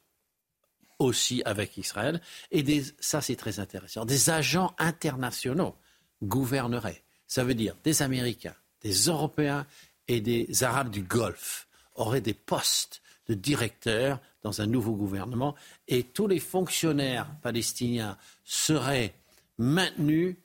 [0.99, 2.21] aussi avec Israël.
[2.51, 4.05] Et ça, c'est très intéressant.
[4.05, 5.75] Des agents internationaux
[6.23, 7.03] gouverneraient.
[7.27, 9.65] Ça veut dire des Américains, des Européens
[10.07, 15.55] et des Arabes du Golfe auraient des postes de directeurs dans un nouveau gouvernement
[15.89, 19.13] et tous les fonctionnaires palestiniens seraient
[19.57, 20.37] maintenus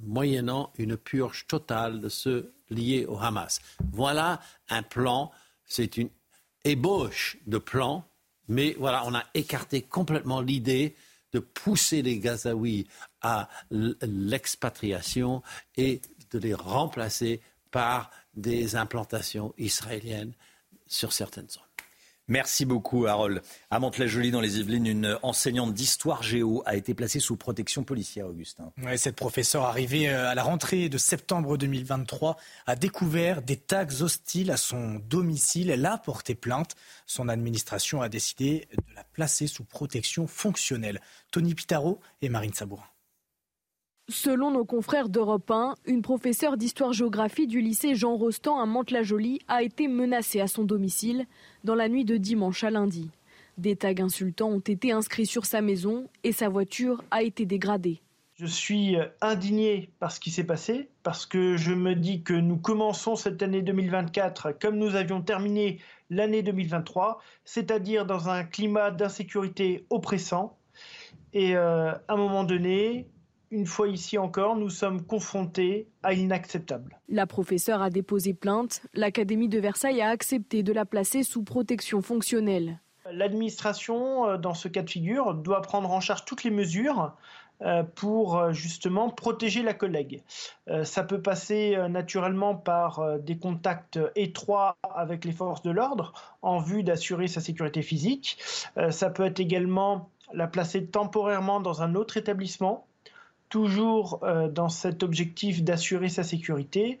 [0.00, 3.60] moyennant une purge totale de ceux liés au Hamas.
[3.92, 4.40] Voilà
[4.70, 5.30] un plan,
[5.66, 6.08] c'est une
[6.64, 8.02] ébauche de plan,
[8.48, 10.96] mais voilà, on a écarté complètement l'idée
[11.32, 12.86] de pousser les Gazaouis
[13.20, 15.42] à l'expatriation
[15.76, 16.00] et
[16.30, 20.32] de les remplacer par des implantations israéliennes
[20.86, 21.67] sur certaines zones.
[22.28, 23.42] Merci beaucoup, Harold.
[23.70, 28.26] À Mantes-la-Jolie, dans les Yvelines, une enseignante d'histoire géo a été placée sous protection policière,
[28.26, 28.70] Augustin.
[28.96, 32.36] cette professeure arrivée euh, à la rentrée de septembre 2023
[32.66, 35.70] a découvert des tags hostiles à son domicile.
[35.70, 36.76] Elle a porté plainte.
[37.06, 41.00] Son administration a décidé de la placer sous protection fonctionnelle.
[41.30, 42.84] Tony Pitaro et Marine Sabourin.
[44.10, 49.62] Selon nos confrères d'Europe 1, une professeure d'histoire-géographie du lycée Jean Rostand à Mantes-la-Jolie a
[49.62, 51.26] été menacée à son domicile
[51.62, 53.10] dans la nuit de dimanche à lundi.
[53.58, 58.00] Des tags insultants ont été inscrits sur sa maison et sa voiture a été dégradée.
[58.36, 62.56] Je suis indigné par ce qui s'est passé, parce que je me dis que nous
[62.56, 69.84] commençons cette année 2024 comme nous avions terminé l'année 2023, c'est-à-dire dans un climat d'insécurité
[69.90, 70.56] oppressant.
[71.34, 73.06] Et euh, à un moment donné,
[73.50, 76.98] une fois ici encore, nous sommes confrontés à l'inacceptable.
[77.08, 78.82] La professeure a déposé plainte.
[78.94, 82.80] L'Académie de Versailles a accepté de la placer sous protection fonctionnelle.
[83.10, 87.14] L'administration, euh, dans ce cas de figure, doit prendre en charge toutes les mesures
[87.62, 90.22] euh, pour euh, justement protéger la collègue.
[90.84, 96.12] Ça peut passer naturellement par des contacts étroits avec les forces de l'ordre
[96.42, 98.38] en vue d'assurer sa sécurité physique.
[98.90, 102.87] Ça peut être également la placer temporairement dans un autre établissement
[103.48, 106.98] toujours euh, dans cet objectif d'assurer sa sécurité,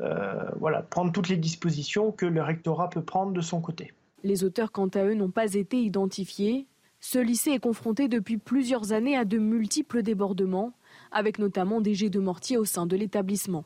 [0.00, 3.92] euh, voilà, prendre toutes les dispositions que le rectorat peut prendre de son côté.
[4.24, 6.66] Les auteurs, quant à eux, n'ont pas été identifiés.
[7.00, 10.72] Ce lycée est confronté depuis plusieurs années à de multiples débordements,
[11.12, 13.64] avec notamment des jets de mortier au sein de l'établissement.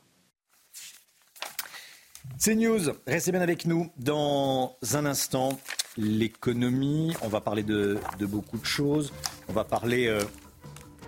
[2.37, 3.89] C'est News, restez bien avec nous.
[3.97, 5.57] Dans un instant,
[5.97, 9.13] l'économie, on va parler de, beaucoup de choses.
[9.49, 10.21] On va parler euh,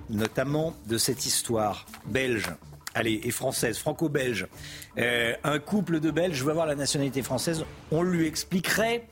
[0.09, 2.49] notamment de cette histoire belge
[2.95, 4.47] allez, et française, franco-belge.
[4.97, 7.63] Euh, un couple de Belges veut avoir la nationalité française.
[7.91, 9.07] On lui expliquerait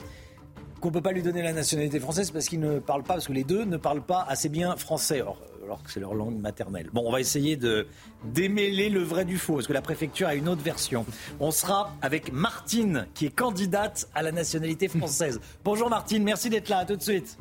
[0.79, 3.27] qu'on ne peut pas lui donner la nationalité française parce qu'il ne parle pas, parce
[3.27, 5.21] que les deux ne parlent pas assez bien français.
[5.21, 6.89] Or, alors que c'est leur langue maternelle.
[6.91, 7.87] Bon, on va essayer de
[8.25, 11.05] démêler le vrai du faux, parce que la préfecture a une autre version.
[11.39, 15.39] On sera avec Martine, qui est candidate à la nationalité française.
[15.63, 17.37] Bonjour Martine, merci d'être là, tout de suite.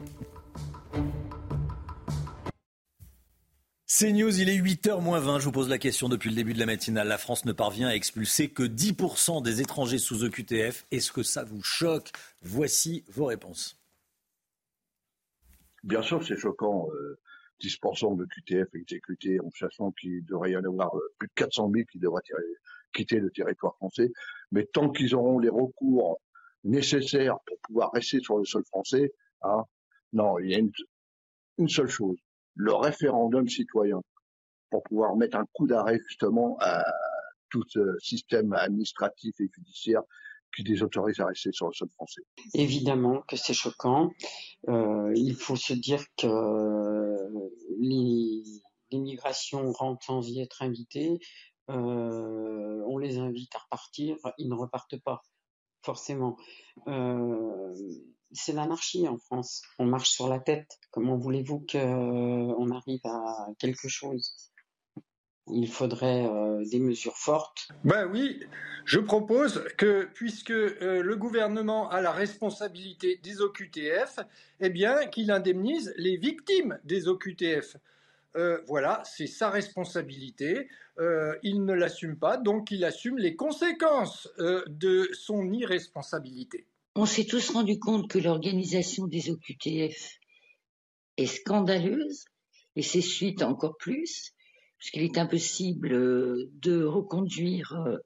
[3.94, 5.40] C'est News, il est 8h moins 20.
[5.40, 7.08] Je vous pose la question depuis le début de la matinale.
[7.08, 10.86] La France ne parvient à expulser que 10% des étrangers sous EQTF.
[10.90, 12.10] Est-ce que ça vous choque?
[12.40, 13.78] Voici vos réponses.
[15.84, 16.88] Bien sûr, c'est choquant.
[17.60, 21.70] 10% de QTF exécutés en sachant qu'il devrait y en avoir euh, plus de 400
[21.74, 22.22] 000 qui devraient
[22.94, 24.10] quitter le territoire français.
[24.52, 26.18] Mais tant qu'ils auront les recours
[26.64, 29.12] nécessaires pour pouvoir rester sur le sol français,
[29.42, 29.64] hein,
[30.14, 30.60] non, il y a
[31.58, 32.16] une seule chose
[32.54, 34.00] le référendum citoyen
[34.70, 36.84] pour pouvoir mettre un coup d'arrêt justement à
[37.50, 40.02] tout ce système administratif et judiciaire
[40.54, 42.22] qui désautorise à rester sur le sol français.
[42.54, 44.10] Évidemment que c'est choquant.
[44.68, 47.18] Euh, il faut se dire que
[48.90, 51.18] l'immigration rentre sans y être invitée.
[51.70, 55.22] Euh, on les invite à repartir, ils ne repartent pas
[55.82, 56.36] forcément.
[56.88, 57.72] Euh,
[58.32, 59.62] c'est l'anarchie en France.
[59.78, 60.78] On marche sur la tête.
[60.90, 64.52] Comment voulez-vous qu'on arrive à quelque chose?
[65.48, 67.68] Il faudrait euh, des mesures fortes.
[67.84, 68.40] Ben oui,
[68.84, 74.20] je propose que, puisque euh, le gouvernement a la responsabilité des OQTF,
[74.60, 77.76] eh bien, qu'il indemnise les victimes des OQTF.
[78.36, 80.68] Euh, voilà, c'est sa responsabilité.
[81.42, 86.66] il ne l'assume pas, donc il assume les conséquences de son irresponsabilité.
[86.94, 90.18] On s'est tous rendu compte que l'organisation des OQTF
[91.16, 92.26] est scandaleuse,
[92.76, 94.34] et ses suites encore plus,
[94.78, 97.96] puisqu'il est impossible euh, de reconduire euh,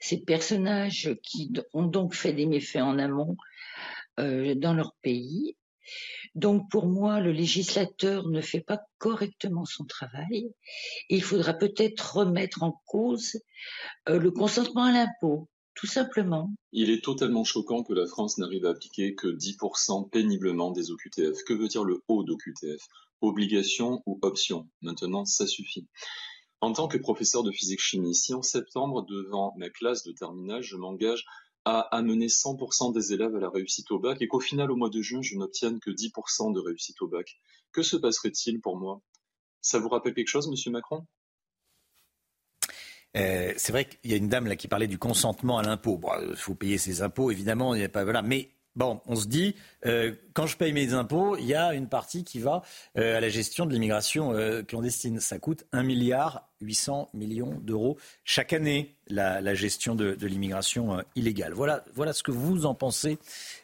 [0.00, 3.36] ces personnages qui ont donc fait des méfaits en amont
[4.18, 5.56] euh, dans leur pays.
[6.34, 10.50] Donc pour moi, le législateur ne fait pas correctement son travail.
[11.08, 13.38] Il faudra peut-être remettre en cause
[14.06, 15.48] le consentement à l'impôt
[15.80, 16.52] tout simplement.
[16.72, 21.42] Il est totalement choquant que la France n'arrive à appliquer que 10% péniblement des OQTF.
[21.44, 22.86] Que veut dire le haut d'OQTF
[23.22, 24.68] Obligation ou option?
[24.82, 25.88] Maintenant, ça suffit.
[26.60, 30.76] En tant que professeur de physique-chimie, si en septembre, devant ma classe de terminage, je
[30.76, 31.24] m'engage
[31.64, 34.90] à amener 100% des élèves à la réussite au bac et qu'au final, au mois
[34.90, 37.40] de juin, je n'obtienne que 10% de réussite au bac,
[37.72, 39.00] que se passerait-il pour moi?
[39.62, 41.06] Ça vous rappelle quelque chose, monsieur Macron?
[43.16, 46.00] Euh, c'est vrai qu'il y a une dame là qui parlait du consentement à l'impôt.
[46.28, 48.22] il faut payer ses impôts, évidemment, il n'y a pas voilà.
[48.22, 48.50] Mais
[48.80, 52.24] Bon, on se dit, euh, quand je paye mes impôts, il y a une partie
[52.24, 52.62] qui va
[52.96, 54.32] euh, à la gestion de l'immigration
[54.66, 55.20] clandestine.
[55.20, 61.52] Ça coûte 1 milliard 800 millions d'euros chaque année, la, gestion de, l'immigration illégale.
[61.52, 63.18] Voilà, voilà ce que vous en pensez.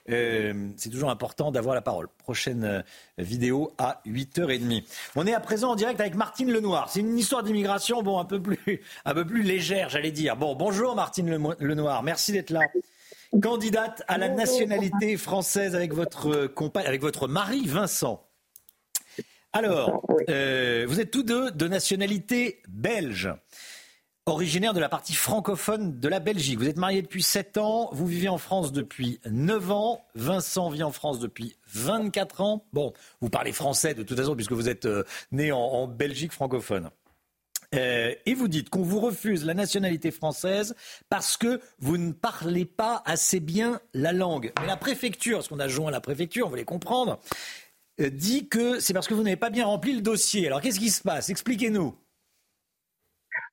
[0.07, 2.09] C'est toujours important d'avoir la parole.
[2.19, 2.85] Prochaine
[3.17, 4.85] vidéo à 8h30.
[5.15, 6.91] On est à présent en direct avec Martine Lenoir.
[6.91, 10.37] C'est une histoire d'immigration, bon, un peu plus, un peu plus légère, j'allais dire.
[10.37, 12.61] Bon, bonjour Martine Lenoir, merci d'être là.
[13.43, 18.27] Candidate à la nationalité française avec votre compagne, avec votre mari Vincent.
[19.53, 23.31] Alors, euh, vous êtes tous deux de nationalité belge,
[24.27, 26.59] originaire de la partie francophone de la Belgique.
[26.59, 30.83] Vous êtes mariés depuis 7 ans, vous vivez en France depuis 9 ans, Vincent vit
[30.83, 32.67] en France depuis 24 ans.
[32.75, 36.91] Bon, vous parlez français de toute façon puisque vous êtes euh, né en Belgique francophone.
[37.77, 40.75] Euh, et vous dites qu'on vous refuse la nationalité française
[41.09, 44.53] parce que vous ne parlez pas assez bien la langue.
[44.61, 47.19] Mais la préfecture, parce qu'on a joint à la préfecture, on voulait comprendre,
[48.01, 50.47] euh, dit que c'est parce que vous n'avez pas bien rempli le dossier.
[50.47, 51.29] Alors qu'est-ce qui se passe?
[51.31, 51.95] Expliquez-nous.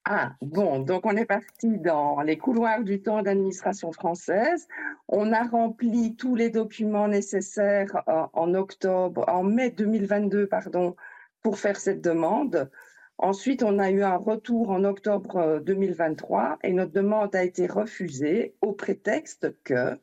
[0.06, 4.68] Ah, bon, donc on est parti dans les couloirs du temps d'administration française.
[5.08, 10.98] On a rempli tous les documents nécessaires en, en octobre, en mai 2022, pardon,
[11.42, 12.70] pour faire cette demande.
[13.18, 17.68] Ensuite, on a eu un retour en octobre 2023 euh, et notre demande a été
[17.68, 19.98] refusée au prétexte que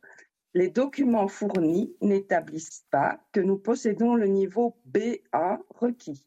[0.54, 6.26] les documents fournis n'établissent pas que nous possédons le niveau BA requis,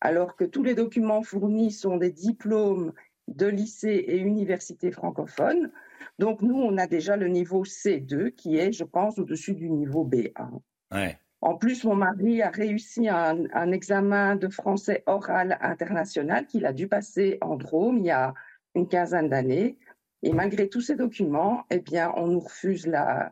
[0.00, 2.92] alors que tous les documents fournis sont des diplômes
[3.28, 5.70] de lycée et universités francophones.
[6.18, 10.04] Donc nous, on a déjà le niveau C2 qui est, je pense, au-dessus du niveau
[10.04, 10.50] BA.
[10.92, 11.18] Ouais.
[11.40, 16.88] En plus, mon mari a réussi un, examen de français oral international qu'il a dû
[16.88, 18.34] passer en Drôme il y a
[18.74, 19.78] une quinzaine d'années.
[20.22, 23.30] Et malgré tous ces documents, eh bien, on nous refuse la,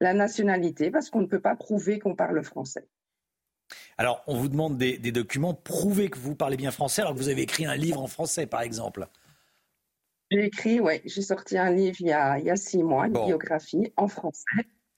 [0.00, 2.86] nationalité parce qu'on ne peut pas prouver qu'on parle français.
[3.98, 7.28] Alors, on vous demande des, documents, prouver que vous parlez bien français alors que vous
[7.28, 9.08] avez écrit un livre en français, par exemple.
[10.30, 14.06] J'ai écrit, oui, j'ai sorti un livre il y a, six mois, une biographie en
[14.06, 14.44] français.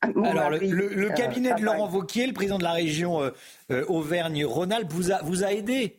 [0.03, 3.31] Alors, le, euh, cabinet de Laurent Vauquier, le président de la région euh,
[3.71, 5.99] euh, Auvergne-Rhône-Alpes, vous a, vous a aidé?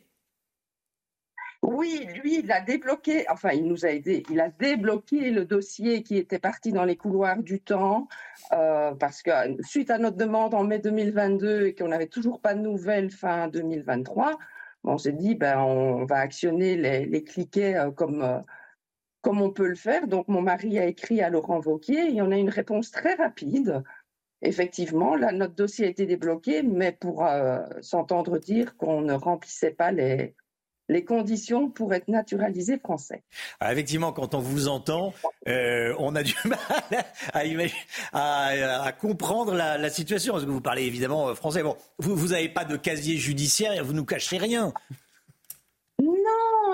[1.62, 6.02] Oui, lui, il a débloqué, enfin, il nous a aidé, il a débloqué le dossier
[6.02, 8.08] qui était parti dans les couloirs du temps,
[8.50, 9.30] parce que
[9.62, 13.46] suite à notre demande en mai 2022 et qu'on n'avait toujours pas de nouvelles fin
[13.46, 14.38] 2023,
[14.82, 18.42] on s'est dit, ben, on va actionner les, les cliquets comme,
[19.22, 20.06] comme on peut le faire.
[20.06, 23.82] Donc, mon mari a écrit à Laurent Vauquier et on a une réponse très rapide.
[24.42, 27.24] Effectivement, là, notre dossier a été débloqué, mais pour
[27.80, 30.34] s'entendre dire qu'on ne remplissait pas les,
[31.06, 33.22] conditions pour être naturalisé français.
[33.60, 35.14] Ah, effectivement, quand on vous entend,
[35.48, 36.58] euh, on a du mal
[38.12, 40.34] à, comprendre la, situation.
[40.34, 41.62] Parce que vous parlez évidemment euh, français.
[41.62, 44.74] Bon, vous n'avez pas de casier judiciaire, vous nous cachez rien.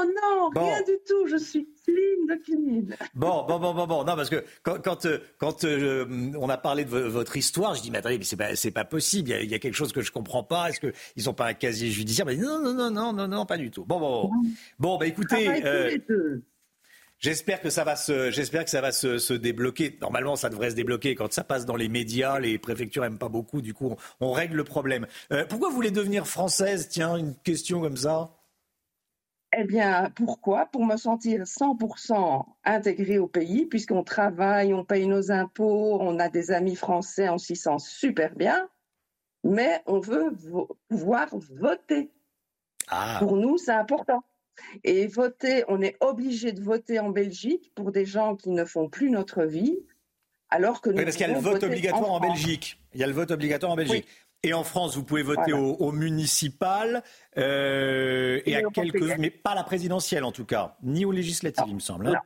[0.05, 1.27] Non, non, rien du tout.
[1.27, 2.97] Je suis clean de clean.
[3.15, 4.05] Bon, bon, bon, bon, bon.
[4.05, 7.83] Non, parce que quand, quand, euh, quand euh, on a parlé de votre histoire, je
[7.83, 9.31] dis, mais attendez, mais c'est pas, c'est pas possible.
[9.31, 10.71] Il y, a, quelque chose que je comprends pas.
[10.71, 12.27] Est-ce qu'ils n'ont pas un casier judiciaire?
[12.27, 13.85] Mais Non, non, non, non, non, non, pas du tout.
[13.85, 14.33] Bon, bon, bon.
[14.79, 15.65] Bon, bah écoutez.
[15.65, 16.39] Euh,
[17.19, 19.99] j'espère que ça va se, j'espère que ça va se, se, débloquer.
[20.01, 22.39] Normalement, ça devrait se débloquer quand ça passe dans les médias.
[22.39, 23.63] Les préfectures aiment pas beaucoup.
[23.63, 25.07] Du coup, on, on règle le problème.
[25.33, 26.89] Euh, pourquoi vous voulez devenir française?
[26.89, 28.38] Tiens, une question comme ça.
[29.57, 30.67] Eh bien, pourquoi?
[30.67, 36.29] Pour me sentir 100% intégré au pays, puisqu'on travaille, on paye nos impôts, on a
[36.29, 38.69] des amis français, on s'y sent super bien,
[39.45, 40.37] mais on veut
[40.89, 42.11] pouvoir voter.
[42.89, 43.17] Ah.
[43.21, 44.23] Pour nous, c'est important.
[44.85, 48.89] Et voter, on est obligé de voter en Belgique pour des gens qui ne font
[48.89, 49.79] plus notre vie,
[50.51, 50.99] alors que nous.
[50.99, 52.81] Oui, parce qu'il y a le vote obligatoire en, Belgique.
[52.93, 54.07] Il y a le vote obligatoire en Belgique.
[54.45, 57.03] Et en France, vous pouvez voter au, municipal
[57.37, 61.75] euh, et, à quelques, mais pas la présidentielle en tout cas, ni aux législatives, il
[61.75, 62.09] me semble.
[62.09, 62.21] Hein.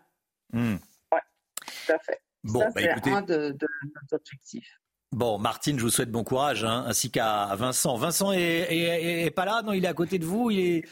[0.53, 0.77] Hmm.
[1.13, 1.19] Oui,
[1.65, 2.21] tout à fait.
[2.45, 3.11] Bon, Ça, bah, écoutez...
[3.11, 4.79] un de, nos objectifs.
[5.13, 7.97] Bon, Martine, je vous souhaite bon courage, hein, ainsi qu'à Vincent.
[7.97, 10.51] Vincent est, est, pas là, non Il est à côté de vous.
[10.51, 10.89] Il est.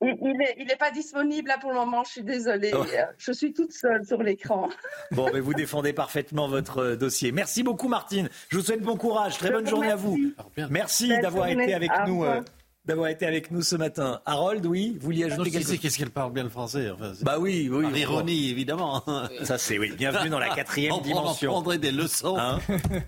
[0.00, 2.72] Il n'est il est pas disponible là pour le moment, je suis désolée.
[2.74, 2.84] Oh.
[3.18, 4.68] Je suis toute seule sur l'écran.
[5.10, 7.32] Bon, mais vous défendez parfaitement votre euh, dossier.
[7.32, 8.28] Merci beaucoup, Martine.
[8.48, 9.38] Je vous souhaite bon courage.
[9.38, 10.18] Très bonne journée à vous.
[10.70, 12.24] Merci d'avoir été avec nous.
[12.24, 12.40] Euh,
[12.84, 14.20] d'avoir été avec nous ce matin.
[14.26, 16.90] Harold, oui, vous vouliez ajouter quelque chose Qu'est-ce qu'elle parle bien le français
[17.22, 17.84] Bah oui, oui.
[17.84, 19.02] Par ironie, évidemment.
[19.42, 19.92] Ça, c'est oui.
[19.96, 21.50] Bienvenue dans la quatrième dimension.
[21.50, 22.36] On prendrait des leçons.
[22.38, 22.58] Hein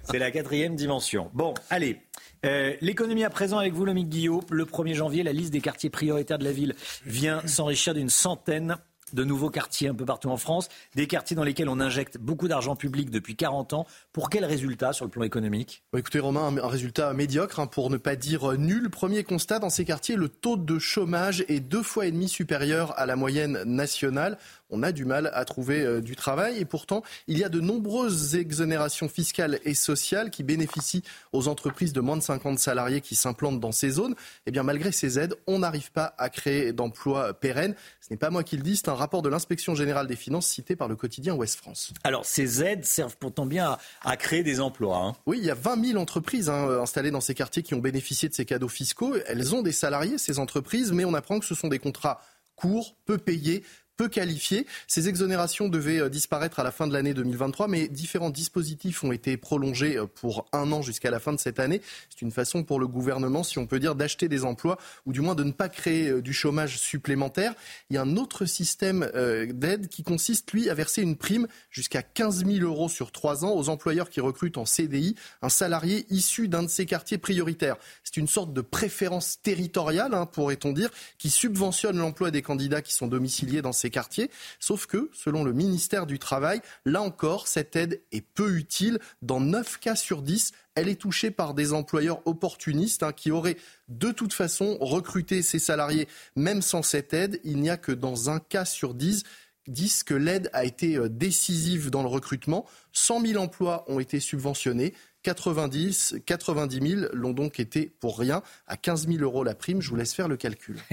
[0.04, 1.30] c'est la quatrième dimension.
[1.34, 2.00] Bon, allez.
[2.44, 4.42] Euh, l'économie à présent avec vous, Lomique Guillaume.
[4.50, 6.74] Le 1er janvier, la liste des quartiers prioritaires de la ville
[7.04, 8.76] vient s'enrichir d'une centaine
[9.14, 12.48] de nouveaux quartiers un peu partout en France, des quartiers dans lesquels on injecte beaucoup
[12.48, 13.86] d'argent public depuis 40 ans.
[14.12, 15.84] Pour quel résultat sur le plan économique?
[15.96, 18.90] Écoutez Romain, un, résultat médiocre, hein, pour ne pas dire nul.
[18.90, 22.98] Premier constat, dans ces quartiers, le taux de chômage est deux fois et demi supérieur
[22.98, 24.38] à la moyenne nationale
[24.74, 26.58] on a du mal à trouver euh, du travail.
[26.58, 31.92] Et pourtant, il y a de nombreuses exonérations fiscales et sociales qui bénéficient aux entreprises
[31.92, 34.12] de moins de 50 salariés qui s'implantent dans ces zones.
[34.12, 37.76] Et eh bien, malgré ces aides, on n'arrive pas à créer d'emplois pérennes.
[38.00, 40.46] Ce n'est pas moi qui le dis, c'est un rapport de l'inspection générale des finances
[40.46, 41.92] cité par le quotidien Ouest France.
[42.02, 44.98] Alors, ces aides servent pourtant bien à, créer des emplois.
[44.98, 45.12] Hein.
[45.26, 48.28] Oui, il y a 20 000 entreprises hein, installées dans ces quartiers qui ont bénéficié
[48.28, 49.14] de ces cadeaux fiscaux.
[49.26, 52.20] Elles ont des salariés, ces entreprises, mais on apprend que ce sont des contrats
[52.56, 53.64] courts, peu payés,
[53.96, 54.66] peu qualifiés.
[54.86, 59.12] Ces exonérations devaient euh, disparaître à la fin de l'année 2023, mais différents dispositifs ont
[59.12, 61.80] été prolongés euh, pour un an jusqu'à la fin de cette année.
[62.10, 65.20] C'est une façon pour le gouvernement, si on peut dire, d'acheter des emplois ou du
[65.20, 67.54] moins de ne pas créer euh, du chômage supplémentaire.
[67.90, 69.10] Il y a un autre système
[69.52, 73.54] d'aide qui consiste, lui, à verser une prime jusqu'à 15 000 euros sur trois ans
[73.54, 77.76] aux employeurs qui recrutent en CDI un salarié issu d'un de ces quartiers prioritaires.
[78.02, 82.94] C'est une sorte de préférence territoriale, hein, pourrait-on dire, qui subventionne l'emploi des candidats qui
[82.94, 84.30] sont domiciliés dans ces quartiers.
[84.58, 88.98] Sauf que, selon le ministère du Travail, là encore, cette aide est peu utile.
[89.22, 93.56] Dans 9 cas sur 10, elle est touchée par des employeurs opportunistes hein, qui auraient
[93.88, 97.40] de toute façon recruté ces salariés même sans cette aide.
[97.44, 99.24] Il n'y a que dans un cas sur 10
[99.68, 102.66] 10 que l'aide a été euh, décisive dans le recrutement.
[102.92, 104.94] 100 000 emplois ont été subventionnés.
[105.24, 109.80] 90, 90 000 l'ont donc été pour rien, à 15 000 euros la prime.
[109.80, 110.76] Je vous laisse faire le calcul.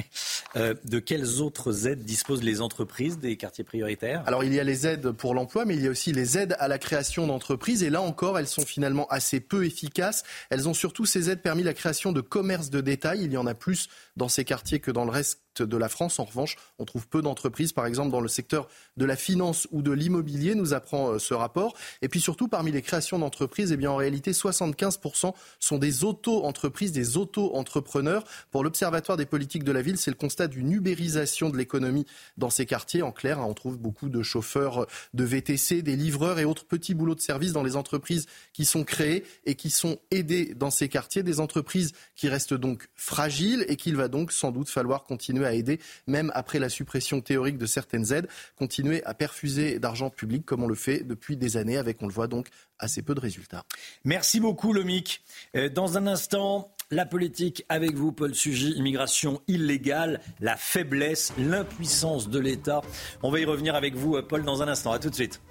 [0.57, 4.21] Euh, de quelles autres aides disposent les entreprises des quartiers prioritaires?
[4.25, 6.57] Alors il y a les aides pour l'emploi, mais il y a aussi les aides
[6.59, 7.83] à la création d'entreprises.
[7.83, 10.23] Et là encore, elles sont finalement assez peu efficaces.
[10.49, 13.21] Elles ont surtout, ces aides, permis la création de commerces de détail.
[13.23, 16.19] Il y en a plus dans ces quartiers que dans le reste de la France.
[16.19, 19.81] En revanche, on trouve peu d'entreprises, par exemple dans le secteur de la finance ou
[19.81, 21.75] de l'immobilier, nous apprend euh, ce rapport.
[22.01, 26.03] Et puis surtout, parmi les créations d'entreprises, eh bien en réalité, réalité, 75% sont des
[26.03, 28.25] auto-entreprises, des auto-entrepreneurs.
[28.51, 32.05] Pour l'Observatoire des politiques de la ville, c'est le constat d'une ubérisation de l'économie
[32.37, 33.01] dans ces quartiers.
[33.01, 36.93] En clair, hein, on trouve beaucoup de chauffeurs de VTC, des livreurs et autres petits
[36.93, 40.89] boulots de service dans les entreprises qui sont créées et qui sont aidées dans ces
[40.89, 41.23] quartiers.
[41.23, 45.53] Des entreprises qui restent donc fragiles et qu'il va donc sans doute falloir continuer à
[45.53, 50.63] aider, même après la suppression théorique de certaines aides, continuer à perfuser d'argent public comme
[50.63, 52.47] on le fait depuis des années avec, on le voit donc,
[52.79, 53.63] assez peu de résultats.
[54.03, 55.21] Merci beaucoup, Lomic.
[55.55, 62.29] Euh, dans un instant, la politique avec vous, Paul Sugy, immigration illégale, la faiblesse, l'impuissance
[62.29, 62.81] de l'État.
[63.23, 64.91] On va y revenir avec vous, euh, Paul, dans un instant.
[64.91, 65.41] À tout de suite.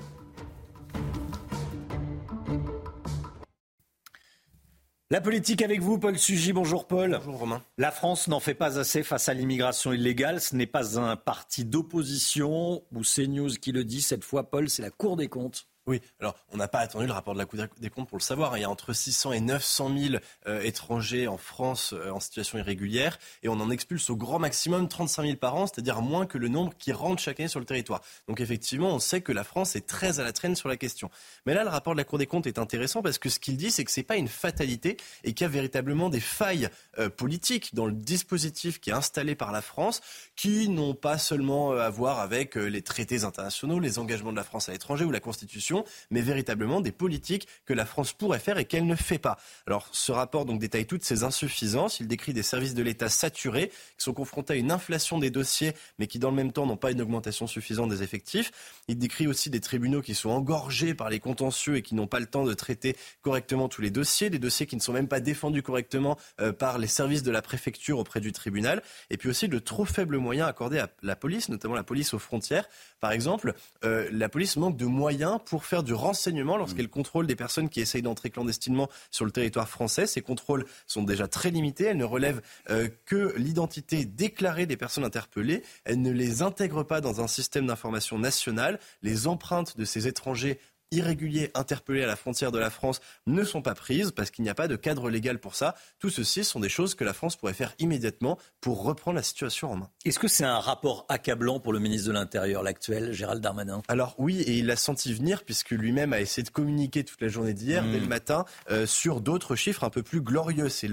[5.12, 6.53] La politique avec vous, Paul Sugy.
[6.53, 7.19] Bonjour Paul.
[7.24, 7.65] Bonjour Romain.
[7.78, 10.41] La France n'en fait pas assez face à l'immigration illégale.
[10.41, 14.03] Ce n'est pas un parti d'opposition ou CNews qui le dit.
[14.03, 15.66] Cette fois, Paul, c'est la Cour des comptes.
[15.86, 18.23] Oui, alors on n'a pas attendu le rapport de la Cour des comptes pour le
[18.23, 18.57] savoir.
[18.59, 20.15] Il y a entre 600 et 900 000
[20.47, 24.89] euh, étrangers en France euh, en situation irrégulière et on en expulse au grand maximum
[24.89, 27.66] 35 000 par an, c'est-à-dire moins que le nombre qui rentrent chaque année sur le
[27.66, 28.02] territoire.
[28.28, 31.11] Donc effectivement, on sait que la France est très à la traîne sur la question.
[31.47, 33.57] Mais là, le rapport de la Cour des comptes est intéressant parce que ce qu'il
[33.57, 36.69] dit, c'est que ce n'est pas une fatalité et qu'il y a véritablement des failles
[36.98, 40.02] euh, politiques dans le dispositif qui est installé par la France
[40.36, 44.69] qui n'ont pas seulement à voir avec les traités internationaux, les engagements de la France
[44.69, 45.69] à l'étranger ou la Constitution
[46.10, 49.38] mais véritablement des politiques que la France pourrait faire et qu'elle ne fait pas.
[49.66, 52.01] Alors, ce rapport donc détaille toutes ces insuffisances.
[52.01, 55.74] Il décrit des services de l'État saturés, qui sont confrontés à une inflation des dossiers,
[55.98, 58.51] mais qui dans le même temps n'ont pas une augmentation suffisante des effectifs.
[58.88, 62.20] Il décrit aussi des tribunaux qui sont engorgés par les contentieux et qui n'ont pas
[62.20, 65.20] le temps de traiter correctement tous les dossiers, des dossiers qui ne sont même pas
[65.20, 69.48] défendus correctement euh, par les services de la préfecture auprès du tribunal, et puis aussi
[69.48, 72.68] de trop faibles moyens accordés à la police, notamment la police aux frontières.
[73.01, 77.37] Par exemple, euh, la police manque de moyens pour faire du renseignement lorsqu'elle contrôle des
[77.37, 80.07] personnes qui essayent d'entrer clandestinement sur le territoire français.
[80.07, 81.85] Ces contrôles sont déjà très limités.
[81.85, 85.62] Elles ne relèvent euh, que l'identité déclarée des personnes interpellées.
[85.85, 88.78] Elles ne les intègrent pas dans un système d'information national.
[89.03, 90.59] Les empreintes de ces étrangers
[90.93, 94.51] irréguliers interpellés à la frontière de la France ne sont pas prises parce qu'il n'y
[94.51, 95.75] a pas de cadre légal pour ça.
[95.99, 99.71] Tout ceci sont des choses que la France pourrait faire immédiatement pour reprendre la situation
[99.71, 99.91] en main.
[100.05, 103.83] Est-ce que c'est un rapport accablant pour le ministre de l'Intérieur, l'actuel, Gérald Darmanin?
[103.89, 107.29] Alors oui, et il l'a senti venir puisque lui-même a essayé de communiquer toute la
[107.29, 110.69] journée d'hier, dès le matin, euh, sur d'autres chiffres un peu plus glorieux.
[110.69, 110.89] C'est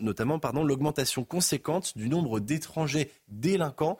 [0.00, 3.98] notamment pardon, l'augmentation conséquente du nombre d'étrangers délinquants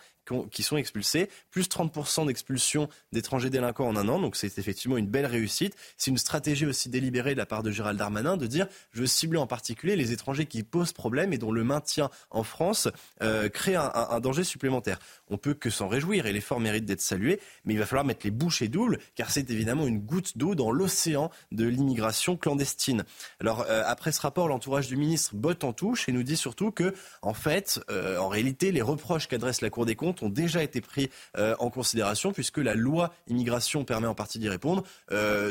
[0.51, 4.21] qui sont expulsés, plus 30% d'expulsion d'étrangers délinquants en un an.
[4.21, 5.75] Donc c'est effectivement une belle réussite.
[5.97, 9.07] C'est une stratégie aussi délibérée de la part de Gérald Darmanin de dire je veux
[9.07, 12.89] cibler en particulier les étrangers qui posent problème et dont le maintien en France
[13.23, 14.99] euh, crée un, un, danger supplémentaire.
[15.31, 18.21] On peut que s'en réjouir et l'effort mérite d'être salué, mais il va falloir mettre
[18.25, 23.05] les bouchées doubles car c'est évidemment une goutte d'eau dans l'océan de l'immigration clandestine.
[23.41, 26.71] Alors euh, après ce rapport, l'entourage du ministre botte en touche et nous dit surtout
[26.71, 30.63] que en fait, euh, en réalité, les reproches qu'adresse la Cour des comptes ont déjà
[30.63, 34.83] été pris euh, en considération puisque la loi immigration permet en partie d'y répondre.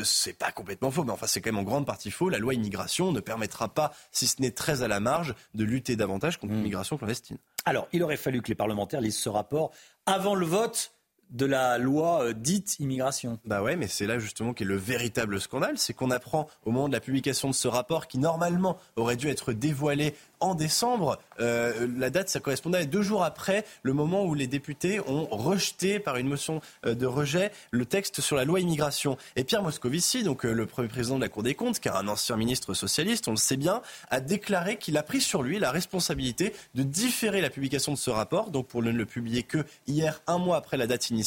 [0.04, 2.30] C'est pas complètement faux, mais enfin c'est quand même en grande partie faux.
[2.30, 5.96] La loi immigration ne permettra pas, si ce n'est très à la marge, de lutter
[5.96, 6.58] davantage contre mmh.
[6.58, 7.38] l'immigration clandestine.
[7.66, 9.72] Alors, il aurait fallu que les parlementaires lisent ce rapport
[10.06, 10.94] avant le vote
[11.32, 13.40] de la loi euh, dite immigration.
[13.46, 16.88] Bah ouais, mais c'est là justement qu'est le véritable scandale, c'est qu'on apprend au moment
[16.88, 21.20] de la publication de ce rapport qui normalement aurait dû être dévoilé en décembre.
[21.40, 25.26] Euh, la date, ça correspondait à deux jours après le moment où les députés ont
[25.26, 29.18] rejeté par une motion euh, de rejet le texte sur la loi immigration.
[29.36, 32.38] Et Pierre Moscovici, donc le premier président de la Cour des comptes, est un ancien
[32.38, 36.54] ministre socialiste, on le sait bien, a déclaré qu'il a pris sur lui la responsabilité
[36.76, 40.38] de différer la publication de ce rapport, donc pour ne le publier que hier, un
[40.38, 41.19] mois après la date initiale,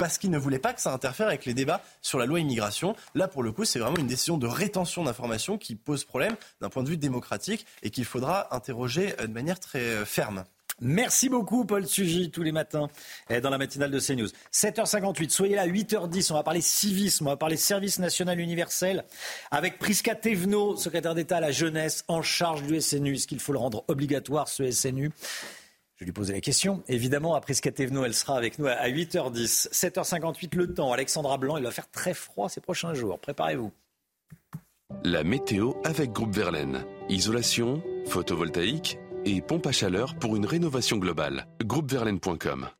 [0.00, 2.96] parce qu'il ne voulait pas que ça interfère avec les débats sur la loi immigration.
[3.14, 6.70] Là, pour le coup, c'est vraiment une décision de rétention d'informations qui pose problème d'un
[6.70, 10.44] point de vue démocratique et qu'il faudra interroger euh, de manière très euh, ferme.
[10.82, 12.88] Merci beaucoup, Paul Sugy, tous les matins
[13.42, 14.28] dans la matinale de CNews.
[14.50, 19.04] 7h58, soyez là, 8h10, on va parler civisme, on va parler service national universel
[19.50, 23.16] avec Prisca Thévenot, secrétaire d'État à la jeunesse, en charge du SNU.
[23.16, 25.10] Est-ce qu'il faut le rendre obligatoire, ce SNU
[26.00, 26.82] je lui poser la question.
[26.88, 29.70] Évidemment, après ce Thévenot, elle sera avec nous à 8h10.
[29.70, 30.92] 7h58 le temps.
[30.92, 33.18] Alexandra Blanc, il va faire très froid ces prochains jours.
[33.18, 33.70] Préparez-vous.
[35.04, 36.84] La météo avec Groupe Verlaine.
[37.10, 41.46] Isolation, photovoltaïque et pompe à chaleur pour une rénovation globale.
[41.62, 42.70] Groupeverlaine.com.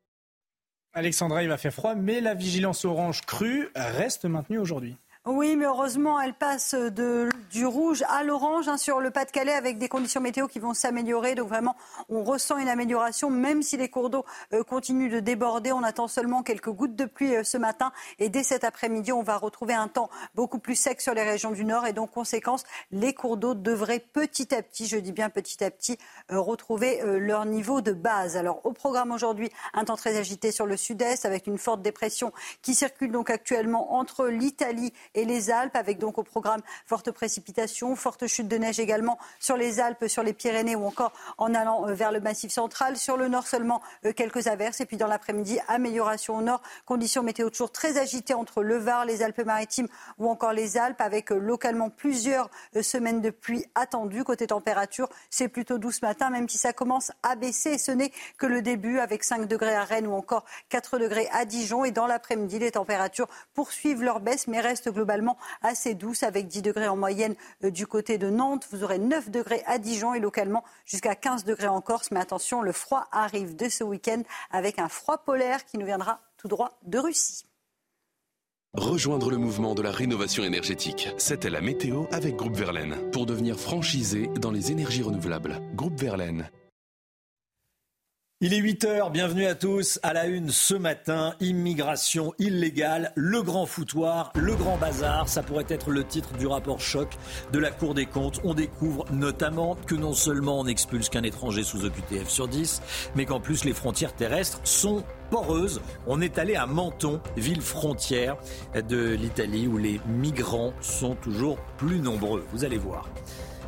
[0.95, 4.97] Alexandra, il va faire froid, mais la vigilance orange crue reste maintenue aujourd'hui.
[5.27, 9.77] Oui, mais heureusement, elle passe de, du rouge à l'orange hein, sur le Pas-de-Calais avec
[9.77, 11.35] des conditions météo qui vont s'améliorer.
[11.35, 11.77] Donc vraiment,
[12.09, 14.25] on ressent une amélioration, même si les cours d'eau
[14.55, 15.73] euh, continuent de déborder.
[15.73, 17.93] On attend seulement quelques gouttes de pluie euh, ce matin.
[18.19, 21.51] Et dès cet après-midi, on va retrouver un temps beaucoup plus sec sur les régions
[21.51, 21.87] du nord.
[21.87, 25.71] Et donc, conséquence, les cours d'eau devraient petit à petit, je dis bien petit à
[25.71, 25.99] petit,
[26.33, 28.39] euh, retrouver leur niveau de base.
[28.39, 32.33] Alors, au programme aujourd'hui, un temps très agité sur le sud-est avec une forte dépression
[32.63, 37.97] qui circule donc actuellement entre l'Italie et les Alpes, avec donc au programme fortes précipitations,
[37.97, 41.89] fortes chutes de neige également sur les Alpes, sur les Pyrénées ou encore en allant
[41.89, 42.97] euh, vers le massif central.
[42.97, 46.63] Sur le nord seulement euh, quelques averses et puis dans l'après-midi, amélioration au nord.
[46.87, 49.89] Conditions météo toujours très agitées entre le Var, les Alpes-Maritimes
[50.19, 52.51] ou encore les Alpes, avec euh, localement plusieurs
[52.83, 54.25] semaines de pluie attendues.
[54.25, 57.79] Côté température, c'est plutôt doux ce matin, même si ça commence à baisser.
[57.79, 61.45] Ce n'est que le début, avec 5 degrés à Rennes ou encore 4 degrés à
[61.45, 61.85] Dijon.
[61.85, 66.61] Et dans l'après-midi, les températures poursuivent leur baisse, mais restent globalement assez douce avec 10
[66.61, 68.69] degrés en moyenne euh, du côté de Nantes.
[68.71, 72.11] Vous aurez 9 degrés à Dijon et localement jusqu'à 15 degrés en Corse.
[72.11, 76.21] Mais attention, le froid arrive de ce week-end avec un froid polaire qui nous viendra
[76.37, 77.45] tout droit de Russie.
[78.75, 81.09] Rejoindre le mouvement de la rénovation énergétique.
[81.17, 85.61] C'était la météo avec Groupe Verlaine pour devenir franchisé dans les énergies renouvelables.
[85.75, 86.51] Groupe Verlaine.
[88.43, 90.01] Il est 8 heures, bienvenue à tous.
[90.03, 95.29] À la une ce matin, immigration illégale, le grand foutoir, le grand bazar.
[95.29, 97.11] Ça pourrait être le titre du rapport choc
[97.53, 98.41] de la Cour des comptes.
[98.43, 102.81] On découvre notamment que non seulement on expulse qu'un étranger sous OQTF sur 10,
[103.15, 105.83] mais qu'en plus les frontières terrestres sont poreuses.
[106.07, 108.39] On est allé à Menton, ville frontière
[108.75, 112.47] de l'Italie, où les migrants sont toujours plus nombreux.
[112.53, 113.07] Vous allez voir.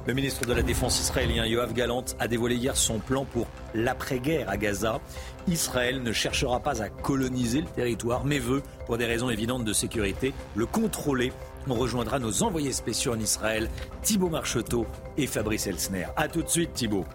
[0.04, 4.50] Le ministre de la Défense israélien Yoav Galant a dévoilé hier son plan pour l'après-guerre
[4.50, 5.00] à Gaza.
[5.46, 9.72] Israël ne cherchera pas à coloniser le territoire, mais veut, pour des raisons évidentes de
[9.72, 11.32] sécurité, le contrôler.
[11.68, 13.70] On rejoindra nos envoyés spéciaux en Israël,
[14.02, 16.06] Thibault Marcheteau et Fabrice Elsner.
[16.16, 17.06] A tout de suite Thibault.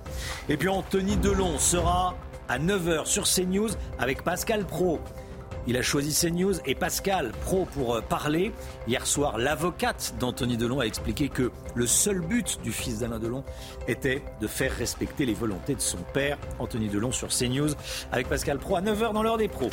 [0.47, 2.15] Et puis Anthony Delon sera
[2.47, 5.01] à 9h sur CNews avec Pascal Pro.
[5.67, 8.53] Il a choisi CNews et Pascal Pro pour euh, parler.
[8.87, 13.43] Hier soir, l'avocate d'Anthony Delon a expliqué que le seul but du fils d'Alain Delon
[13.89, 17.71] était de faire respecter les volontés de son père, Anthony Delon, sur CNews,
[18.13, 19.69] avec Pascal Pro à 9h dans l'heure des pros.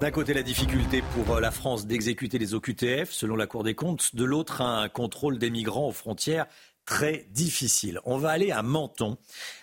[0.00, 3.74] D'un côté, la difficulté pour euh, la France d'exécuter les OQTF, selon la Cour des
[3.74, 4.14] comptes.
[4.14, 6.46] De l'autre, un contrôle des migrants aux frontières
[6.88, 8.00] très difficile.
[8.06, 9.18] On va aller à Menton,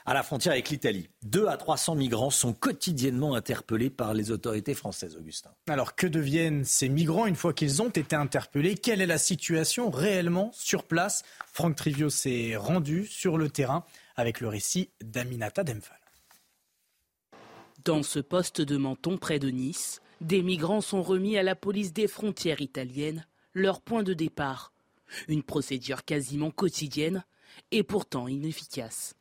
[0.06, 1.10] à la frontière avec l'Italie.
[1.24, 5.50] 2 à 300 migrants sont quotidiennement interpellés par les autorités françaises, Augustin.
[5.68, 8.76] Alors que deviennent ces migrants une fois qu'ils ont été interpellés?
[8.76, 11.24] Quelle est la situation réellement sur place?
[11.52, 13.86] Franck Trivio s'est rendu sur le terrain
[14.16, 15.98] avec le récit d'Aminata Demphal.
[17.84, 21.92] Dans ce poste de Menton près de Nice, des migrants sont remis à la police
[21.92, 23.26] des frontières italiennes,
[23.56, 24.75] leur point de départ
[25.28, 27.24] une procédure quasiment quotidienne
[27.72, 29.16] et pourtant inefficace.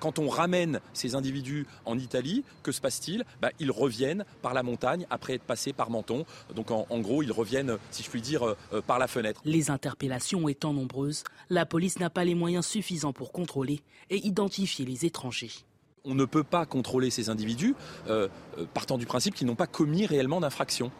[0.00, 3.24] Quand on ramène ces individus en Italie, que se passe-t-il?
[3.40, 6.26] Bah, Ils reviennent par la montagne après être passés par Menton.
[6.54, 9.40] Donc en, gros, ils reviennent, si je puis dire, euh, euh, par la fenêtre.
[9.44, 13.80] Les interpellations étant nombreuses, la police n'a pas les moyens suffisants pour contrôler
[14.10, 15.52] et identifier les étrangers
[16.08, 17.74] on ne peut pas contrôler ces individus
[18.08, 18.28] euh,
[18.74, 20.92] partant du principe qu'ils n'ont pas commis réellement d'infraction.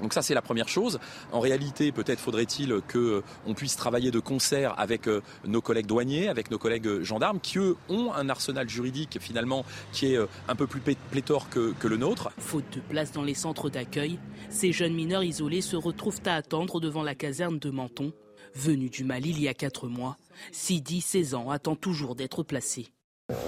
[0.00, 0.98] Donc ça c'est la première chose.
[1.32, 6.28] En réalité, peut-être faudrait-il qu'on euh, puisse travailler de concert avec euh, nos collègues douaniers,
[6.28, 10.18] avec nos collègues euh, gendarmes, qui eux ont un arsenal juridique finalement qui est
[10.48, 12.30] un peu plus pléthore que, que le nôtre.
[12.38, 14.18] Faute de place dans les centres d'accueil,
[14.48, 18.12] ces jeunes mineurs isolés se retrouvent à attendre devant la caserne de Menton.
[18.54, 20.16] Venu du Mali il y a quatre mois,
[20.50, 22.88] Sidi, 16 ans, attend toujours d'être placé.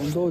[0.01, 0.31] On dort.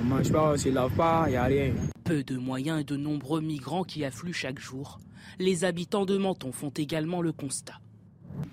[0.00, 1.72] On mange pas, on lave pas, il n'y a rien.
[2.04, 4.98] Peu de moyens et de nombreux migrants qui affluent chaque jour.
[5.38, 7.80] Les habitants de Menton font également le constat.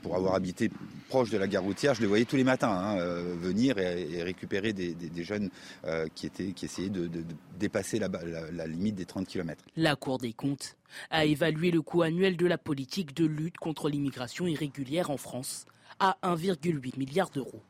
[0.01, 0.69] Pour avoir habité
[1.07, 4.23] proche de la gare routière, je les voyais tous les matins hein, euh, venir et,
[4.23, 5.49] récupérer des, jeunes
[5.85, 7.09] euh, qui, étaient, qui essayaient de,
[7.59, 8.09] dépasser la,
[8.51, 9.63] la, limite des 30 km.
[9.75, 10.75] La Cour des comptes
[11.09, 15.65] a évalué le coût annuel de la politique de lutte contre l'immigration irrégulière en France
[15.99, 17.61] à 1,8 milliard d'euros.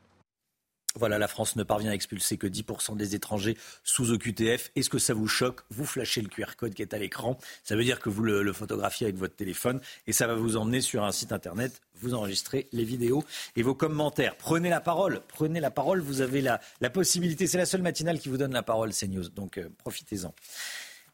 [0.94, 4.70] Voilà, la France ne parvient à expulser que 10% des étrangers sous OQTF.
[4.74, 7.38] Est-ce que ça vous choque Vous flashez le QR code qui est à l'écran.
[7.62, 10.80] Ça veut dire que vous le, photographiez avec votre téléphone et ça va vous emmener
[10.80, 11.82] sur un site internet.
[12.00, 13.22] Vous enregistrez les vidéos
[13.54, 14.36] et vos commentaires.
[14.36, 15.20] Prenez la parole.
[15.28, 16.00] Prenez la parole.
[16.00, 16.60] Vous avez la,
[16.90, 17.46] possibilité.
[17.46, 19.28] C'est la seule matinale qui vous donne la parole, CNews.
[19.28, 20.34] Donc euh, profitez-en.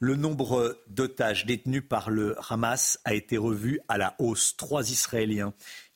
[0.00, 4.56] Le nombre d'otages détenus par le Hamas a été revu à la hausse.
[4.56, 5.54] Trois Israéliens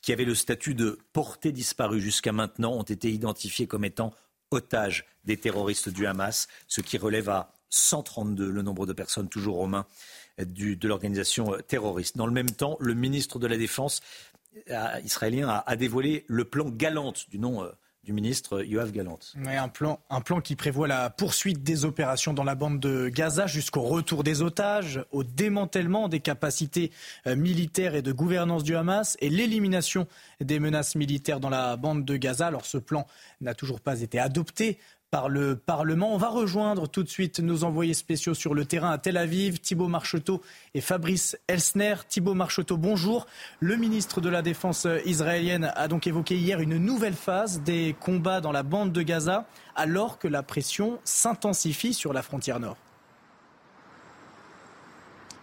[0.08, 4.14] qui avaient le statut de portés disparus jusqu'à maintenant ont été identifiés comme étant
[4.50, 9.58] otages des terroristes du Hamas, ce qui relève à 132, le nombre de personnes toujours
[9.58, 9.84] aux mains
[10.38, 12.16] de l'organisation terroriste.
[12.16, 14.00] Dans le même temps, le ministre de la Défense
[15.04, 17.70] israélien a, dévoilé le plan Galante du nom
[18.04, 19.18] du ministre Yoav Galant.
[19.44, 23.46] un, plan, un plan qui prévoit la poursuite des opérations dans la bande de Gaza
[23.46, 26.90] jusqu'au retour des otages, au démantèlement des capacités
[27.26, 30.06] euh, militaires et de gouvernance du Hamas et l'élimination
[30.40, 32.46] des menaces militaires dans la bande de Gaza.
[32.46, 33.06] Alors ce plan
[33.40, 34.78] n'a toujours pas été adopté
[35.10, 36.12] par le Parlement.
[36.12, 39.58] On va rejoindre tout de suite nos envoyés spéciaux sur le terrain à Tel Aviv,
[39.60, 40.42] Thibault Marcheteau
[40.74, 41.94] et Fabrice Elsner.
[42.08, 43.26] Thibault Marcheteau, bonjour.
[43.60, 48.40] Le ministre de la Défense israélienne a donc évoqué hier une nouvelle phase des combats
[48.40, 52.76] dans la bande de Gaza, alors que la pression s'intensifie sur la frontière nord.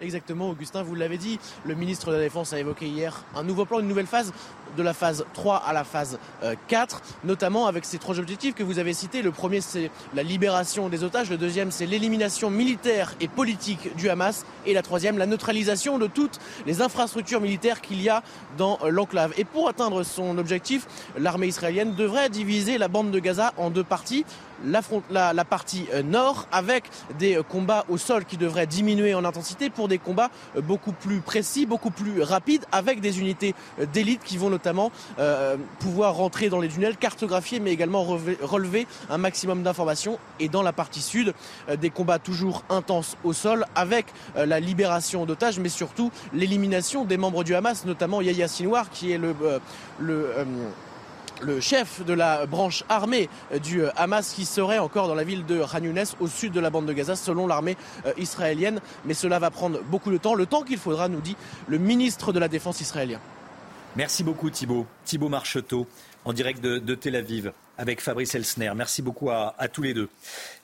[0.02, 3.66] Exactement, Augustin, vous l'avez dit, le ministre de la Défense a évoqué hier un nouveau
[3.66, 4.34] plan, une nouvelle phase
[4.76, 6.20] de la phase 3 à la phase
[6.68, 9.22] 4, euh, notamment avec ces trois objectifs que vous avez cités.
[9.22, 11.30] Le premier, c'est la libération des otages.
[11.30, 14.46] Le deuxième, c'est l'élimination militaire et politique du Hamas.
[14.66, 18.24] Et la troisième, la neutralisation de toutes les infrastructures militaires qu'il y a
[18.58, 19.34] dans euh, l'enclave.
[19.38, 20.88] Et pour atteindre son objectif,
[21.18, 24.26] l'armée israélienne devrait diviser la bande de Gaza en deux parties.
[24.64, 24.82] La,
[25.34, 26.86] la, partie euh, nord avec
[27.20, 30.30] des combats au sol qui devraient diminuer en intensité pour des combats
[30.64, 33.54] beaucoup plus précis, beaucoup plus rapides avec des unités
[33.92, 34.65] d'élite qui vont notamment
[35.20, 40.20] euh, pouvoir rentrer dans les tunnels, cartographier, mais également relever un maximum d'informations.
[40.40, 41.34] Et dans la partie sud,
[41.70, 47.06] euh, des combats toujours intenses au sol, avec euh, la libération d'otages, mais surtout l'élimination
[47.06, 49.36] des membres du Hamas, notamment Yahya Sinwar, qui est le
[51.60, 53.30] chef de la branche armée
[53.62, 55.82] du Hamas qui serait encore dans la ville de Khan
[56.20, 57.76] au sud de la bande de Gaza selon l'armée
[58.18, 58.80] israélienne.
[59.06, 61.36] Mais cela va prendre beaucoup de temps, le temps qu'il faudra, nous dit
[61.68, 63.20] le ministre de la Défense israélien.
[63.96, 64.86] Merci beaucoup Thibault.
[65.06, 65.88] Thibault Marcheteau
[66.26, 68.72] en direct de, Tel Aviv avec Fabrice Elsner.
[68.76, 70.10] Merci beaucoup à, tous les deux.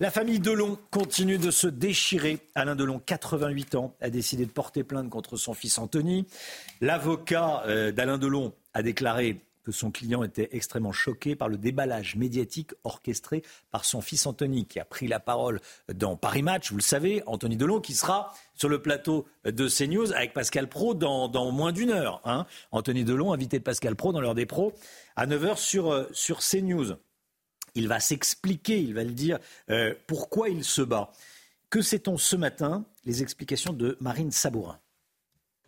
[0.01, 2.39] La famille Delon continue de se déchirer.
[2.55, 6.25] Alain Delon, 88 ans, a décidé de porter plainte contre son fils Anthony.
[6.81, 12.15] L'avocat euh, d'Alain Delon a déclaré que son client était extrêmement choqué par le déballage
[12.15, 15.59] médiatique orchestré par son fils Anthony, qui a pris la parole
[15.93, 20.13] dans Paris Match, vous le savez, Anthony Delon, qui sera sur le plateau de CNews
[20.13, 22.21] avec Pascal Pro dans, moins d'une heure.
[22.25, 22.45] Hein.
[22.71, 24.73] Anthony Delon, invité de Pascal Pro dans l'heure des pros,
[25.15, 26.95] à 9h sur, euh, sur CNews.
[27.75, 29.39] Il va s'expliquer, il va le dire,
[29.69, 31.11] euh, pourquoi il se bat.
[31.69, 32.85] Que sait-on ce matin?
[33.05, 34.77] Les explications de Marine Sabourin.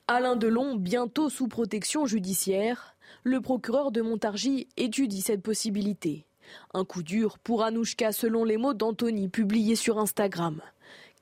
[0.07, 6.26] Alain Delon, bientôt sous protection judiciaire, le procureur de Montargis étudie cette possibilité.
[6.73, 10.61] Un coup dur pour Anouchka selon les mots d'Anthony publiés sur Instagram.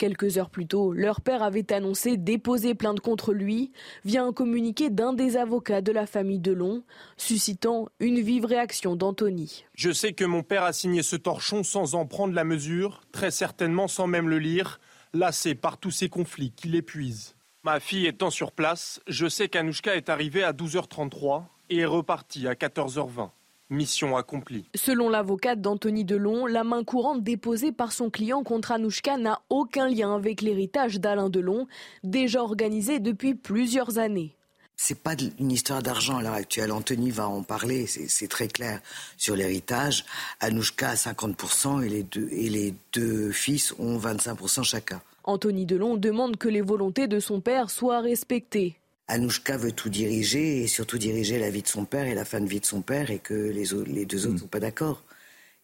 [0.01, 3.71] Quelques heures plus tôt, leur père avait annoncé déposer plainte contre lui
[4.03, 6.83] via un communiqué d'un des avocats de la famille Delon,
[7.17, 9.63] suscitant une vive réaction d'Anthony.
[9.75, 13.29] Je sais que mon père a signé ce torchon sans en prendre la mesure, très
[13.29, 14.79] certainement sans même le lire,
[15.13, 17.35] lassé par tous ces conflits qui l'épuisent.
[17.63, 22.47] Ma fille étant sur place, je sais qu'Anouchka est arrivée à 12h33 et est reparti
[22.47, 23.29] à 14h20.
[23.69, 24.65] Mission accomplie.
[24.75, 29.87] Selon l'avocate d'Anthony Delon, la main courante déposée par son client contre Anouchka n'a aucun
[29.87, 31.67] lien avec l'héritage d'Alain Delon,
[32.03, 34.35] déjà organisé depuis plusieurs années.
[34.75, 36.71] C'est pas une histoire d'argent à l'heure actuelle.
[36.71, 38.81] Anthony va en parler, c'est très clair
[39.15, 40.03] sur l'héritage.
[40.41, 45.01] Anouchka a 50% et les, deux, et les deux fils ont 25% chacun.
[45.23, 48.80] Anthony Delon demande que les volontés de son père soient respectées.
[49.11, 52.39] Anouchka veut tout diriger et surtout diriger la vie de son père et la fin
[52.39, 54.39] de vie de son père et que les, les deux autres ne mm.
[54.39, 55.03] sont pas d'accord.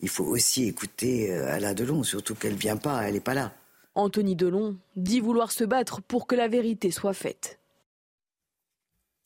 [0.02, 3.34] Il faut aussi écouter euh, Alain Delon, surtout qu'elle ne vient pas, elle n'est pas
[3.34, 3.54] là.
[3.96, 7.58] Anthony Delon dit vouloir se battre pour que la vérité soit faite.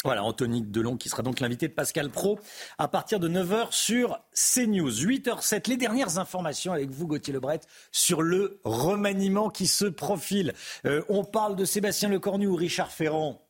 [0.04, 2.40] Voilà, Anthony Delon qui sera donc l'invité de Pascal Pro
[2.78, 4.92] à partir de 9h sur CNews.
[4.92, 7.62] 8h07, les dernières informations avec vous Gauthier Lebret
[7.92, 10.54] sur le remaniement qui se profile.
[10.86, 13.42] Euh, on parle de Sébastien Lecornu ou Richard Ferrand?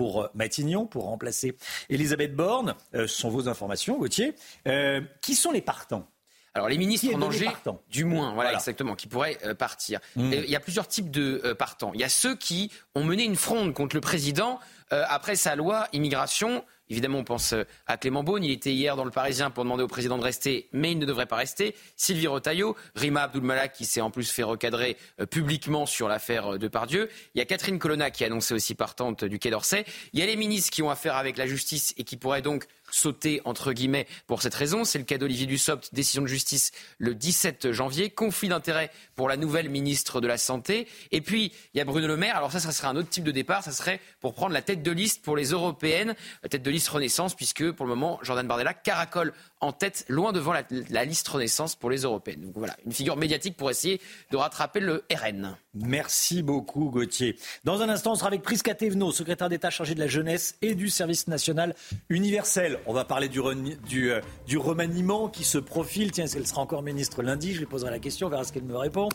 [0.00, 1.58] Pour euh, Matignon, pour remplacer
[1.90, 2.74] Elisabeth Borne.
[2.94, 4.34] Euh, ce sont vos informations, Gauthier.
[4.66, 6.08] Euh, qui sont les partants?
[6.54, 7.50] Alors les ministres en danger,
[7.90, 10.00] du moins, voilà, exactement, qui pourraient partir.
[10.16, 10.32] Hmm.
[10.32, 11.92] Il y a plusieurs types de partants.
[11.94, 14.58] Il y a ceux qui ont mené une fronde contre le président
[14.90, 18.44] après sa loi immigration Évidemment, on pense euh, à Clément Beaune.
[18.44, 21.06] Il était hier dans le Parisien pour demander au président de rester, mais il ne
[21.06, 21.76] devrait pas rester.
[21.96, 26.58] Sylvie Rotaillot, Rima Abdulmalak qui s'est en plus fait recadrer euh, publiquement sur l'affaire euh,
[26.58, 27.08] de Pardieu.
[27.34, 29.84] Il y a Catherine Colonna qui a annoncé aussi partante du Quai d'Orsay.
[30.12, 32.66] Il y a les ministres qui ont affaire avec la justice et qui pourraient donc
[32.90, 34.84] sauter entre guillemets pour cette raison.
[34.84, 39.36] C'est le cas d'Olivier Dussopt, décision de justice le 17 janvier, conflit d'intérêt pour la
[39.36, 40.88] nouvelle ministre de la Santé.
[41.12, 42.36] Et puis il y a Bruno Le Maire.
[42.36, 43.62] Alors ça, ça serait un autre type de départ.
[43.62, 46.88] Ça serait pour prendre la tête de liste pour les européennes, la tête de liste
[46.88, 51.76] Renaissance, puisque pour le moment Jordan Bardella caracole en tête, loin devant la, liste Renaissance
[51.76, 52.40] pour les européennes.
[52.40, 54.00] Donc voilà, une figure médiatique pour essayer
[54.30, 55.56] de rattraper le RN.
[55.74, 57.36] Merci beaucoup Gauthier.
[57.64, 60.74] Dans un instant, on sera avec Prisca Thévenot, secrétaire d'État chargé de la jeunesse et
[60.74, 61.74] du service national
[62.08, 62.78] universel.
[62.86, 63.40] On va parler du,
[63.86, 66.10] du, euh, du remaniement qui se profile.
[66.10, 67.52] Tiens, elle sera encore ministre lundi?
[67.52, 69.08] Je lui poserai la question, on verra ce qu'elle me répond.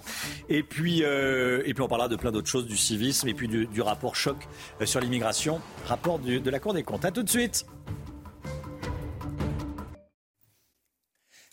[0.48, 3.48] Et puis, euh, et puis on parlera de plein d'autres choses, du civisme et puis
[3.48, 4.38] du, rapport choc
[4.82, 7.06] euh, sur l'immigration, rapport de la Cour des comptes.
[7.06, 7.66] A tout de suite.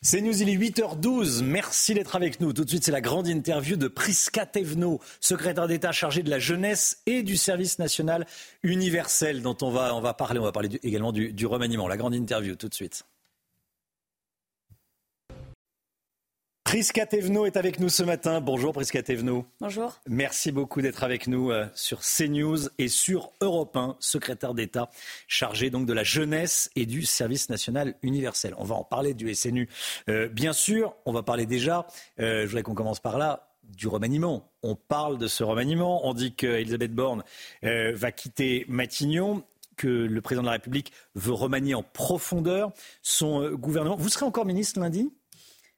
[0.04, 1.44] C'est News, il est 8h12.
[1.44, 2.52] Merci d'être avec nous.
[2.52, 6.40] Tout de suite, c'est la grande interview de Priska Tevno, secrétaire d'État chargé de la
[6.40, 8.26] jeunesse et du service national
[8.64, 10.40] universel, dont on va, parler.
[10.40, 11.86] On va parler également du remaniement.
[11.86, 13.04] La grande interview, tout de suite.
[16.72, 18.40] Priska Tevno est avec nous ce matin.
[18.40, 19.44] Bonjour Priska Tevno.
[19.60, 20.00] Bonjour.
[20.08, 24.88] Merci beaucoup d'être avec nous euh, sur CNews et sur Europe 1, secrétaire d'État
[25.28, 28.54] chargé donc de la jeunesse et du service national universel.
[28.56, 29.68] On va en parler du SNU.
[30.08, 31.86] Euh, bien sûr, on va parler déjà,
[32.20, 34.50] euh, je voudrais qu'on commence par là, du remaniement.
[34.62, 36.08] On parle de ce remaniement.
[36.08, 37.22] On dit qu'Elisabeth Borne
[37.62, 39.44] va quitter Matignon
[39.76, 42.72] que le président de la République veut remanier en profondeur
[43.02, 43.96] son gouvernement.
[43.96, 45.10] Vous serez encore ministre lundi?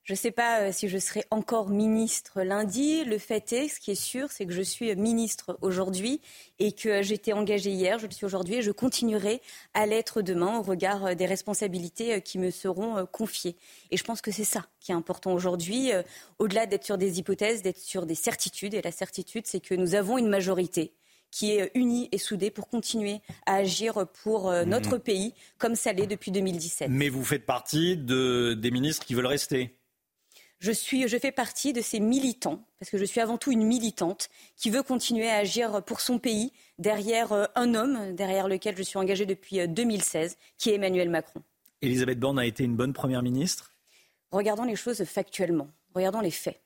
[0.05, 3.05] Je ne sais pas euh, si je serai encore ministre lundi.
[3.05, 6.21] Le fait est, ce qui est sûr, c'est que je suis ministre aujourd'hui
[6.59, 9.41] et que j'étais engagée hier, je le suis aujourd'hui et je continuerai
[9.73, 13.57] à l'être demain au regard euh, des responsabilités euh, qui me seront confiées.
[13.91, 15.91] Et je pense que c'est ça qui est important aujourd'hui,
[16.39, 18.75] au-delà d'être sur des hypothèses, d'être sur des certitudes.
[18.75, 20.93] Et la certitude, c'est que nous avons une majorité
[21.31, 24.63] qui est unie et soudée pour continuer à agir pour mmh.
[24.65, 26.89] notre pays comme ça l'est depuis 2017.
[26.91, 29.75] Mais vous faites partie de, des ministres qui veulent rester
[30.65, 33.65] je, suis, je fais partie de ces militants, parce que je suis avant tout une
[33.65, 38.75] militante, qui veut continuer à agir pour son pays derrière euh, un homme, derrière lequel
[38.75, 41.43] je suis engagée depuis 2016, euh, qui est Emmanuel Macron.
[41.83, 43.73] Elisabeth Borne a été une bonne première ministre?
[44.31, 46.59] Regardons les choses factuellement, regardons les faits.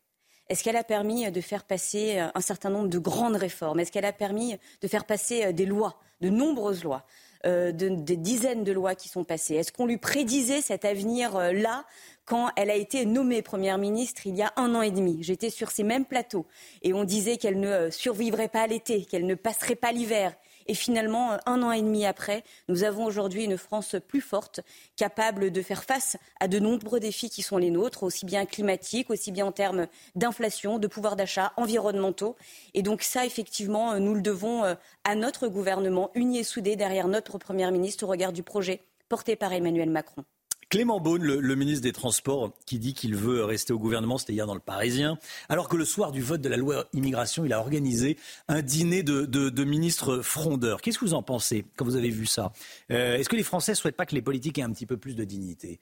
[0.49, 3.81] Est-ce qu'elle a permis de faire passer euh, un certain nombre de grandes réformes?
[3.81, 7.05] Est-ce qu'elle a permis de faire passer des lois, de nombreuses lois?
[7.45, 11.85] Des dizaines de lois qui sont passées Est-ce qu'on lui prédisait cet avenir-là
[12.25, 15.19] quand elle a été nommée Première ministre il y a un an et demi?
[15.23, 16.47] J'étais sur ces mêmes plateaux
[16.83, 20.35] et on disait qu'elle ne euh, survivrait pas à l'été, qu'elle ne passerait pas l'hiver.
[20.69, 24.61] Et finalement, euh, un an et demi après, nous avons aujourd'hui une France plus forte,
[24.97, 29.11] capable de faire face à de nombreux défis qui sont les nôtres, aussi bien climatiques,
[29.11, 32.37] aussi bien en termes d'inflation, de pouvoir d'achat, environnementaux.
[32.75, 34.63] Et donc ça, effectivement, euh, nous le devons
[35.05, 39.37] à notre gouvernement, uni et soudé derrière notre Première ministre au regard du projet porté
[39.37, 40.25] par Emmanuel Macron.
[40.69, 44.47] Clément Beaune, le, ministre des Transports, qui dit qu'il veut rester au gouvernement, c'était hier
[44.47, 45.19] dans le Parisien,
[45.49, 48.19] alors que le soir du vote de la loi immigration, il a organisé
[48.49, 50.83] un dîner de, ministres frondeurs.
[50.83, 52.53] Qu'est-ce que vous en pensez quand vous avez vu ça?
[52.91, 54.99] Euh, Est-ce que les Français ne souhaitent pas que les politiques aient un petit peu
[54.99, 55.81] plus de dignité?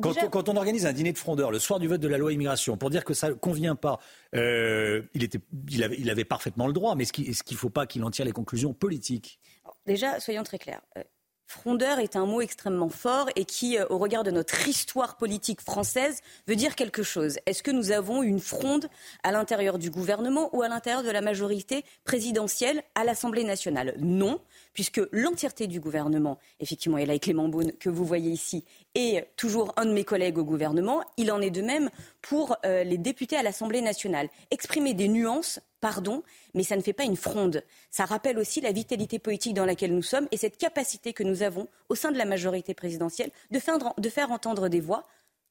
[0.00, 2.76] Quand, on, organise un dîner de frondeurs le soir du vote de la loi immigration,
[2.76, 3.98] pour dire que ça ne convient pas,
[4.36, 8.04] euh, il, était, il, avait, parfaitement le droit, mais est-ce qu'il ne faut pas qu'il
[8.04, 9.40] en tire les conclusions politiques?
[9.86, 10.82] Déjà, soyons très clairs.
[11.50, 15.62] Frondeur est un mot extrêmement fort et qui, euh, au regard de notre histoire politique
[15.62, 17.38] française, veut dire quelque chose.
[17.46, 18.90] Est-ce que nous avons une fronde
[19.22, 23.94] à l'intérieur du gouvernement ou à l'intérieur de la majorité présidentielle à l'Assemblée nationale?
[23.98, 24.42] Non,
[24.74, 29.72] puisque l'entièreté du gouvernement, effectivement, et là, Clément Beaune, que vous voyez ici, est toujours
[29.78, 31.02] un de mes collègues au gouvernement.
[31.16, 31.88] Il en est de même
[32.20, 34.28] pour euh, les députés à l'Assemblée nationale.
[34.50, 36.22] Exprimer des nuances pardon,
[36.54, 37.62] mais ça ne fait pas une fronde.
[37.90, 41.42] Ça rappelle aussi la vitalité politique dans laquelle nous sommes et cette capacité que nous
[41.42, 45.04] avons au sein de la majorité présidentielle de faire, entendre des voix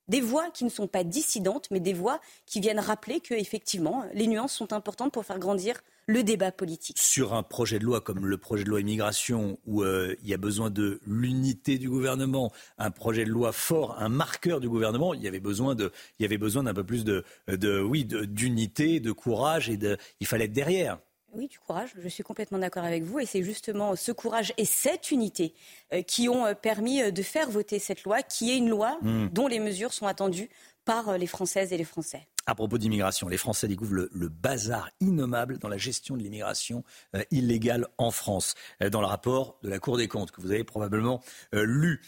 [0.07, 4.05] des voix qui ne sont pas dissidentes, mais des voix qui viennent rappeler que, effectivement,
[4.13, 6.97] les nuances sont importantes pour faire grandir le débat politique.
[6.97, 10.33] Sur un projet de loi comme le projet de loi immigration, où euh, il y
[10.33, 15.13] a besoin de l'unité du gouvernement, un projet de loi fort, un marqueur du gouvernement,
[15.13, 18.05] il y avait besoin de, il y avait besoin d'un peu plus de, de oui,
[18.05, 20.99] d'unité, de, courage et de, il fallait être derrière.
[21.37, 21.91] Oui, du courage.
[21.97, 23.19] Je suis complètement d'accord avec vous.
[23.19, 25.53] Et c'est justement ce courage et cette unité
[25.93, 29.27] euh, qui ont euh, permis de faire voter cette loi, qui est une loi hmm.
[29.29, 30.49] dont les mesures sont attendues
[30.83, 32.27] par les Françaises et les Français.
[32.47, 37.21] À propos d'immigration, les Français découvrent le, bazar innommable dans la gestion de l'immigration euh,
[37.29, 40.63] illégale en France, euh, dans le rapport de la Cour des comptes que vous avez
[40.63, 41.21] probablement
[41.53, 42.01] euh, lu.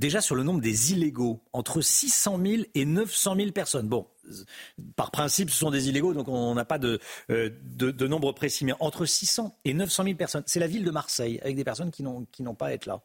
[0.00, 3.86] Déjà sur le nombre des illégaux, entre 600 000 et 900 000 personnes.
[3.86, 4.06] Bon,
[4.96, 6.98] par principe, ce sont des illégaux, donc on n'a pas de,
[7.28, 10.42] de, nombre précis, mais entre 600 et 900 000 personnes.
[10.46, 13.02] C'est la ville de Marseille, avec des personnes qui n'ont pas à être là.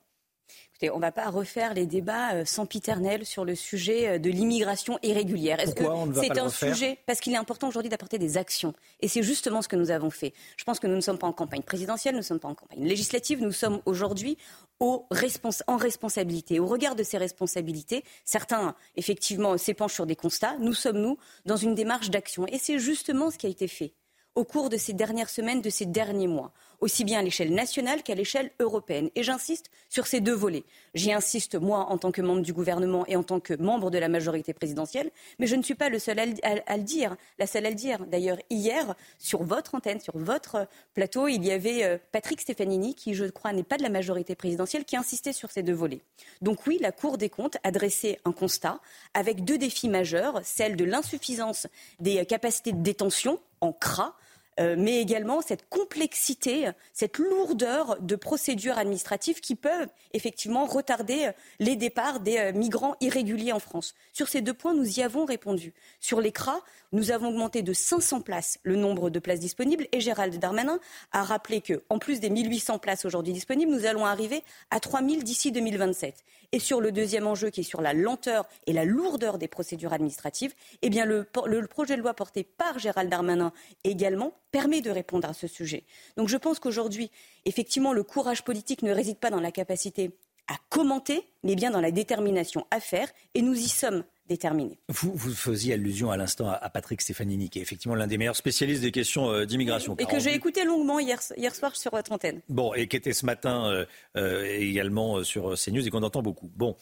[0.76, 4.30] Écoutez, on ne va pas refaire les débats euh, sempiternels sur le sujet euh, de
[4.30, 5.58] l'immigration irrégulière.
[5.62, 5.86] Est-ce que
[6.20, 8.74] c'est un sujet Parce qu'il est important aujourd'hui d'apporter des actions.
[9.00, 10.34] Et c'est justement ce que nous avons fait.
[10.58, 12.56] Je pense que nous ne sommes pas en campagne présidentielle, nous ne sommes pas en
[12.56, 14.38] campagne législative, nous sommes aujourd'hui
[14.82, 16.60] en responsabilité.
[16.60, 20.58] Au regard de ces responsabilités, certains, effectivement, s'épanchent sur des constats.
[20.60, 22.48] Nous sommes, nous, dans une démarche d'action.
[22.48, 23.94] Et c'est justement ce qui a été fait
[24.36, 28.04] au cours de ces dernières semaines, de ces derniers mois, aussi bien à l'échelle nationale
[28.04, 29.10] qu'à l'échelle européenne.
[29.16, 30.64] Et j'insiste sur ces deux volets.
[30.94, 33.98] J'y insiste, moi, en tant que membre du gouvernement et en tant que membre de
[33.98, 37.66] la majorité présidentielle, mais je ne suis pas le seul à, le dire, la seule
[37.66, 38.06] à le dire.
[38.06, 43.14] D'ailleurs, hier, sur votre antenne, sur votre plateau, il y avait euh, Patrick Stefanini, qui,
[43.14, 46.02] je crois, n'est pas de la majorité présidentielle, qui insistait sur ces deux volets.
[46.42, 48.80] Donc oui, la Cour des comptes a dressé un constat
[49.14, 51.68] avec deux défis majeurs, celle de l'insuffisance
[52.00, 54.16] des capacités de détention en CRA,
[54.60, 61.32] euh, mais également cette complexité, cette lourdeur de procédures administratives qui peuvent effectivement retarder euh,
[61.60, 63.96] les départs des euh, migrants irréguliers en France.
[64.14, 65.74] Sur ces deux points, nous y avons répondu.
[66.00, 66.62] Sur l'ECRA,
[66.94, 70.80] nous avons augmenté de 500 places le nombre de places disponibles et Gérald Darmanin
[71.12, 74.42] a rappelé qu'en plus des 1800 places aujourd'hui disponibles, nous allons arriver
[74.72, 76.24] à 3000 d'ici 2027.
[76.56, 79.92] Et sur le deuxième enjeu qui est sur la lenteur et la lourdeur des procédures
[79.92, 83.52] administratives, eh le, le projet de loi porté par Gérald Darmanin
[83.84, 85.84] également permet de répondre à ce sujet.
[86.16, 87.12] Donc je pense qu'aujourd'hui,
[87.44, 90.12] effectivement, le courage politique ne réside pas dans la capacité
[90.48, 93.10] à commenter, mais bien dans la détermination à faire.
[93.34, 94.80] Et nous y sommes déterminés.
[94.90, 98.36] Vous, vous faisiez allusion à l'instant à, Patrick Stefanini, qui est effectivement l'un des meilleurs
[98.36, 99.96] spécialistes des questions euh, d'immigration.
[99.98, 102.42] Et que j'ai écouté longuement hier, hier soir sur votre antenne.
[102.50, 103.86] Bon, et qui était ce matin euh,
[104.18, 106.52] euh, également sur CNews et qu'on entend beaucoup.
[106.56, 106.76] Bon.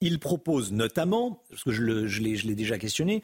[0.00, 3.22] il propose notamment, parce que je l'ai déjà questionné,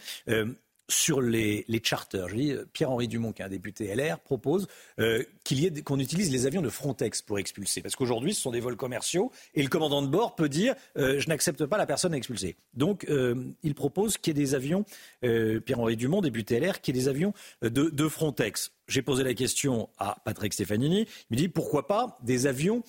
[0.88, 2.28] sur les, les charters.
[2.34, 4.68] Euh, Pierre-Henri Dumont, qui est un député LR, propose
[5.00, 7.82] euh, qu'il y ait, qu'on utilise les avions de Frontex pour expulser.
[7.82, 11.18] Parce qu'aujourd'hui, ce sont des vols commerciaux et le commandant de bord peut dire euh,
[11.18, 12.56] je n'accepte pas la personne expulsée.
[12.74, 13.06] Donc,
[13.62, 14.84] il propose qu'il y ait des avions,
[15.22, 17.32] Pierre-Henri Dumont, député LR, qu'il y ait des avions
[17.62, 18.72] de, Frontex.
[18.88, 21.06] J'ai posé la question à Patrick Stefanini.
[21.30, 22.82] Il me dit pourquoi pas des avions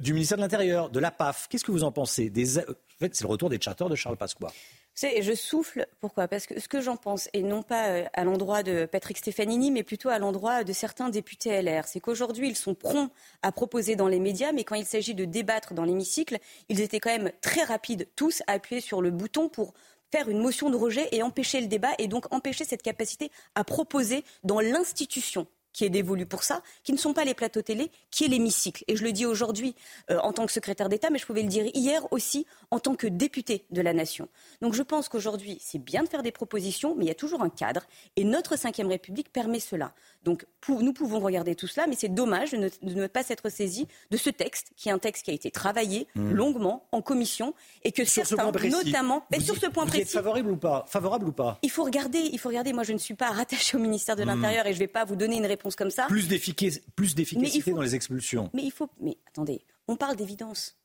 [0.00, 1.48] du ministère de l'Intérieur, de la PAF.
[1.48, 2.30] Qu'est-ce que vous en pensez?
[2.30, 4.52] En fait, c'est le retour des charters de Charles Pasqua
[4.96, 5.86] je souffle.
[6.00, 6.28] Pourquoi?
[6.28, 9.70] Parce que ce que j'en pense, et non pas euh, à l'endroit de Patrick Stefanini,
[9.70, 13.12] mais plutôt à l'endroit de certains députés LR, c'est qu'aujourd'hui, ils sont prompts
[13.42, 17.00] à proposer dans les médias, mais quand il s'agit de débattre dans l'hémicycle, ils étaient
[17.00, 19.74] quand même très rapides, tous, à appuyer sur le bouton pour
[20.10, 23.64] faire une motion de rejet et empêcher le débat, et donc empêcher cette capacité à
[23.64, 27.90] proposer dans l'institution qui est dévolu pour ça, qui ne sont pas les plateaux télé,
[28.10, 28.82] qui est l'hémicycle.
[28.88, 29.74] Et je le dis aujourd'hui
[30.10, 32.94] euh, en tant que secrétaire d'État, mais je pouvais le dire hier aussi en tant
[32.94, 34.30] que député de la nation.
[34.62, 37.42] Donc je pense qu'aujourd'hui, c'est bien de faire des propositions, mais il y a toujours
[37.42, 37.82] un cadre.
[38.16, 39.92] Et notre Ve République permet cela.
[40.26, 44.16] Donc nous pouvons regarder tout cela, mais c'est dommage de ne, pas s'être saisi de
[44.16, 46.32] ce texte, qui est un texte qui a été travaillé mmh.
[46.32, 47.54] longuement en commission
[47.84, 50.84] et que sur certains, notamment, et sur ce point vous précis, êtes favorable ou pas?
[50.88, 51.60] Favorable ou pas?
[51.62, 52.72] Il faut regarder, il faut regarder.
[52.72, 54.26] Moi, je ne suis pas rattachée au ministère de mmh.
[54.26, 56.06] l'Intérieur et je ne vais pas vous donner une réponse comme ça.
[56.08, 58.50] Plus d'efficacité dans les expulsions.
[58.52, 60.76] Mais il faut, mais attendez, on parle d'évidence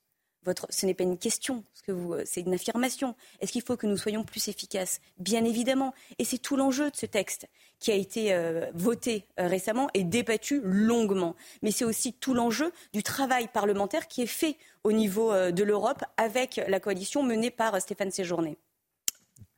[0.69, 1.63] ce n'est pas une question,
[2.25, 3.15] c'est une affirmation.
[3.39, 4.99] Est-ce qu'il faut que nous soyons plus efficaces?
[5.19, 5.93] Bien évidemment.
[6.17, 7.47] Et c'est tout l'enjeu de ce texte
[7.81, 11.35] qui a été euh, voté euh, récemment et débattu longuement.
[11.61, 14.55] Mais c'est aussi tout l'enjeu du travail parlementaire qui est fait
[14.85, 18.57] au niveau de l'Europe avec la coalition menée par Stéphane Séjourné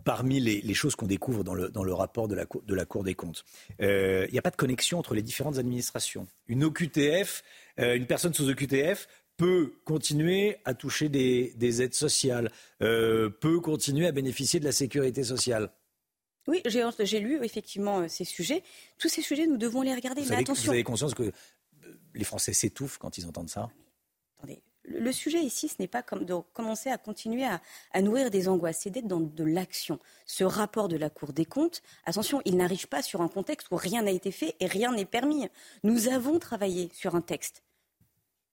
[0.04, 3.46] parmi les, choses qu'on découvre dans le, rapport de la, Cour des comptes.
[3.80, 6.28] Il n'y a pas de connexion entre les différentes administrations.
[6.48, 7.42] Une OQTF,
[7.78, 12.52] une personne sous OQTF peut continuer à toucher des, aides sociales,
[12.82, 15.70] euh, peut continuer à bénéficier de la sécurité sociale.
[16.48, 18.64] Oui, j'ai lu effectivement euh, ces sujets.
[18.98, 20.24] Tous ces sujets, nous devons les regarder.
[20.30, 20.66] mais attention.
[20.66, 21.32] Vous avez conscience que euh,
[22.14, 23.70] les Français s'étouffent quand ils entendent ça?
[24.38, 28.50] Attendez, le sujet ici, ce n'est pas comme de commencer à continuer à, nourrir des
[28.50, 30.00] angoisses, c'est d'être dans de l'action.
[30.26, 33.78] Ce rapport de la Cour des comptes, attention, il n'arrive pas sur un contexte où
[33.78, 35.48] rien n'a été fait et rien n'est permis.
[35.84, 37.64] Nous avons travaillé sur un texte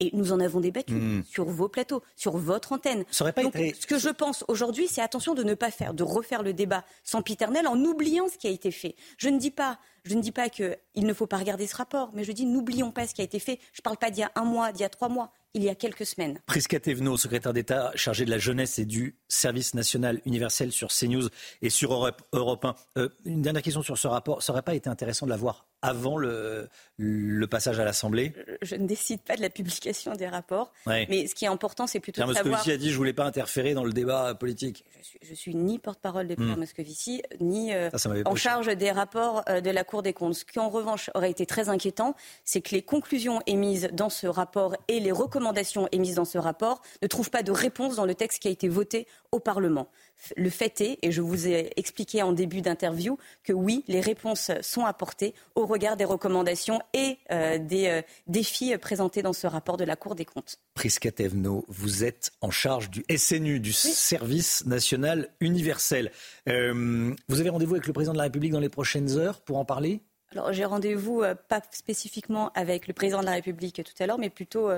[0.01, 1.25] et nous en avons débattu hmm.
[1.25, 3.05] sur vos plateaux, sur votre antenne.
[3.11, 3.75] Ça pas été...
[3.79, 6.85] Ce que je pense aujourd'hui, c'est attention de ne pas faire, de refaire le débat
[7.05, 8.97] sans piternel en oubliant ce qui a été fait.
[9.19, 12.11] Je ne dis pas, je ne dis pas qu'il ne faut pas regarder ce rapport,
[12.15, 13.59] mais je dis n'oublions pas ce qui a été fait.
[13.73, 15.65] Je ne parle pas d'il y a un mois, d'il y a trois mois il
[15.65, 16.41] y a quelques semaines.
[16.47, 21.29] Prisca Thévenot, secrétaire d'État chargé de la jeunesse et du service national universel sur CNews
[21.63, 21.93] et sur
[22.33, 22.75] Europe, 1.
[22.99, 24.43] Euh, une dernière question sur ce rapport.
[24.43, 26.69] Ça n'aurait pas été intéressant de l'avoir avant le,
[26.99, 28.35] le, passage à l'Assemblée?
[28.63, 32.01] Je ne décide pas de la publication des rapports, mais ce qui est important, c'est
[32.01, 32.59] plutôt Pierre de savoir...
[32.59, 34.85] Moscovici a dit je ne voulais pas interférer dans le débat politique.
[34.99, 36.61] Je suis, je suis ni porte-parole de Pierre hmm.
[36.61, 37.89] Moscovici, ni euh,
[38.27, 42.15] en charge des rapports euh, de la Ce qui, en revanche, aurait été très inquiétant,
[42.45, 46.81] c'est que les conclusions émises dans ce rapport et les recommandations émises dans ce rapport
[47.03, 49.89] ne trouvent pas de réponse dans le texte qui a été voté au Parlement.
[50.37, 54.51] Le fait est, et je vous ai expliqué en début d'interview, que oui, les réponses
[54.63, 59.77] sont apportées au regard des recommandations et euh, des euh, défis présentés dans ce rapport
[59.77, 60.59] de la Cour des comptes.
[60.75, 66.11] Prisca Tevno, vous êtes en charge du SNU, du Service national universel.
[66.49, 69.59] Euh, vous avez rendez-vous avec le président de la République dans les prochaines heures pour
[69.59, 70.01] en parler?
[70.33, 74.31] Alors j'ai rendez-vous pas spécifiquement avec le président de la République tout à l'heure, mais
[74.31, 74.71] plutôt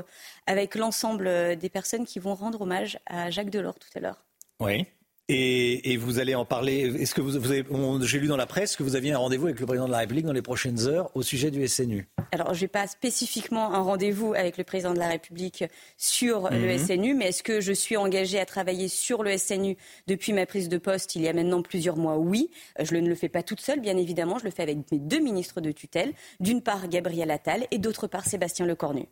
[0.46, 4.24] avec l'ensemble des personnes qui vont rendre hommage à Jacques Delors tout à l'heure.
[4.60, 4.86] Oui.
[5.28, 6.92] Et, vous allez en parler.
[7.00, 7.64] Est-ce que vous, avez,
[8.02, 9.98] j'ai lu dans la presse que vous aviez un rendez-vous avec le président de la
[9.98, 12.08] République dans les prochaines heures au sujet du SNU.
[12.32, 15.64] Alors, je n'ai pas spécifiquement un rendez-vous avec le président de la République
[15.96, 16.78] sur le mhm.
[16.78, 19.76] SNU, mais est-ce que je suis engagée à travailler sur le SNU
[20.06, 22.18] depuis ma prise de poste il y a maintenant plusieurs mois?
[22.18, 22.50] Oui.
[22.80, 24.38] Je ne le fais pas toute seule, bien évidemment.
[24.38, 26.12] Je le fais avec mes deux ministres de tutelle.
[26.40, 29.06] D'une part, Gabriel Attal et d'autre part, Sébastien Lecornu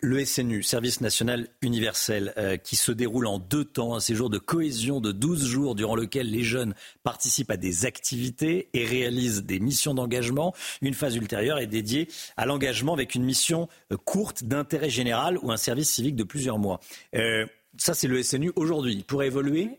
[0.00, 4.38] le SNU, Service national universel, euh, qui se déroule en deux temps, un séjour de
[4.38, 9.60] cohésion de 12 jours durant lequel les jeunes participent à des activités et réalisent des
[9.60, 10.54] missions d'engagement.
[10.80, 15.50] Une phase ultérieure est dédiée à l'engagement avec une mission euh, courte d'intérêt général ou
[15.52, 16.80] un service civique de plusieurs mois.
[17.14, 17.46] Euh,
[17.78, 18.94] ça, c'est le SNU aujourd'hui.
[18.94, 19.70] Il pourrait évoluer?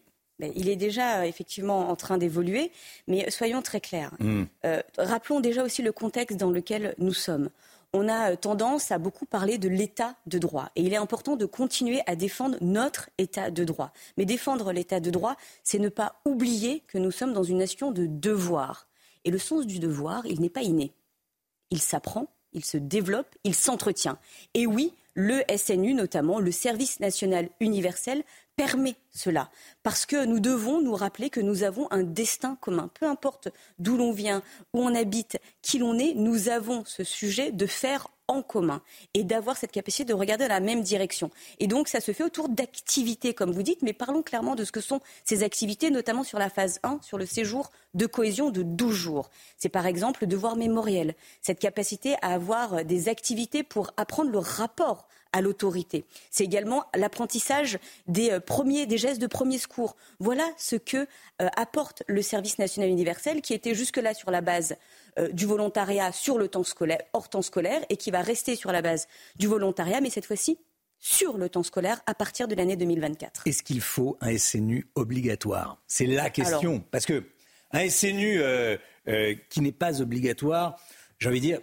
[0.56, 2.72] Il est déjà effectivement en train d'évoluer,
[3.08, 4.12] mais soyons très clairs.
[4.20, 4.46] Hmm.
[4.98, 7.50] rappelons déjà aussi le contexte dans lequel nous sommes
[7.94, 10.70] on a euh, tendance à beaucoup parler de l'état de droit.
[10.76, 13.94] Et il est important de continuer à défendre notre état de droit.
[14.18, 17.92] Mais défendre l'état de droit, c'est ne pas oublier que nous sommes dans une nation
[17.92, 18.88] de devoir.
[19.24, 20.92] Et le sens du devoir, il n'est pas inné.
[21.70, 24.18] Il s'apprend, il se développe, il s'entretient.
[24.54, 28.24] Et oui, le SNU, notamment le Service national universel,
[28.56, 29.50] permet cela.
[29.82, 32.90] Parce que nous devons nous rappeler que nous avons un destin commun.
[33.00, 33.50] Peu importe
[33.80, 38.08] d'où l'on vient, où on habite, qui l'on est, nous avons ce sujet de faire
[38.28, 38.82] en commun
[39.14, 41.30] et d'avoir cette capacité de regarder dans la même direction.
[41.60, 41.68] Et
[42.00, 45.44] se fait autour d'activités, comme vous dites, mais parlons clairement de ce que sont ces
[45.44, 49.30] activités, notamment sur la phase 1, sur le séjour de cohésion de 12 jours.
[49.58, 54.40] C'est par exemple le devoir mémoriel, cette capacité à avoir des activités pour apprendre le
[54.40, 56.06] rapport à l'autorité.
[56.32, 59.98] C'est également l'apprentissage des euh, premiers, des gestes de premier secours.
[60.20, 64.76] Voilà ce que euh, apporte le service national universel, qui était jusque-là sur la base
[65.20, 68.72] euh, du volontariat sur le temps scolaire, hors temps scolaire, et qui va rester sur
[68.72, 70.60] la base du volontariat, mais cette fois-ci
[71.00, 73.46] sur le temps scolaire à partir de l'année 2024.
[73.46, 75.82] Est-ce qu'il faut un SNU obligatoire?
[75.86, 76.82] C'est la question.
[76.92, 77.26] Parce que
[77.72, 78.42] un SNU
[79.50, 80.80] qui n'est pas obligatoire,
[81.20, 81.60] j'ai envie de dire,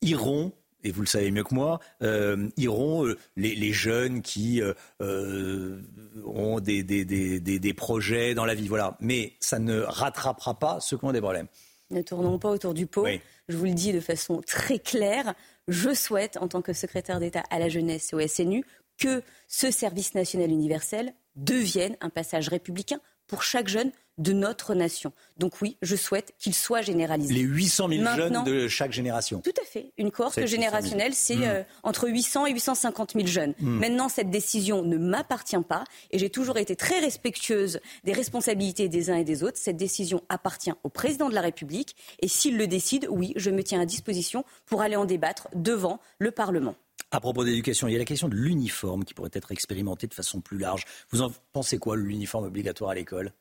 [0.00, 0.52] iront
[0.84, 5.82] et vous le savez mieux que moi, euh, iront euh, les, jeunes qui euh,
[6.24, 8.68] ont des, des, projets dans la vie.
[8.68, 8.96] Voilà.
[9.00, 11.48] Mais ça ne rattrapera pas ceux qui ont des problèmes.
[11.90, 13.06] Ne tournons pas autour du pot.
[13.48, 15.34] Je vous le dis de façon très claire.
[15.68, 18.64] Je souhaite, en tant que secrétaire d'État à la jeunesse et au SNU,
[18.98, 25.12] que ce service national universel devienne un passage républicain pour chaque jeune de notre nation.
[25.38, 27.34] Donc oui, je souhaite qu'il soit généralisé.
[27.34, 29.40] Les 800 000 jeunes de chaque génération.
[29.40, 29.92] Tout à fait.
[29.96, 31.44] Une cohorte générationnelle, c'est hmm.
[31.44, 33.54] euh, entre 800 et 850 000 jeunes.
[33.60, 33.78] Hmm.
[33.78, 39.10] Maintenant, cette décision ne m'appartient pas et j'ai toujours été très respectueuse des responsabilités des
[39.10, 39.58] uns et des autres.
[39.58, 43.62] Cette décision appartient au président de la République et s'il le décide, oui, je me
[43.62, 46.74] tiens à disposition pour aller en débattre devant le Parlement.
[47.10, 50.14] À propos d'éducation, il y a la question de l'uniforme qui pourrait être expérimenté de
[50.14, 50.84] façon plus large.
[51.10, 53.32] Vous en pensez quoi, l'uniforme obligatoire à l'école?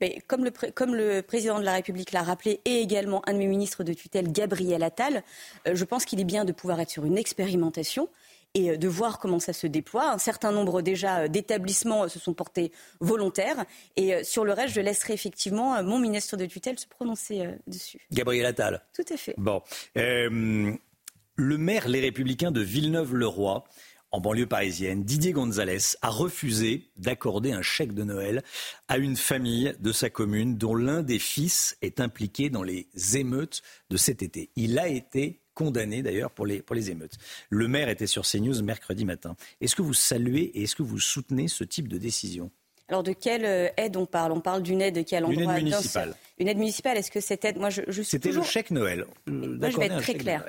[0.00, 3.38] Mais comme, le comme le président de la République l'a rappelé, et également un de
[3.38, 5.22] mes ministres de tutelle, Gabriel Attal,
[5.66, 8.08] euh, je pense qu'il est bien de pouvoir être sur une expérimentation
[8.54, 10.12] et euh, de voir comment ça se déploie.
[10.12, 13.64] Un certain nombre déjà euh, d'établissements se sont portés volontaires.
[13.96, 18.00] Et sur le reste, je laisserai effectivement mon ministre de tutelle se prononcer dessus.
[18.12, 18.82] Gabriel Attal.
[18.94, 19.34] Tout à fait.
[19.36, 19.62] Bon.
[19.94, 23.64] le maire Les Républicains de Villeneuve-le-Roi
[24.10, 28.42] en banlieue parisienne, Didier Gonzalez a refusé d'accorder un chèque de Noël
[28.88, 33.62] à une famille de sa commune dont l'un des fils est impliqué dans les émeutes
[33.90, 34.50] de cet été.
[34.56, 37.18] Il a été condamné d'ailleurs pour les, pour les émeutes.
[37.50, 39.36] Le maire était sur CNews mercredi matin.
[39.60, 42.50] Est-ce que vous saluez et est-ce que vous soutenez ce type de décision?
[42.88, 44.32] Alors de quelle euh, aide on parle?
[44.32, 45.42] On parle d'une aide qui est à l'endroit...
[45.42, 46.14] Une aide municipale.
[46.38, 47.58] Une aide municipale, est-ce que cette aide...
[47.58, 49.04] Moi, je, je C'était le chèque Noël.
[49.26, 50.44] Moi, je vais être très clair.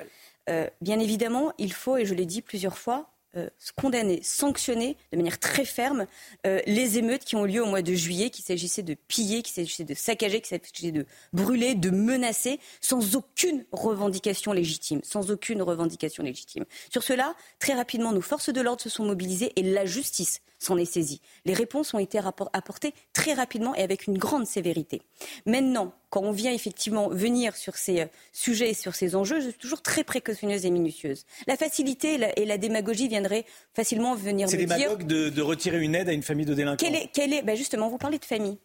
[0.48, 5.16] Euh, bien évidemment, il faut, et je l'ai dit plusieurs fois, euh, condamner, sanctionner de
[5.16, 6.06] manière très ferme
[6.46, 9.54] euh, les émeutes qui ont lieu au mois de juillet, qu'il s'agissait de piller, qu'il
[9.54, 15.62] s'agissait de saccager, qu'il s'agissait de brûler, de menacer, sans aucune revendication légitime, sans aucune
[15.62, 16.64] revendication légitime.
[16.90, 20.76] Sur cela, très rapidement, nos forces de l'ordre se sont mobilisées et la justice s'en
[20.76, 21.20] est saisie.
[21.44, 22.18] Les réponses ont été
[22.52, 25.02] apportées très rapidement et avec une grande sévérité.
[25.46, 29.58] Maintenant, quand on vient effectivement venir sur ces euh, sujets, sur ces enjeux, je suis
[29.58, 31.24] toujours très précautionneuse et minutieuse.
[31.46, 34.60] La facilité et la, démagogie viendraient facilement venir me dire...
[34.60, 36.84] C'est démagogue de, retirer une aide à une famille de délinquants.
[36.84, 38.58] Quelle est, quelle est, ben justement, vous parlez de famille.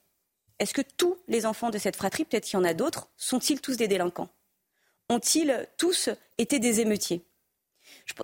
[0.60, 3.62] Est-ce que tous les enfants de cette fratrie, peut-être qu'il y en a d'autres, sont-ils
[3.62, 4.30] tous des délinquants?
[5.10, 7.22] Ont-ils tous été des émeutiers?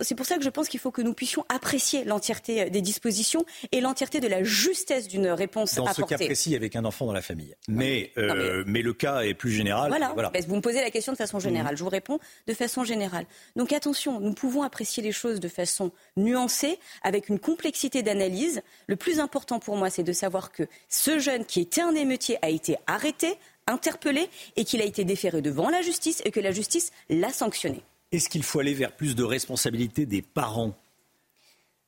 [0.02, 2.80] C'est pour ça que je pense qu'il faut que nous puissions apprécier l'entièreté euh, des
[2.80, 6.02] dispositions et l'entièreté de la justesse d'une réponse dans apportée.
[6.02, 7.54] Dans ce cas précis, avec un enfant dans la famille.
[7.68, 8.82] Mais, euh, mais...
[8.82, 9.88] le cas est plus général.
[9.88, 10.32] Voilà.
[10.46, 11.72] Vous me posez la question de façon générale.
[11.72, 11.78] Mhm.
[11.78, 13.26] Je vous réponds de façon générale.
[13.56, 18.62] Donc attention, nous pouvons apprécier les choses de façon nuancée, avec une complexité d'analyse.
[18.86, 22.38] Le plus important pour moi, c'est de savoir que ce jeune qui était un émeutier
[22.42, 26.52] a été arrêté, interpellé et qu'il a été déféré devant la justice et que la
[26.52, 27.82] justice l'a sanctionné.
[28.12, 30.74] Est-ce qu'il faut aller vers plus de responsabilité des parents?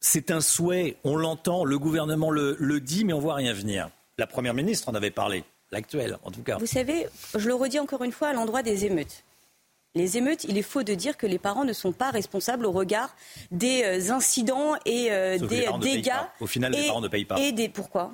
[0.00, 3.90] C'est un souhait, on l'entend, le gouvernement le, dit, mais on voit rien venir.
[4.18, 6.56] La Première ministre en avait parlé, l'actuelle en tout cas.
[6.58, 9.24] Vous savez, je le redis encore une fois à l'endroit des émeutes.
[9.94, 12.72] Les émeutes, il est faux de dire que les parents ne sont pas responsables au
[12.72, 13.14] regard
[13.52, 16.12] des euh, incidents et euh, des dégâts.
[16.40, 17.38] Au final, les parents ne payent pas.
[17.38, 18.12] Et des pourquoi?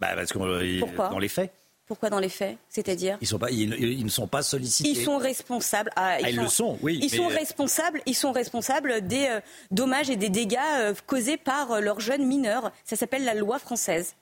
[0.00, 0.80] Bah Parce que euh,
[1.10, 1.52] dans les faits.
[1.86, 4.88] Pourquoi dans les faits C'est-à-dire ils, sont pas, ils, ne sont pas sollicités.
[4.88, 5.90] Ils sont responsables.
[5.94, 6.98] Ah, ils, ah, le sont, oui.
[7.00, 8.00] Ils sont responsables.
[8.06, 9.40] Ils sont responsables des euh,
[9.70, 12.72] dommages et des dégâts euh, causés par euh, leurs jeunes mineurs.
[12.84, 14.16] Ça s'appelle la loi française.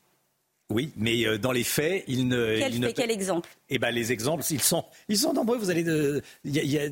[0.70, 2.59] Oui, mais dans les faits, ils ne.
[2.59, 2.91] Quel, ne...
[2.91, 5.59] quel exemple Eh ben, les exemples, ils sont, ils sont nombreux.
[5.59, 5.85] Vous allez,
[6.45, 6.89] il y, a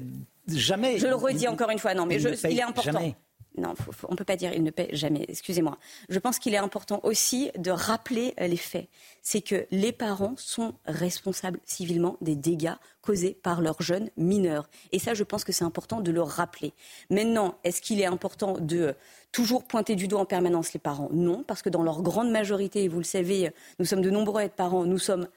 [0.49, 0.99] jamais.
[0.99, 1.95] Je le redis encore une fois.
[1.95, 2.93] Non, mais je, il est important.
[2.93, 3.17] Jamais.
[3.59, 3.75] Non,
[4.09, 5.77] on ne peut pas dire il ne paie jamais, excusez-moi.
[6.09, 8.89] Je pense qu'il est important aussi de rappeler euh, les faits.
[9.23, 14.71] C'est que les parents sont responsables civilement des dégâts causés par leurs jeunes mineurs.
[14.93, 16.73] Et ça, je pense que c'est important de le rappeler.
[17.11, 18.95] Maintenant, est-ce qu'il est important de
[19.33, 21.11] toujours pointer du doigt en permanence les parents?
[21.13, 24.45] Non, parce que dans leur grande majorité, vous le savez, nous sommes de nombreux à
[24.45, 25.29] être parents, nous sommes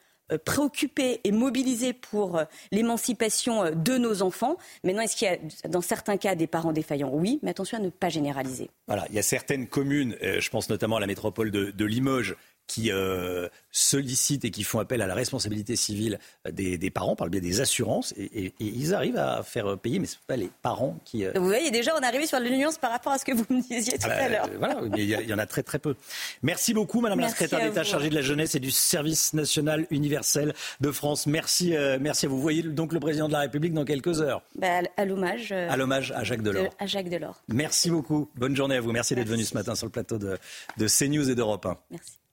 [0.44, 4.58] préoccupés et mobilisés pour euh, l'émancipation euh, de nos enfants.
[4.84, 7.12] Maintenant, est-ce qu'il y a dans certains cas des parents défaillants?
[7.14, 8.70] Oui, mais attention à ne pas généraliser.
[8.88, 12.36] Voilà, il y a certaines communes, je pense notamment à la métropole de Limoges,
[12.68, 16.20] qui euh, sollicitent et qui font appel à la responsabilité civile
[16.52, 20.18] des, parents par le biais des assurances et, ils arrivent à faire payer, mais ce
[20.28, 21.26] pas les parents qui.
[21.26, 23.34] Euh, vous voyez, déjà, on est arrivé sur la nuance par rapport à ce que
[23.34, 24.46] vous me disiez tout ah à l'heure.
[24.46, 25.96] Euh, voilà, mais il y, en a très très peu.
[26.42, 30.54] Merci beaucoup, Madame la secrétaire d'État chargée de la jeunesse et du service national universel
[30.82, 31.28] de France.
[31.28, 32.36] Merci, merci à vous.
[32.36, 34.42] Vous voyez donc le président de la République dans quelques heures.
[34.56, 35.52] Bah, à l'hommage.
[35.52, 36.74] à l'hommage à Jacques Delors.
[36.80, 37.42] à Jacques Delors.
[37.48, 38.30] Merci beaucoup.
[38.36, 38.92] Bonne journée à vous.
[38.92, 40.38] Merci, d'être venu ce matin sur le plateau de,
[40.78, 41.78] de CNews et d'Europe 1.
[41.92, 42.25] Merci.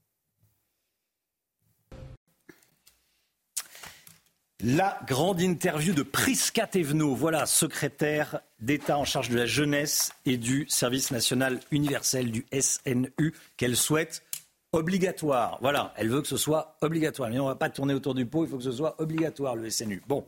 [4.65, 10.37] La grande interview de Prisca Thévenot, voilà, secrétaire d'État en charge de la jeunesse et
[10.37, 14.23] du service national universel du SNU, qu'elle souhaite
[14.71, 15.59] obligatoire.
[15.63, 17.29] Voilà, elle veut que ce soit obligatoire.
[17.29, 19.57] Mais on ne va pas tourner autour du pot, il faut que ce soit obligatoire,
[19.57, 20.01] le SNU.
[20.07, 20.25] Bon,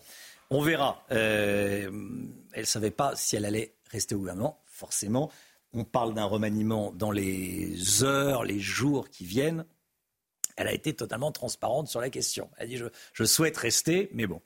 [0.51, 1.05] on verra.
[1.12, 1.89] Euh,
[2.55, 5.31] elle ne savait pas si elle allait rester au gouvernement, forcément.
[5.73, 9.65] On parle d'un remaniement dans les heures, les jours qui viennent
[10.56, 12.48] elle a été totalement transparente sur la question.
[12.59, 12.81] Elle dit
[13.12, 14.40] je, souhaite rester, mais bon.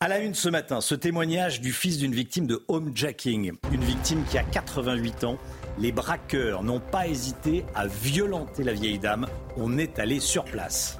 [0.00, 4.24] À la une ce matin, ce témoignage du fils d'une victime de homejacking, une victime
[4.24, 5.38] qui a 88 ans.
[5.78, 9.26] Les braqueurs n'ont pas hésité à violenter la vieille dame.
[9.56, 10.98] On est allé sur place.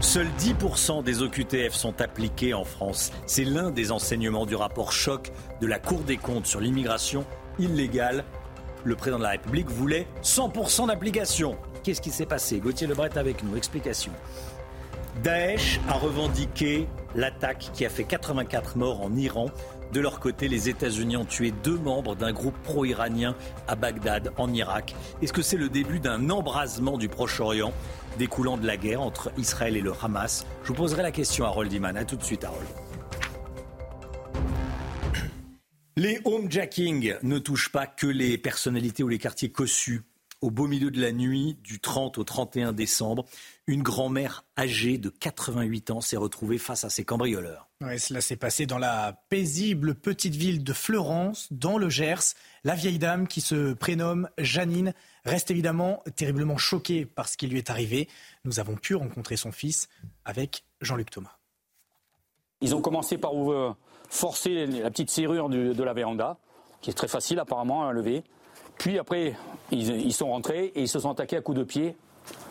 [0.00, 3.12] Seuls 10% des OQTF sont appliqués en France.
[3.26, 7.26] C'est l'un des enseignements du rapport choc de la Cour des comptes sur l'immigration
[7.58, 8.24] illégale.
[8.84, 11.58] Le président de la République voulait 100% d'application.
[11.82, 12.58] Qu'est-ce qui s'est passé?
[12.58, 13.56] Gauthier Lebret avec nous.
[13.56, 14.12] Explication.
[15.22, 19.46] Daesh a revendiqué l'attaque qui a fait 84 morts en Iran.
[19.92, 23.34] De leur côté, les États-Unis ont tué deux membres d'un groupe pro-iranien
[23.66, 24.94] à Bagdad, en Irak.
[25.20, 27.72] Est-ce que c'est le début d'un embrasement du Proche-Orient
[28.18, 30.46] découlant de la guerre entre Israël et le Hamas?
[30.62, 31.96] Je vous poserai la question à Harold Iman.
[31.96, 32.68] A tout de suite, Harold.
[35.96, 40.02] Les homejacking ne touchent pas que les personnalités ou les quartiers cossus
[40.40, 43.26] au beau milieu de la nuit du 30 au 31 décembre,
[43.66, 47.68] une grand-mère âgée de 88 ans s'est retrouvée face à ses cambrioleurs.
[47.98, 52.34] cela s'est passé dans la paisible petite ville de Fleurance, dans le Gers.
[52.64, 54.94] La vieille dame, qui se prénomme Janine,
[55.24, 58.08] reste évidemment terriblement choquée par ce qui lui est arrivé.
[58.44, 59.88] Nous avons pu rencontrer son fils
[60.24, 61.36] avec Jean-Luc Thomas.
[62.62, 63.32] Ils ont commencé par
[64.08, 66.38] forcer la petite serrure de la véranda,
[66.80, 68.24] qui est très facile apparemment à lever.
[68.80, 69.34] Puis après,
[69.70, 71.96] ils, sont rentrés et ils se sont attaqués à coups de pied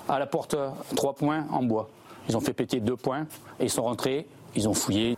[0.07, 0.55] à la porte
[0.95, 1.89] trois points en bois.
[2.29, 3.25] Ils ont fait péter deux points
[3.59, 5.17] et ils sont rentrés, ils ont fouillé.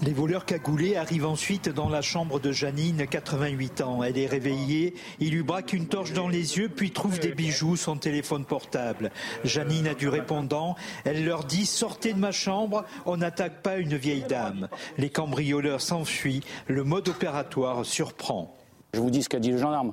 [0.00, 4.02] Les voleurs cagoulés arrivent ensuite dans la chambre de Janine, 88 ans.
[4.02, 7.76] Elle est réveillée, ils lui braquent une torche dans les yeux, puis trouvent des bijoux,
[7.76, 9.12] son téléphone portable.
[9.44, 10.74] Janine a du répondant,
[11.04, 14.66] elle leur dit sortez de ma chambre, on n'attaque pas une vieille dame.
[14.98, 18.56] Les cambrioleurs s'enfuient, le mode opératoire surprend.
[18.92, 19.92] Je vous dis ce qu'a dit le gendarme.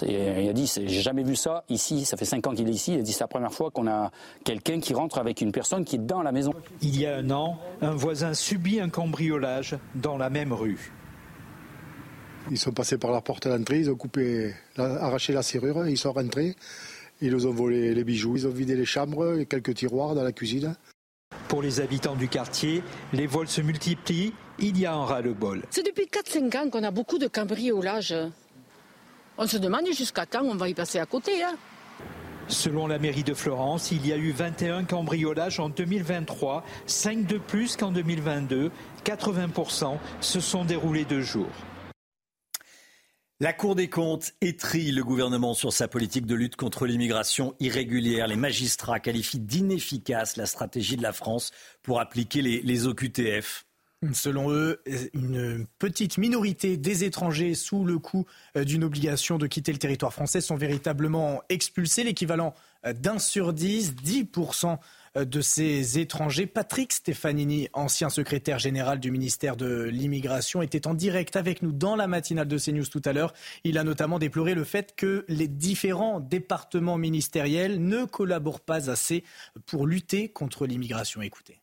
[0.00, 2.04] Il a dit, j'ai jamais vu ça ici.
[2.04, 2.94] Ça fait cinq ans qu'il est ici.
[2.94, 4.10] Il a dit, c'est la première fois qu'on a
[4.44, 6.52] quelqu'un qui rentre avec une personne qui est dans la maison.
[6.80, 10.92] Il y a un an, un voisin subit un cambriolage dans la même rue.
[12.50, 16.12] Ils sont passés par la porte d'entrée, ils ont coupé, arraché la serrure, ils sont
[16.12, 16.56] rentrés,
[17.20, 20.24] ils nous ont volé les bijoux, ils ont vidé les chambres et quelques tiroirs dans
[20.24, 20.74] la cuisine.
[21.48, 22.82] Pour les habitants du quartier,
[23.12, 25.62] les vols se multiplient, il y a un ras-le-bol.
[25.70, 28.14] C'est depuis 4-5 ans qu'on a beaucoup de cambriolages.
[29.44, 31.42] On se demande jusqu'à quand on va y passer à côté.
[31.42, 31.56] Hein.
[32.46, 37.38] Selon la mairie de Florence, il y a eu 21 cambriolages en 2023, 5 de
[37.38, 38.70] plus qu'en 2022.
[39.04, 41.48] 80% se sont déroulés de jour.
[43.40, 48.28] La Cour des comptes étrie le gouvernement sur sa politique de lutte contre l'immigration irrégulière.
[48.28, 51.50] Les magistrats qualifient d'inefficace la stratégie de la France
[51.82, 53.64] pour appliquer les, les OQTF.
[54.12, 54.82] Selon eux,
[55.14, 58.26] une petite minorité des étrangers sous le coup
[58.56, 62.52] euh, d'une obligation de quitter le territoire français sont véritablement expulsés, l'équivalent
[62.84, 64.78] euh, d'un sur dix, 10%
[65.16, 66.46] euh, de ces étrangers.
[66.46, 71.94] Patrick Stefanini, ancien secrétaire général du ministère de l'Immigration, était en direct avec nous dans
[71.94, 73.32] la matinale de CNews tout à l'heure.
[73.62, 79.22] Il a notamment déploré le fait que les différents départements ministériels ne collaborent pas assez
[79.64, 81.22] pour lutter contre l'immigration.
[81.22, 81.61] Écoutez.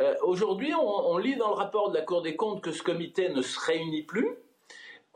[0.00, 3.30] Euh, aujourd'hui, on, lit dans le rapport de la Cour des comptes que ce comité
[3.30, 4.28] ne se réunit plus,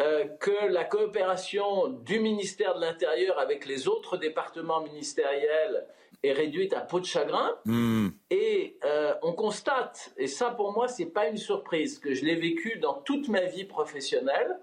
[0.00, 5.86] euh, que la coopération du ministère de l'Intérieur avec les autres départements ministériels
[6.24, 7.56] est réduite à peau de chagrin.
[7.64, 8.08] Hmm.
[8.30, 12.24] Et euh, on constate, et ça pour moi, ce n'est pas une surprise, que je
[12.24, 14.58] l'ai vécu dans toute ma vie professionnelle,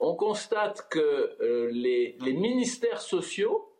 [0.00, 1.36] on constate que
[1.72, 3.70] les, les ministères sociaux,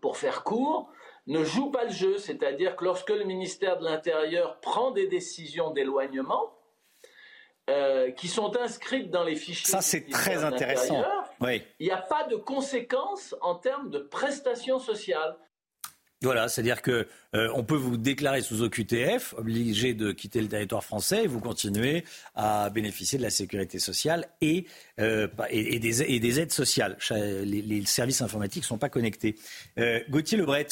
[0.00, 0.92] pour faire court,
[1.26, 5.70] ne joue pas le jeu, c'est-à-dire que lorsque le ministère de l'Intérieur prend des décisions
[5.70, 6.54] d'éloignement,
[7.70, 9.70] euh, qui sont inscrites dans les fichiers.
[9.70, 11.04] Ça, c'est très intéressant.
[11.42, 15.36] Il n'y a pas de conséquences en termes de prestations sociales.
[16.22, 20.84] Voilà, c'est-à-dire que euh, on peut vous déclarer sous OQTF, obligé de quitter le territoire
[20.84, 24.66] français, et vous continuez à bénéficier de la sécurité sociale et,
[24.98, 26.98] euh, et, des, et des, aides sociales.
[27.10, 29.36] Les, services informatiques ne sont pas connectés.
[29.78, 30.66] Euh, Gauthier Lebret,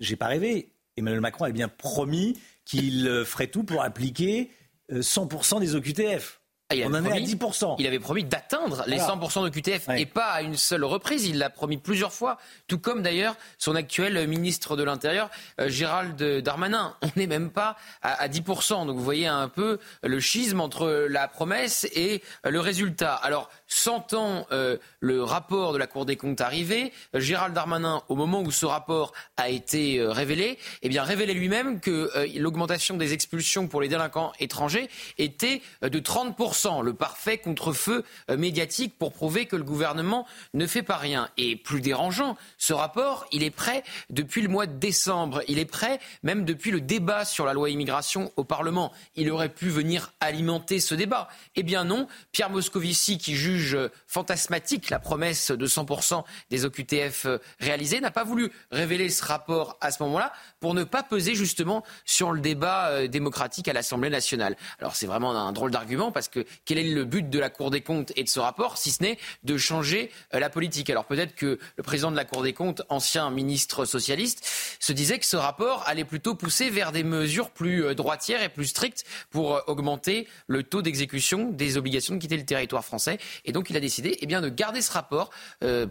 [0.00, 0.72] j'ai pas rêvé.
[0.96, 4.50] Emmanuel Macron a bien promis qu'il ferait tout pour appliquer
[4.90, 6.40] 100% des OQTF.
[6.70, 7.76] Ah, on en est à 10%.
[7.78, 11.26] Il avait promis d'atteindre les 100% de QTF et pas à une seule reprise.
[11.26, 12.38] Il l'a promis plusieurs fois,
[12.68, 15.28] tout comme d'ailleurs son actuel ministre de l'Intérieur,
[15.60, 16.96] euh, Gérald Darmanin.
[17.02, 18.86] On n'est même pas à, 10%.
[18.86, 23.14] Donc vous voyez un peu le schisme entre la promesse et le résultat.
[23.14, 28.40] Alors, sentant euh, le rapport de la Cour des comptes arriver, Gérald Darmanin, au moment
[28.40, 33.68] où ce rapport a été euh, révélé, eh bien révélé lui-même que l'augmentation des expulsions
[33.68, 34.88] pour les délinquants étrangers
[35.18, 40.82] était de 30% le parfait contre-feu euh, médiatique pour prouver que le gouvernement ne fait
[40.82, 41.28] pas rien.
[41.36, 45.42] Et plus dérangeant, ce rapport, il est prêt depuis le mois de décembre.
[45.48, 48.92] Il est prêt même depuis le débat sur la loi immigration au Parlement.
[49.16, 51.28] Il aurait pu venir alimenter ce débat.
[51.56, 53.76] Eh bien non, Pierre Moscovici, qui juge
[54.06, 59.76] fantasmatique la promesse de 100% des OQTF euh, réalisés, n'a pas voulu révéler ce rapport
[59.80, 64.10] à ce moment-là pour ne pas peser justement sur le débat euh, démocratique à l'Assemblée
[64.10, 64.56] nationale.
[64.78, 67.70] Alors c'est vraiment un drôle d'argument parce que quel est le but de la Cour
[67.70, 71.04] des comptes et de ce rapport, si ce n'est de changer euh, la politique Alors
[71.04, 74.48] peut-être que le président de la Cour des comptes, ancien ministre socialiste,
[74.80, 78.48] se disait que ce rapport allait plutôt pousser vers des mesures plus euh, droitières et
[78.48, 83.18] plus strictes pour euh, augmenter le taux d'exécution des obligations de quitter le territoire français.
[83.44, 85.30] Et donc il a décidé eh de garder ce rapport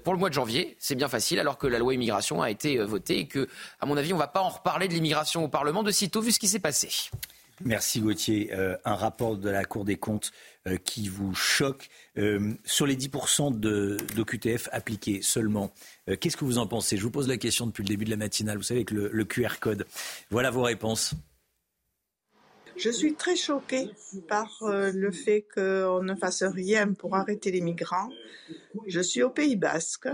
[0.04, 0.76] pour le mois de janvier.
[0.80, 3.48] C'est bien facile alors que la loi immigration a été votée et que,
[3.80, 6.20] à mon avis, on ne va pas en reparler de l'immigration au Parlement de sitôt
[6.20, 6.90] vu ce qui s'est passé.
[7.66, 8.52] Merci Gauthier.
[8.54, 10.32] un rapport de la Cour des comptes
[10.66, 11.90] euh, qui vous choque.
[12.18, 15.74] Euh, sur les 10% d'OQTF appliqués seulement,
[16.10, 16.96] euh, qu'est-ce que vous en pensez?
[16.96, 19.26] Je vous pose la question depuis le début de la matinale, vous savez, avec le,
[19.26, 19.86] QR code.
[20.30, 21.16] Voilà vos réponses.
[22.76, 23.90] Je suis très choquée
[24.28, 28.10] par le fait qu'on ne fasse rien pour arrêter les migrants.
[28.88, 30.08] Je suis au Pays Basque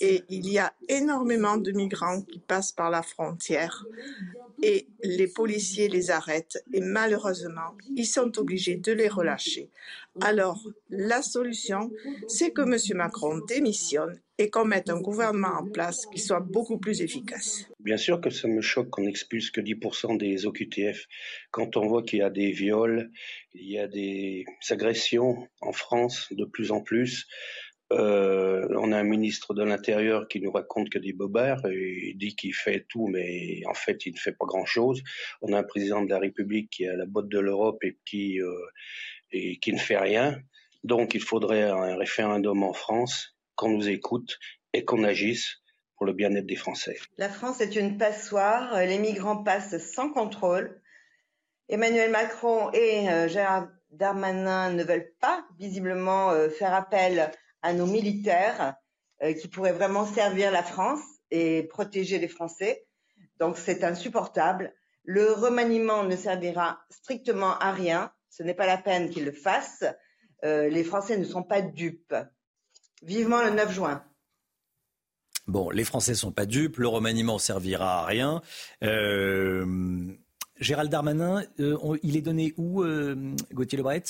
[0.00, 3.84] et il y a énormément de migrants qui passent par la frontière
[4.62, 9.70] et les policiers les arrêtent et malheureusement, ils sont obligés de les relâcher.
[10.20, 10.60] Alors,
[10.90, 11.90] la solution,
[12.26, 12.96] c'est que M.
[12.96, 17.68] Macron démissionne et qu'on mette un gouvernement en place qui soit beaucoup plus efficace.
[17.80, 21.06] Bien sûr que ça me choque qu'on expulse que 10% des OQTF
[21.50, 23.10] quand on voit qu'il y a des viols,
[23.54, 27.26] il y a des agressions en France de plus en plus.
[27.90, 32.18] Euh, on a un ministre de l'Intérieur qui nous raconte que des bobards et il
[32.18, 35.02] dit qu'il fait tout, mais en fait, il ne fait pas grand-chose.
[35.40, 38.66] On a un président de la République qui à la botte de l'Europe euh,
[39.32, 40.38] et qui ne fait rien.
[40.84, 44.38] Donc, il faudrait un référendum en France, qu'on nous écoute
[44.72, 45.56] et qu'on agisse
[45.96, 46.96] pour le bien-être des Français.
[47.18, 48.78] La France est une passoire.
[48.78, 50.80] Les migrants passent sans contrôle.
[51.68, 57.30] Emmanuel Macron et euh, Gérard Darmanin ne veulent pas visiblement faire appel
[57.62, 58.74] à nos militaires
[59.22, 62.86] euh, qui pourraient vraiment servir la France et protéger les Français.
[63.40, 64.72] Donc c'est insupportable.
[65.04, 68.12] Le remaniement ne servira strictement à rien.
[68.30, 69.84] Ce n'est pas la peine qu'ils le fassent.
[70.44, 72.14] Euh, les Français ne sont pas dupes.
[73.02, 74.02] Vivement le 9 juin.
[75.46, 78.42] Bon, les Français ne sont pas dupes, le remaniement servira à rien.
[78.82, 80.06] Euh,
[80.60, 81.42] Gérald Darmanin,
[82.02, 82.84] il est donné où,
[83.52, 84.02] Gauthier Lebret?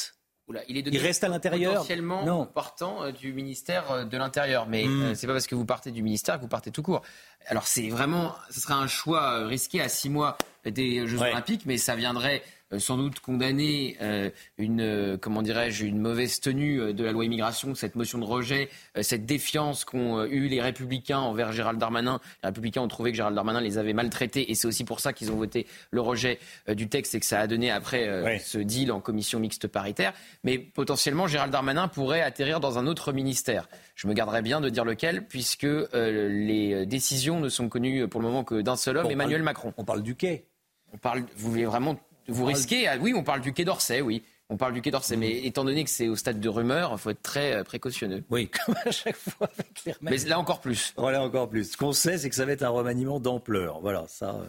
[0.69, 1.75] Il, reste à l'intérieur?
[1.75, 2.47] Potentiellement non.
[2.47, 4.67] partant euh, du ministère euh, de l'Intérieur.
[4.67, 7.03] Mais euh, c'est pas parce que vous partez du ministère que vous partez tout court.
[7.47, 11.77] Alors c'est vraiment, ce serait un choix risqué à six mois des Jeux Olympiques, mais
[11.77, 17.05] ça viendrait euh, sans doute condamner euh, une, euh, comment dirais-je, une mauvaise tenue de
[17.05, 18.69] la loi immigration, cette motion de rejet,
[19.01, 22.21] cette défiance qu'ont eu les Républicains envers Gérald Darmanin.
[22.43, 25.13] Les Républicains ont trouvé que Gérald Darmanin les avait maltraités et c'est aussi pour ça
[25.13, 26.39] qu'ils ont voté le rejet
[26.69, 30.13] du texte et que ça a donné après ce deal en commission mixte paritaire.
[30.45, 33.69] Mais potentiellement, Gérald Darmanin pourrait atterrir dans un autre ministère.
[33.95, 38.27] Je me garderai bien de dire lequel, puisque les décisions ne sont connues pour le
[38.27, 39.73] moment que d'un seul homme, Emmanuel Macron.
[39.77, 40.45] On parle du quai.
[40.93, 41.99] On parle, vous voulez vraiment
[42.29, 44.23] vous risquez, ah oui, on parle du Quai d'Orsay, oui.
[44.51, 45.21] On parle du Quai d'Orsay, mm.
[45.21, 48.25] mais étant donné que c'est au stade de rumeur, il faut être très euh, précautionneux.
[48.31, 50.95] Oui, comme à chaque fois avec les Mais là encore plus.
[50.97, 51.73] Voilà encore plus.
[51.73, 53.81] Ce qu'on sait, c'est que ça va être un remaniement d'ampleur.
[53.81, 54.47] Voilà, ça, euh,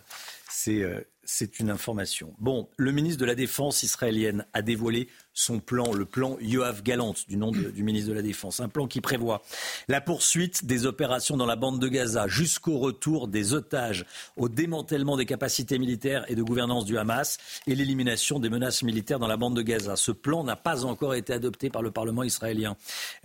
[0.49, 2.33] c'est euh, c'est une information.
[2.39, 5.07] Bon, le ministre de la Défense israélienne a dévoilé
[5.39, 8.59] son plan, le plan Yoav Galant, du nom du ministre de la Défense.
[8.59, 9.41] Un plan qui prévoit
[9.87, 14.05] la poursuite des opérations dans la bande de Gaza jusqu'au retour des otages,
[14.35, 17.37] au démantèlement des capacités militaires et de gouvernance du Hamas
[17.67, 19.95] et l'élimination des menaces militaires dans la bande de Gaza.
[19.95, 22.75] Ce plan n'a pas encore été adopté par le Parlement israélien.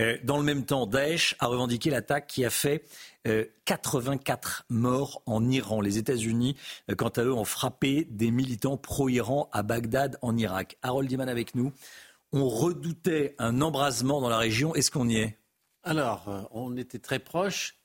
[0.01, 2.85] Euh, dans le même temps, Daesh a revendiqué l'attaque qui a fait
[3.65, 5.81] 84 euh, morts en Iran.
[5.81, 6.57] Les États-Unis,
[6.91, 10.77] euh, quant à eux, ont frappé des militants pro-Iran à Bagdad, en Irak.
[10.83, 11.73] Harold Diman avec nous.
[12.37, 14.75] On redoutait un embrasement dans la région.
[14.75, 15.39] Est-ce qu'on y est?
[15.85, 17.77] Alors, euh, on était très proche.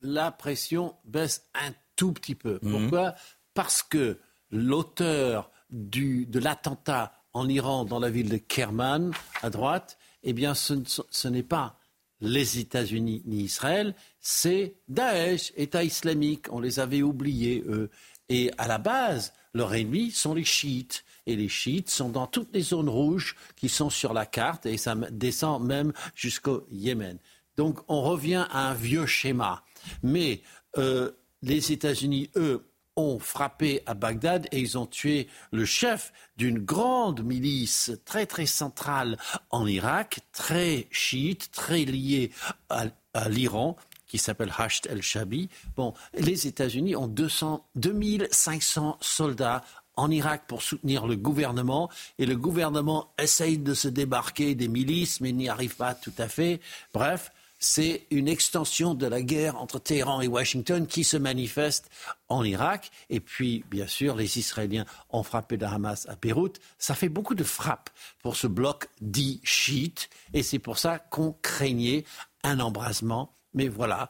[0.00, 2.58] La pression baisse un tout petit peu.
[2.62, 2.72] Mhm.
[2.72, 3.14] Pourquoi?
[3.54, 4.18] Parce que
[4.50, 11.28] l'auteur de l'attentat en Iran, dans la ville de Kerman, à droite, eh bien, ce
[11.28, 11.78] n'est pas
[12.20, 16.46] les États-Unis ni Israël, c'est Daesh, État islamique.
[16.52, 17.88] On les avait oubliés, eux.
[18.28, 21.04] Et à la base, leur ennemi sont les chiites.
[21.26, 24.76] Et les chiites sont dans toutes les zones rouges qui sont sur la carte et
[24.76, 27.18] ça descend même jusqu'au Yémen.
[27.56, 29.64] Donc on revient à un vieux schéma.
[30.02, 30.40] Mais
[30.78, 31.12] euh,
[31.42, 32.64] les États-Unis, eux,
[32.96, 38.46] ont frappé à Bagdad et ils ont tué le chef d'une grande milice très très
[38.46, 39.16] centrale
[39.50, 42.30] en Irak, très chiite, très liée
[42.68, 42.86] à,
[43.28, 43.76] l'Iran
[44.06, 45.48] qui s'appelle Hasht el-Shabi.
[45.74, 49.62] Bon, les États-Unis ont 200, 2500 soldats
[49.96, 55.20] en Irak pour soutenir le gouvernement et le gouvernement essaye de se débarquer des milices
[55.20, 56.60] mais n'y arrive pas tout à fait.
[56.92, 57.30] Bref,
[57.64, 61.90] c'est une extension de la guerre entre Téhéran et Washington qui se manifeste
[62.28, 62.90] en Irak.
[63.08, 66.58] Et puis, bien sûr, les Israéliens ont frappé le Hamas à Beyrouth.
[66.78, 67.90] Ça fait beaucoup de frappes
[68.20, 70.10] pour ce bloc dit chiite.
[70.34, 72.04] Et c'est pour ça qu'on craignait
[72.42, 73.32] un embrasement.
[73.54, 74.08] Mais voilà,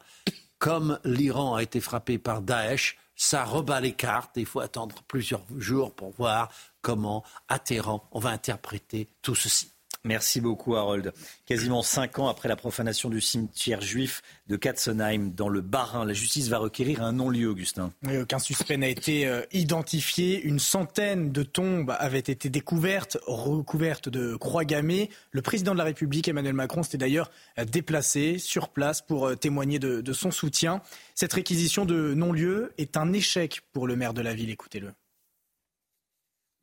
[0.59, 4.33] comme l'Iran a été frappé par Daesh, ça rebat les cartes.
[4.35, 6.51] Il faut attendre plusieurs jours pour voir
[6.81, 7.23] comment,
[7.65, 9.71] Téhéran, on va interpréter tout ceci.
[10.05, 11.13] Merci beaucoup, Harold.
[11.47, 16.13] Quasiment cinq ans après la profanation du cimetière juif de Katzenheim dans le Bas-Rhin, la
[16.13, 17.93] justice va requérir un non-lieu, Augustin.
[18.21, 20.43] aucun suspect n'a été euh, identifié.
[20.43, 25.09] Une centaine de tombes avaient été découvertes, recouvertes de croix gammées.
[25.31, 27.31] Le président de la République, Emmanuel Macron, s'était d'ailleurs
[27.61, 30.83] euh, déplacé sur place pour euh, témoigner de, de son soutien.
[31.15, 34.51] Cette réquisition de non-lieu est un échec pour le maire de la ville.
[34.51, 34.93] Écoutez-le.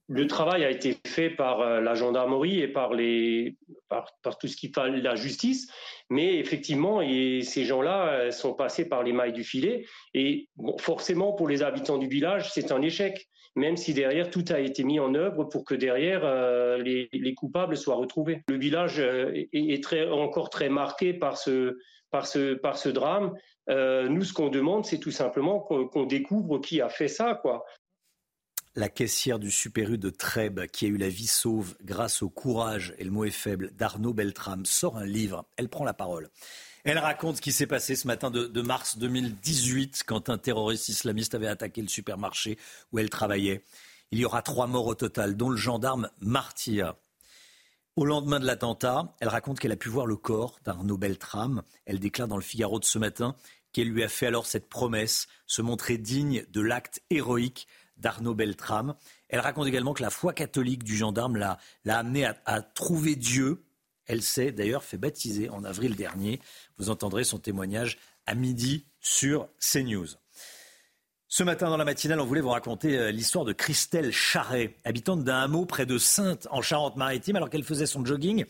[0.10, 3.56] Le travail a été fait par euh, la gendarmerie et par, les,
[3.90, 5.72] par, tout ce qui fait la justice,
[6.10, 9.86] mais effectivement, ces gens-là euh, sont passés par les mailles du filet.
[10.16, 10.50] Et
[10.80, 13.30] forcément, pour les habitants du village, c'est un échec.
[13.56, 16.22] même si derrière tout a été mis en œuvre pour que derrière
[16.78, 18.42] les, coupables soient retrouvés.
[18.48, 21.78] Le village est, très, encore très marqué par ce,
[22.10, 23.34] par ce, par ce drame.
[23.68, 27.66] nous, ce qu'on demande, c'est tout simplement qu'on découvre qui a fait ça, quoi
[28.76, 32.30] la caissière du Super U de Trèbes, qui a eu la vie sauve grâce au
[32.30, 35.46] courage, et le mot est faible, d'Arnaud Beltrame, sort un livre.
[35.58, 36.30] Elle prend la parole.
[36.84, 41.36] Elle raconte ce qui s'est passé ce matin de, mars 2018, quand un terroriste islamiste
[41.36, 42.58] avait attaqué le supermarché
[42.92, 43.64] où elle travaillait.
[44.12, 46.96] Il y aura trois morts au total, dont le gendarme martyr.
[47.96, 51.64] Au lendemain de l'attentat, elle raconte qu'elle a pu voir le corps d'Arnaud Beltrame.
[51.86, 53.36] Elle déclare dans le Figaro de ce matin
[53.74, 57.68] qu'elle lui a fait alors cette promesse, se montrer digne de l'acte héroïque
[58.00, 58.96] d'Arnaud Beltrame.
[59.28, 63.66] Elle raconte également que la foi catholique du gendarme l'a, amenée à, trouver Dieu.
[64.06, 66.40] Elle s'est d'ailleurs fait baptiser en avril dernier.
[66.78, 70.08] Vous entendrez son témoignage à midi sur CNews.
[71.28, 75.24] Ce matin, dans la matinale, on voulait vous raconter euh, l'histoire de Christelle Charret, habitante
[75.24, 78.46] d'un hameau près de Sainte en Charente-Maritime, alors qu'elle faisait son jogging.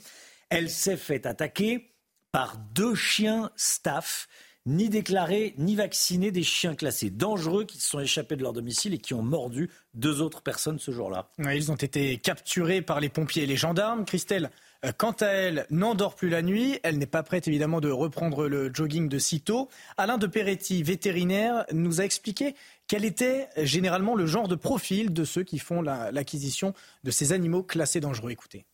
[0.49, 1.93] Elle s'est fait attaquer
[2.31, 4.29] par deux chiens staff
[4.65, 8.93] ni déclarés ni vaccinés des chiens classés dangereux qui se sont échappés de leur domicile
[8.93, 11.29] et qui ont mordu deux autres personnes ce jour-là.
[11.39, 14.05] ils ont été capturés par les pompiers et les gendarmes.
[14.05, 14.49] Christelle,
[14.85, 16.79] euh, quant à elle, n'endort plus la nuit.
[16.83, 19.69] Elle n'est pas prête évidemment de reprendre le jogging de sitôt.
[19.97, 22.55] Alain de Peretti, vétérinaire, nous a expliqué
[22.87, 26.73] quel était généralement le genre de profil de ceux qui font l'acquisition
[27.03, 28.31] de ces animaux classés dangereux.
[28.31, 28.65] Écoutez.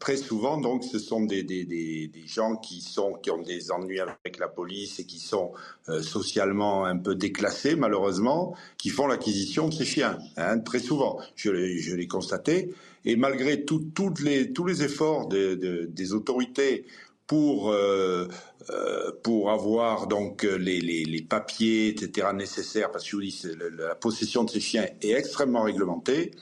[0.00, 4.00] Très souvent, donc, ce sont des, des, des, gens qui, sont, qui ont des ennuis
[4.00, 5.52] avec la police et qui sont
[5.90, 10.18] euh, socialement un peu déclassés, malheureusement, qui font l'acquisition de ces chiens.
[10.38, 12.74] Hein, très souvent, je l'ai constaté.
[13.04, 13.84] Et malgré tout,
[14.22, 16.86] les, tous les efforts de, de, des autorités
[17.26, 18.26] pour euh,
[18.70, 23.42] euh, pour avoir donc les, les, les, papiers etc nécessaires parce que je vous dis
[23.78, 26.32] la possession de ces chiens est extrêmement réglementée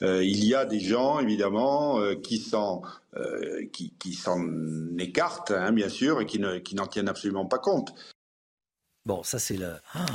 [0.00, 2.82] euh, il y a des gens, évidemment, euh, qui s'en
[3.16, 4.40] euh, qui, s'en
[4.98, 7.94] écartent, hein, bien sûr, et qui, n'en tiennent absolument pas compte.
[9.04, 9.74] Bon, ça c'est le...
[9.94, 10.06] Ah,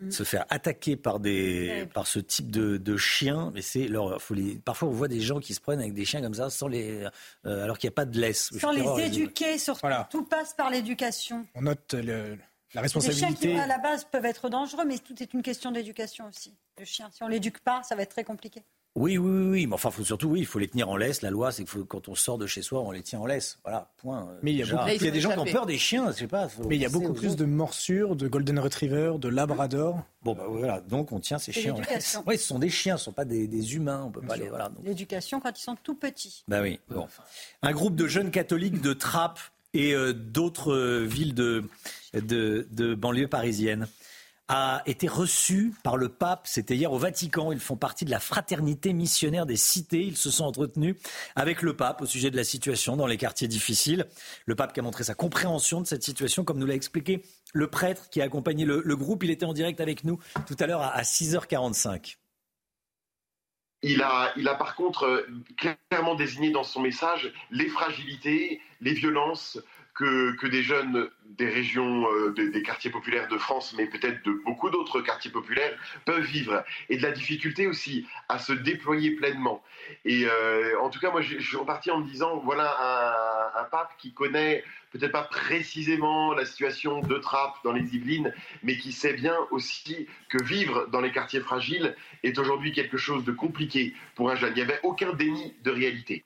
[0.10, 4.56] se faire attaquer par des par ce type de, de chien, mais c'est leur folie.
[4.56, 7.06] Parfois, on voit des gens qui se prennent avec des chiens comme ça, sans les,
[7.44, 8.50] alors qu'il n'y a pas de laisse.
[8.58, 9.86] Sans les éduquer, surtout.
[10.10, 11.46] Tout passe par l'éducation.
[11.54, 12.36] On note le,
[12.74, 13.26] la responsabilité.
[13.30, 16.26] Les chiens qui, à la base, peuvent être dangereux, mais tout est une question d'éducation
[16.28, 16.54] aussi.
[16.78, 18.64] Le chien, si on l'éduque pas, ça va être très compliqué.
[18.96, 21.22] Oui, oui, oui, mais enfin, faut surtout, oui, il faut les tenir en laisse.
[21.22, 23.58] La loi, c'est que quand on sort de chez soi, on les tient en laisse.
[23.64, 24.28] Voilà, point.
[24.42, 24.64] Mais il y a,
[25.10, 26.48] des gens qui ont peur des chiens, je sais pas.
[26.68, 30.00] Mais il y a beaucoup plus de morsures, de golden retriever, de labrador.
[30.22, 32.18] Bon, bah voilà, donc on tient ces chiens en laisse.
[32.24, 34.48] Oui, ce sont des chiens, ce ne sont pas des, humains, on peut pas les.
[34.48, 36.44] Voilà, L'éducation quand ils sont tout petits.
[36.46, 36.78] Bah oui.
[36.88, 37.08] Bon.
[37.62, 39.40] Un groupe de jeunes catholiques de Trappes
[39.72, 41.64] et euh, d'autres euh, villes de,
[42.12, 43.88] de, de banlieue parisienne
[44.48, 46.46] a été reçu par le pape.
[46.46, 47.52] C'était hier au Vatican.
[47.52, 50.02] Ils font partie de la fraternité missionnaire des cités.
[50.02, 50.96] Ils se sont entretenus
[51.34, 54.06] avec le pape au sujet de la situation dans les quartiers difficiles.
[54.46, 57.22] Le pape qui a montré sa compréhension de cette situation, comme nous l'a expliqué
[57.52, 59.24] le prêtre qui a accompagné le, groupe.
[59.24, 62.16] Il était en direct avec nous tout à l'heure à, 6h45.
[63.86, 68.94] Il a, il a par contre euh, clairement désigné dans son message les fragilités, les
[68.94, 69.58] violences,
[69.94, 71.08] que, des jeunes
[71.38, 75.76] des régions, euh, des, quartiers populaires de France, mais peut-être de beaucoup d'autres quartiers populaires,
[76.04, 76.64] peuvent vivre.
[76.88, 79.62] Et de la difficulté aussi à se déployer pleinement.
[80.04, 83.64] Et euh, en tout cas, moi, je, suis reparti en me disant, voilà un, un
[83.64, 88.32] pape qui connaît peut-être pas précisément la situation de Trappes dans les Yvelines,
[88.62, 93.24] mais qui sait bien aussi que vivre dans les quartiers fragiles est aujourd'hui quelque chose
[93.24, 94.52] de compliqué pour un jeune.
[94.52, 96.24] Il n'y avait aucun déni de réalité.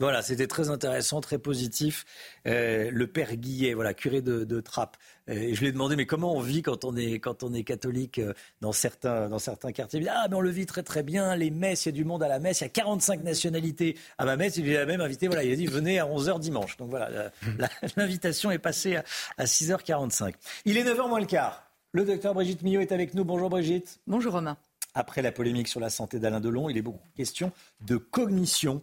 [0.00, 2.04] Voilà, c'était très intéressant, très positif.
[2.48, 4.96] Euh, le père Guillet, voilà, curé de, Trappes.
[5.28, 7.62] Euh, je lui ai demandé, mais comment on vit quand on est, quand on est
[7.62, 10.04] catholique euh, dans certains, dans certains quartiers?
[10.10, 11.36] Ah, mais on le vit très très bien.
[11.36, 12.60] Les messes, il y a du monde à la messe.
[12.60, 14.56] Il y a 45 nationalités à ma messe.
[14.56, 16.76] Il a même invité, voilà, il a dit venez à 11h dimanche.
[16.76, 17.30] Donc voilà,
[17.96, 19.04] l'invitation est passée à,
[19.38, 20.34] à 6h45.
[20.64, 21.70] Il est 9h moins le quart.
[21.92, 23.24] Le docteur Brigitte Millot est avec nous.
[23.24, 24.00] Bonjour Brigitte.
[24.08, 24.56] Bonjour Romain.
[24.94, 28.82] Après la polémique sur la santé d'Alain Delon, il est beaucoup question de cognition.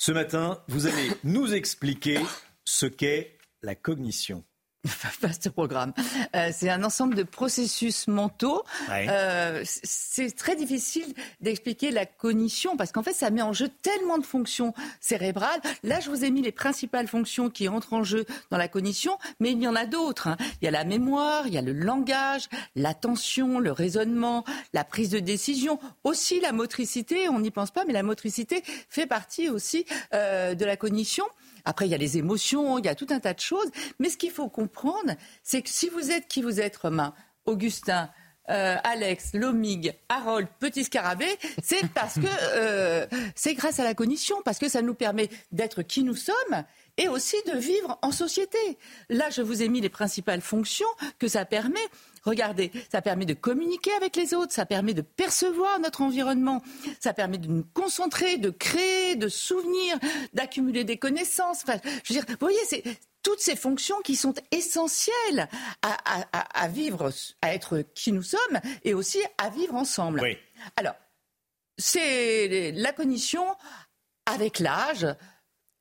[0.00, 2.20] Ce matin, vous allez nous expliquer
[2.64, 4.44] ce qu'est la cognition.
[5.20, 5.92] Vaste programme.
[6.34, 8.64] Euh, c'est un ensemble de processus mentaux.
[8.90, 14.18] Euh, c'est très difficile d'expliquer la cognition parce qu'en fait, ça met en jeu tellement
[14.18, 15.60] de fonctions cérébrales.
[15.82, 19.18] Là, je vous ai mis les principales fonctions qui entrent en jeu dans la cognition,
[19.40, 20.28] mais il y en a d'autres.
[20.28, 20.36] Hein.
[20.60, 25.10] Il y a la mémoire, il y a le langage, l'attention, le raisonnement, la prise
[25.10, 27.28] de décision, aussi la motricité.
[27.28, 29.84] On n'y pense pas, mais la motricité fait partie aussi
[30.14, 31.24] euh, de la cognition.
[31.68, 33.70] Après, il y a les émotions, il y a tout un tas de choses.
[33.98, 35.12] Mais ce qu'il faut comprendre,
[35.42, 37.12] c'est que si vous êtes qui vous êtes, Romain,
[37.44, 38.08] Augustin,
[38.48, 44.36] euh, Alex, Lomig, Harold, Petit Scarabée, c'est parce que euh, c'est grâce à la cognition,
[44.46, 46.64] parce que ça nous permet d'être qui nous sommes
[46.96, 48.78] et aussi de vivre en société.
[49.10, 50.88] Là, je vous ai mis les principales fonctions
[51.18, 51.86] que ça permet.
[52.24, 56.62] Regardez, ça permet de communiquer avec les autres, ça permet de percevoir notre environnement,
[57.00, 59.98] ça permet de nous concentrer, de créer, de souvenir,
[60.32, 61.62] d'accumuler des connaissances.
[61.62, 62.84] Enfin, je veux dire, vous voyez, c'est
[63.22, 65.48] toutes ces fonctions qui sont essentielles
[65.82, 67.10] à, vivre,
[67.42, 70.22] à être qui nous sommes et aussi à vivre ensemble.
[70.76, 70.94] Alors,
[71.76, 73.44] c'est la cognition
[74.26, 75.06] avec l'âge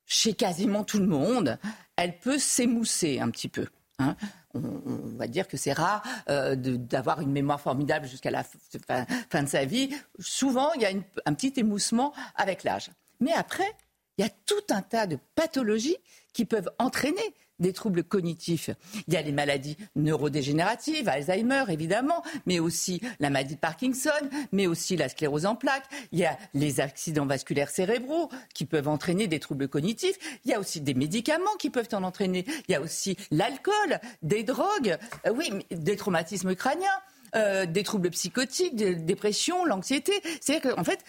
[0.08, 1.60] chez quasiment tout le monde,
[1.98, 3.68] elle peut s'émousser un petit peu.
[4.00, 4.16] Hein.
[4.54, 9.48] On, va dire que c'est rare euh, d'avoir une mémoire formidable jusqu'à la fin, de
[9.48, 9.94] sa vie.
[10.20, 10.92] Souvent, il y a
[11.26, 12.90] un petit émoussement avec l'âge.
[13.20, 13.72] Mais après,
[14.18, 15.98] il y a tout un tas de pathologies
[16.34, 18.70] qui peuvent entraîner des troubles cognitifs.
[19.08, 24.10] Il y a les maladies neurodégénératives, Alzheimer évidemment, mais aussi la maladie de Parkinson,
[24.52, 25.90] mais aussi la sclérose en plaques.
[26.12, 30.18] Il y a les accidents vasculaires cérébraux qui peuvent entraîner des troubles cognitifs.
[30.46, 32.46] Il y a aussi des médicaments qui peuvent en entraîner.
[32.68, 36.88] Il y a aussi l'alcool, des drogues, euh, oui, des traumatismes crâniens.
[37.36, 40.14] Euh, des troubles psychotiques, des dépressions, l'anxiété.
[40.40, 41.04] C'est-à-dire qu'en fait,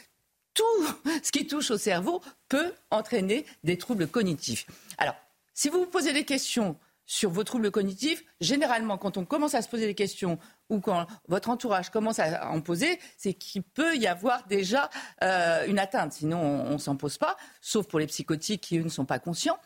[0.53, 0.65] tout
[1.23, 4.67] ce qui touche au cerveau peut entraîner des troubles cognitifs.
[4.99, 5.15] Alors,
[5.59, 9.63] si vous vous posez des questions sur vos troubles cognitifs, généralement, quand on commence à
[9.63, 10.39] se poser des questions
[10.69, 14.89] ou quand votre entourage commence à en poser, c'est qu'il peut y avoir déjà
[15.25, 16.13] euh, une atteinte.
[16.13, 19.19] Sinon, on ne s'en pose pas, sauf pour les psychotiques qui, eux, ne sont pas
[19.19, 19.59] conscients.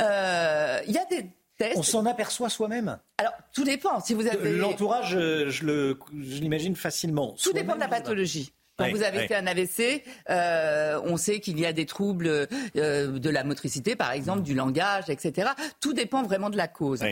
[0.00, 1.78] Euh, il y a des tests.
[1.78, 4.00] On s'en aperçoit soi-même Alors, tout dépend.
[4.00, 4.50] Si vous avez...
[4.56, 7.36] L'entourage, je l'imagine facilement.
[7.40, 8.52] Tout dépend de la pathologie.
[8.76, 12.46] Quand vous avez fait un AVC, euh, on sait qu'il y a des troubles
[12.76, 15.50] euh, de la motricité, par exemple, du langage, etc.
[15.80, 17.02] Tout dépend vraiment de la cause.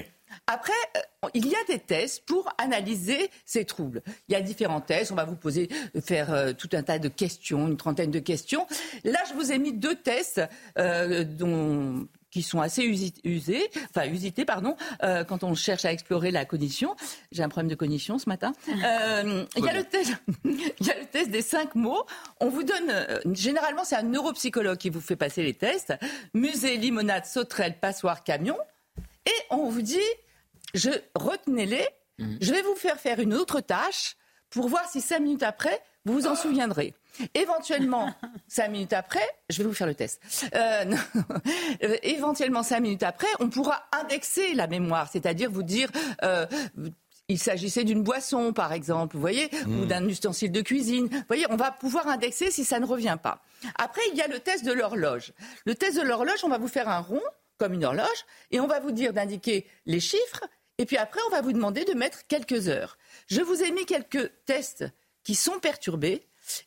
[0.47, 4.03] Après, euh, il y a des tests pour analyser ces troubles.
[4.29, 5.13] Il y a différents tests.
[5.13, 5.69] On va vous poser,
[6.05, 8.67] faire tout un tas de questions, une trentaine de questions.
[9.05, 10.43] Là, je vous ai mis deux tests
[10.77, 12.83] dont qui sont assez
[13.23, 16.97] usés, enfin usités, pardon, euh, quand on cherche à explorer la cognition.
[17.31, 18.53] J'ai un problème de cognition ce matin.
[18.85, 20.13] Euh, il y, a le test,
[20.45, 22.05] il y a le test des cinq mots.
[22.41, 25.95] On vous donne, euh, généralement, c'est un neuropsychologue qui vous fait passer les tests.
[26.35, 28.59] Musée, limonade, sauterelle, passoire, camion.
[29.27, 29.97] Et on vous dit,
[30.75, 31.87] je retenez-les.
[32.19, 32.39] Mhm.
[32.41, 34.17] Je vais vous faire faire une autre tâche
[34.51, 36.95] pour voir si cinq minutes après, vous vous en souviendrez.
[37.35, 38.13] Éventuellement,
[38.49, 40.21] cinq minutes après, je vais vous faire le test.
[41.83, 45.91] Euh, éventuellement, cinq minutes après, on pourra indexer la mémoire, c'est-à-dire vous dire.
[46.23, 46.47] Euh,
[47.29, 49.87] il s'agissait d'une boisson, par exemple, vous voyez, ou hmm.
[49.87, 51.09] d'un ustensile de cuisine.
[51.09, 53.43] Vous voyez, on va pouvoir indexer si ça ne revient pas.
[53.77, 55.33] Après, il y a le test de l'horloge.
[55.65, 57.23] Le test de l'horloge, on va vous faire un rond,
[57.57, 60.45] comme une horloge, et on va vous dire d'indiquer les chiffres,
[60.79, 62.99] et puis après, on va vous demander de mettre quelques heures.
[63.29, 64.85] Je vous ai mis quelques tests
[65.23, 66.27] qui sont perturbés.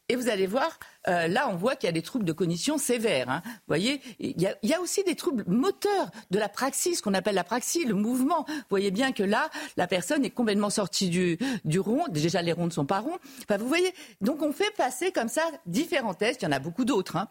[0.10, 2.78] Et vous allez voir, euh, là, on voit qu'il y a des troubles de cognition
[2.78, 3.30] sévères.
[3.30, 3.42] Hein.
[3.46, 7.36] Vous voyez, il y, a, aussi des troubles moteurs de la praxis, ce qu'on appelle
[7.36, 8.46] la praxis, le mouvement.
[8.48, 12.08] Vous voyez bien que là, la personne est complètement sortie du, rond.
[12.10, 13.18] Déjà, les ronds ne sont pas ronds.
[13.44, 16.42] Enfin, vous voyez, donc on fait passer comme ça différents tests.
[16.42, 17.16] Il y en a beaucoup d'autres.
[17.16, 17.28] Hein.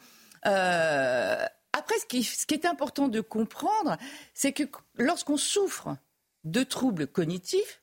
[0.47, 2.07] Euh, après, ce
[2.47, 3.97] qui est important de comprendre,
[4.35, 4.65] c'est que
[4.97, 5.97] lorsqu'on souffre
[6.45, 7.83] de troubles cognitifs,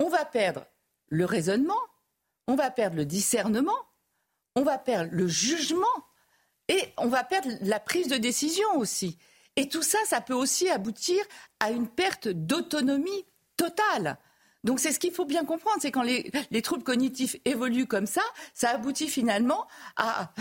[0.00, 0.64] on va perdre
[1.08, 1.74] le raisonnement,
[2.46, 3.76] on va perdre le discernement,
[4.56, 5.86] on va perdre le jugement
[6.68, 9.18] et on va perdre la prise de décision aussi.
[9.54, 11.22] Et tout ça, ça peut aussi aboutir
[11.60, 13.24] à une perte d'autonomie
[13.56, 14.18] totale.
[14.66, 18.22] Donc c'est ce qu'il faut bien comprendre, c'est quand les, troubles cognitifs évoluent comme ça,
[18.52, 20.32] ça aboutit finalement à,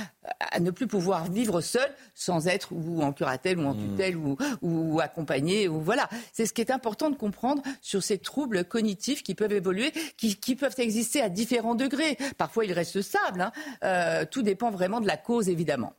[0.59, 3.91] ne plus pouvoir vivre seul sans être ou en curatelle ou en mmh.
[3.91, 4.17] tutelle
[4.63, 5.67] ou, accompagné.
[5.67, 9.53] Ou voilà, c'est ce qui est important de comprendre sur ces troubles cognitifs qui peuvent
[9.53, 12.17] évoluer, qui, peuvent exister à différents degrés.
[12.39, 13.41] Parfois ils restent stables.
[13.41, 13.51] Hein.
[13.83, 15.93] Euh, tout dépend vraiment de la cause évidemment.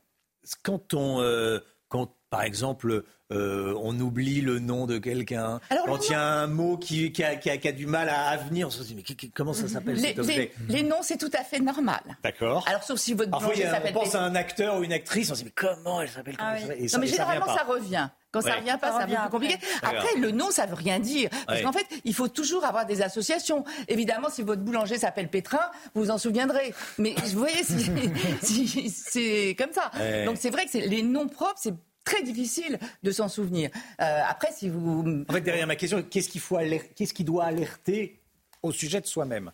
[0.63, 5.59] Quand on, euh, quand par exemple euh, on oublie le nom de quelqu'un.
[5.85, 8.95] Quand il y a un mot qui, a, du mal à, venir, on se dit
[8.95, 11.99] mais comment ça s'appelle les, cet objet les, noms, c'est tout à fait normal.
[12.23, 12.63] D'accord.
[12.67, 13.53] Alors sauf si votre Parfois,
[13.85, 16.35] on pense à un acteur ou une actrice, on se dit mais comment elle s'appelle
[16.39, 18.07] ah Non mais généralement ça, revient.
[18.31, 19.57] Quand ça revient pas, ça devient plus compliqué.
[19.81, 21.29] Après, le nom, ça veut rien dire.
[21.47, 23.65] Parce qu'en fait, il faut toujours avoir des associations.
[23.87, 25.59] Évidemment, si votre boulanger s'appelle Pétrin,
[25.95, 26.73] vous vous en souviendrez.
[26.97, 27.63] Mais vous voyez,
[28.41, 29.91] c'est comme ça.
[30.25, 31.73] Donc c'est vrai que les noms propres, c'est
[32.07, 33.69] très difficile de s'en souvenir.
[34.01, 35.25] Euh, après, si vous...
[35.27, 36.57] En fait, derrière ma question, qu'est-ce qu'il faut
[36.95, 38.21] qu'est-ce qui doit alerter
[38.63, 39.51] au sujet de soi-même?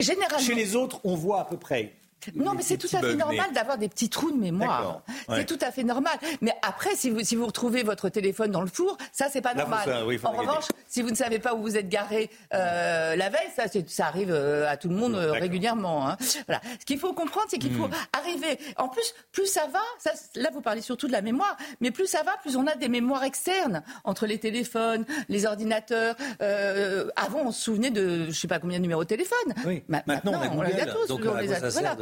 [0.00, 0.38] Généralement.
[0.38, 1.99] Chez les autres, on voit à peu près.
[2.34, 5.02] Non, mais c'est tout à fait normal d'avoir des petits trous de mémoire.
[5.34, 6.18] C'est tout à fait normal.
[6.40, 9.54] Mais après, si vous, si vous retrouvez votre téléphone dans le four, ça, c'est pas
[9.54, 9.88] normal.
[10.24, 13.64] en revanche, si vous ne savez pas où vous êtes garé euh, la veille, ça,
[13.86, 16.08] ça arrive euh, à tout le monde euh, régulièrement.
[16.08, 16.16] Hein.
[16.46, 16.60] Voilà.
[16.80, 17.94] Ce qu'il faut comprendre, c'est qu'il faut hmm.
[18.12, 18.58] arriver.
[18.76, 22.06] En plus, plus ça va, ça, là, vous parlez surtout de la mémoire, mais plus
[22.06, 26.16] ça va, plus on a des mémoires externes entre les téléphones, les ordinateurs.
[27.16, 29.54] avant, on se souvenait de, je sais pas combien de numéros de téléphone.
[29.66, 29.82] Oui.
[29.88, 31.06] maintenant, on, les a tous.
[31.08, 31.96] Donc, voilà.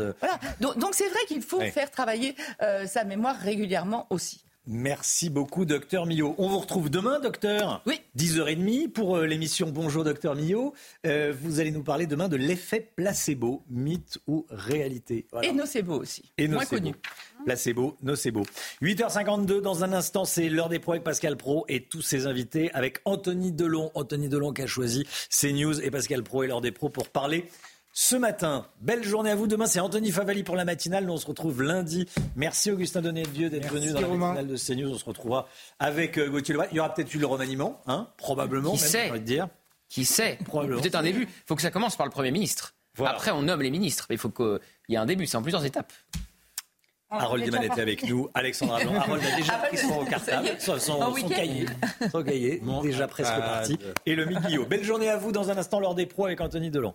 [0.60, 2.34] Donc, c'est vrai qu'il faut faire travailler
[2.86, 4.42] sa mémoire régulièrement aussi.
[4.70, 6.34] Merci beaucoup, docteur Millot.
[6.36, 8.02] On vous retrouve demain, docteur Oui.
[8.18, 10.74] 10h30 pour euh, l'émission Bonjour, docteur Millot.
[11.06, 15.26] Euh, vous allez nous parler demain de l'effet placebo, mythe ou réalité.
[15.42, 16.30] Et nocebo aussi.
[16.36, 16.94] Et Moins connu.
[17.46, 18.42] Placebo, nocebo.
[18.82, 22.70] 8h52, dans un instant, c'est l'heure des pros avec Pascal Pro et tous ses invités
[22.74, 23.90] avec Anthony Delon.
[23.94, 27.48] Anthony Delon qui a choisi CNews et Pascal Pro et l'heure des pros pour parler
[27.98, 28.64] ce matin.
[28.80, 29.48] Belle journée à vous.
[29.48, 31.04] Demain, c'est Anthony Favali pour la matinale.
[31.04, 32.06] Nous, on se retrouve lundi.
[32.36, 34.94] Merci Augustin Donnet-Dieu d'être venu dans la matinale de CNews.
[34.94, 35.48] On se retrouvera
[35.80, 36.68] avec euh, Gauthier Leroy.
[36.70, 38.70] Il y aura peut-être eu le remaniement, hein, probablement.
[38.70, 39.48] Qui sait dire.
[39.88, 41.22] Qui sait Peut-être un début.
[41.22, 42.76] Il faut que ça commence par le Premier ministre.
[43.04, 44.06] Après, on nomme les ministres.
[44.08, 44.60] Mais il faut qu'il
[44.90, 45.26] y ait un début.
[45.26, 45.92] C'est en plusieurs étapes.
[47.10, 51.12] Ah, Harold Diman était avec nous, Alexandre Harold a déjà pris son cartable, son, son,
[51.26, 51.64] cahier,
[52.12, 53.78] son cahier déjà presque parti.
[54.04, 54.66] Et le Guillot.
[54.66, 56.94] Belle journée à vous dans un instant, lors des pros avec Anthony Delon.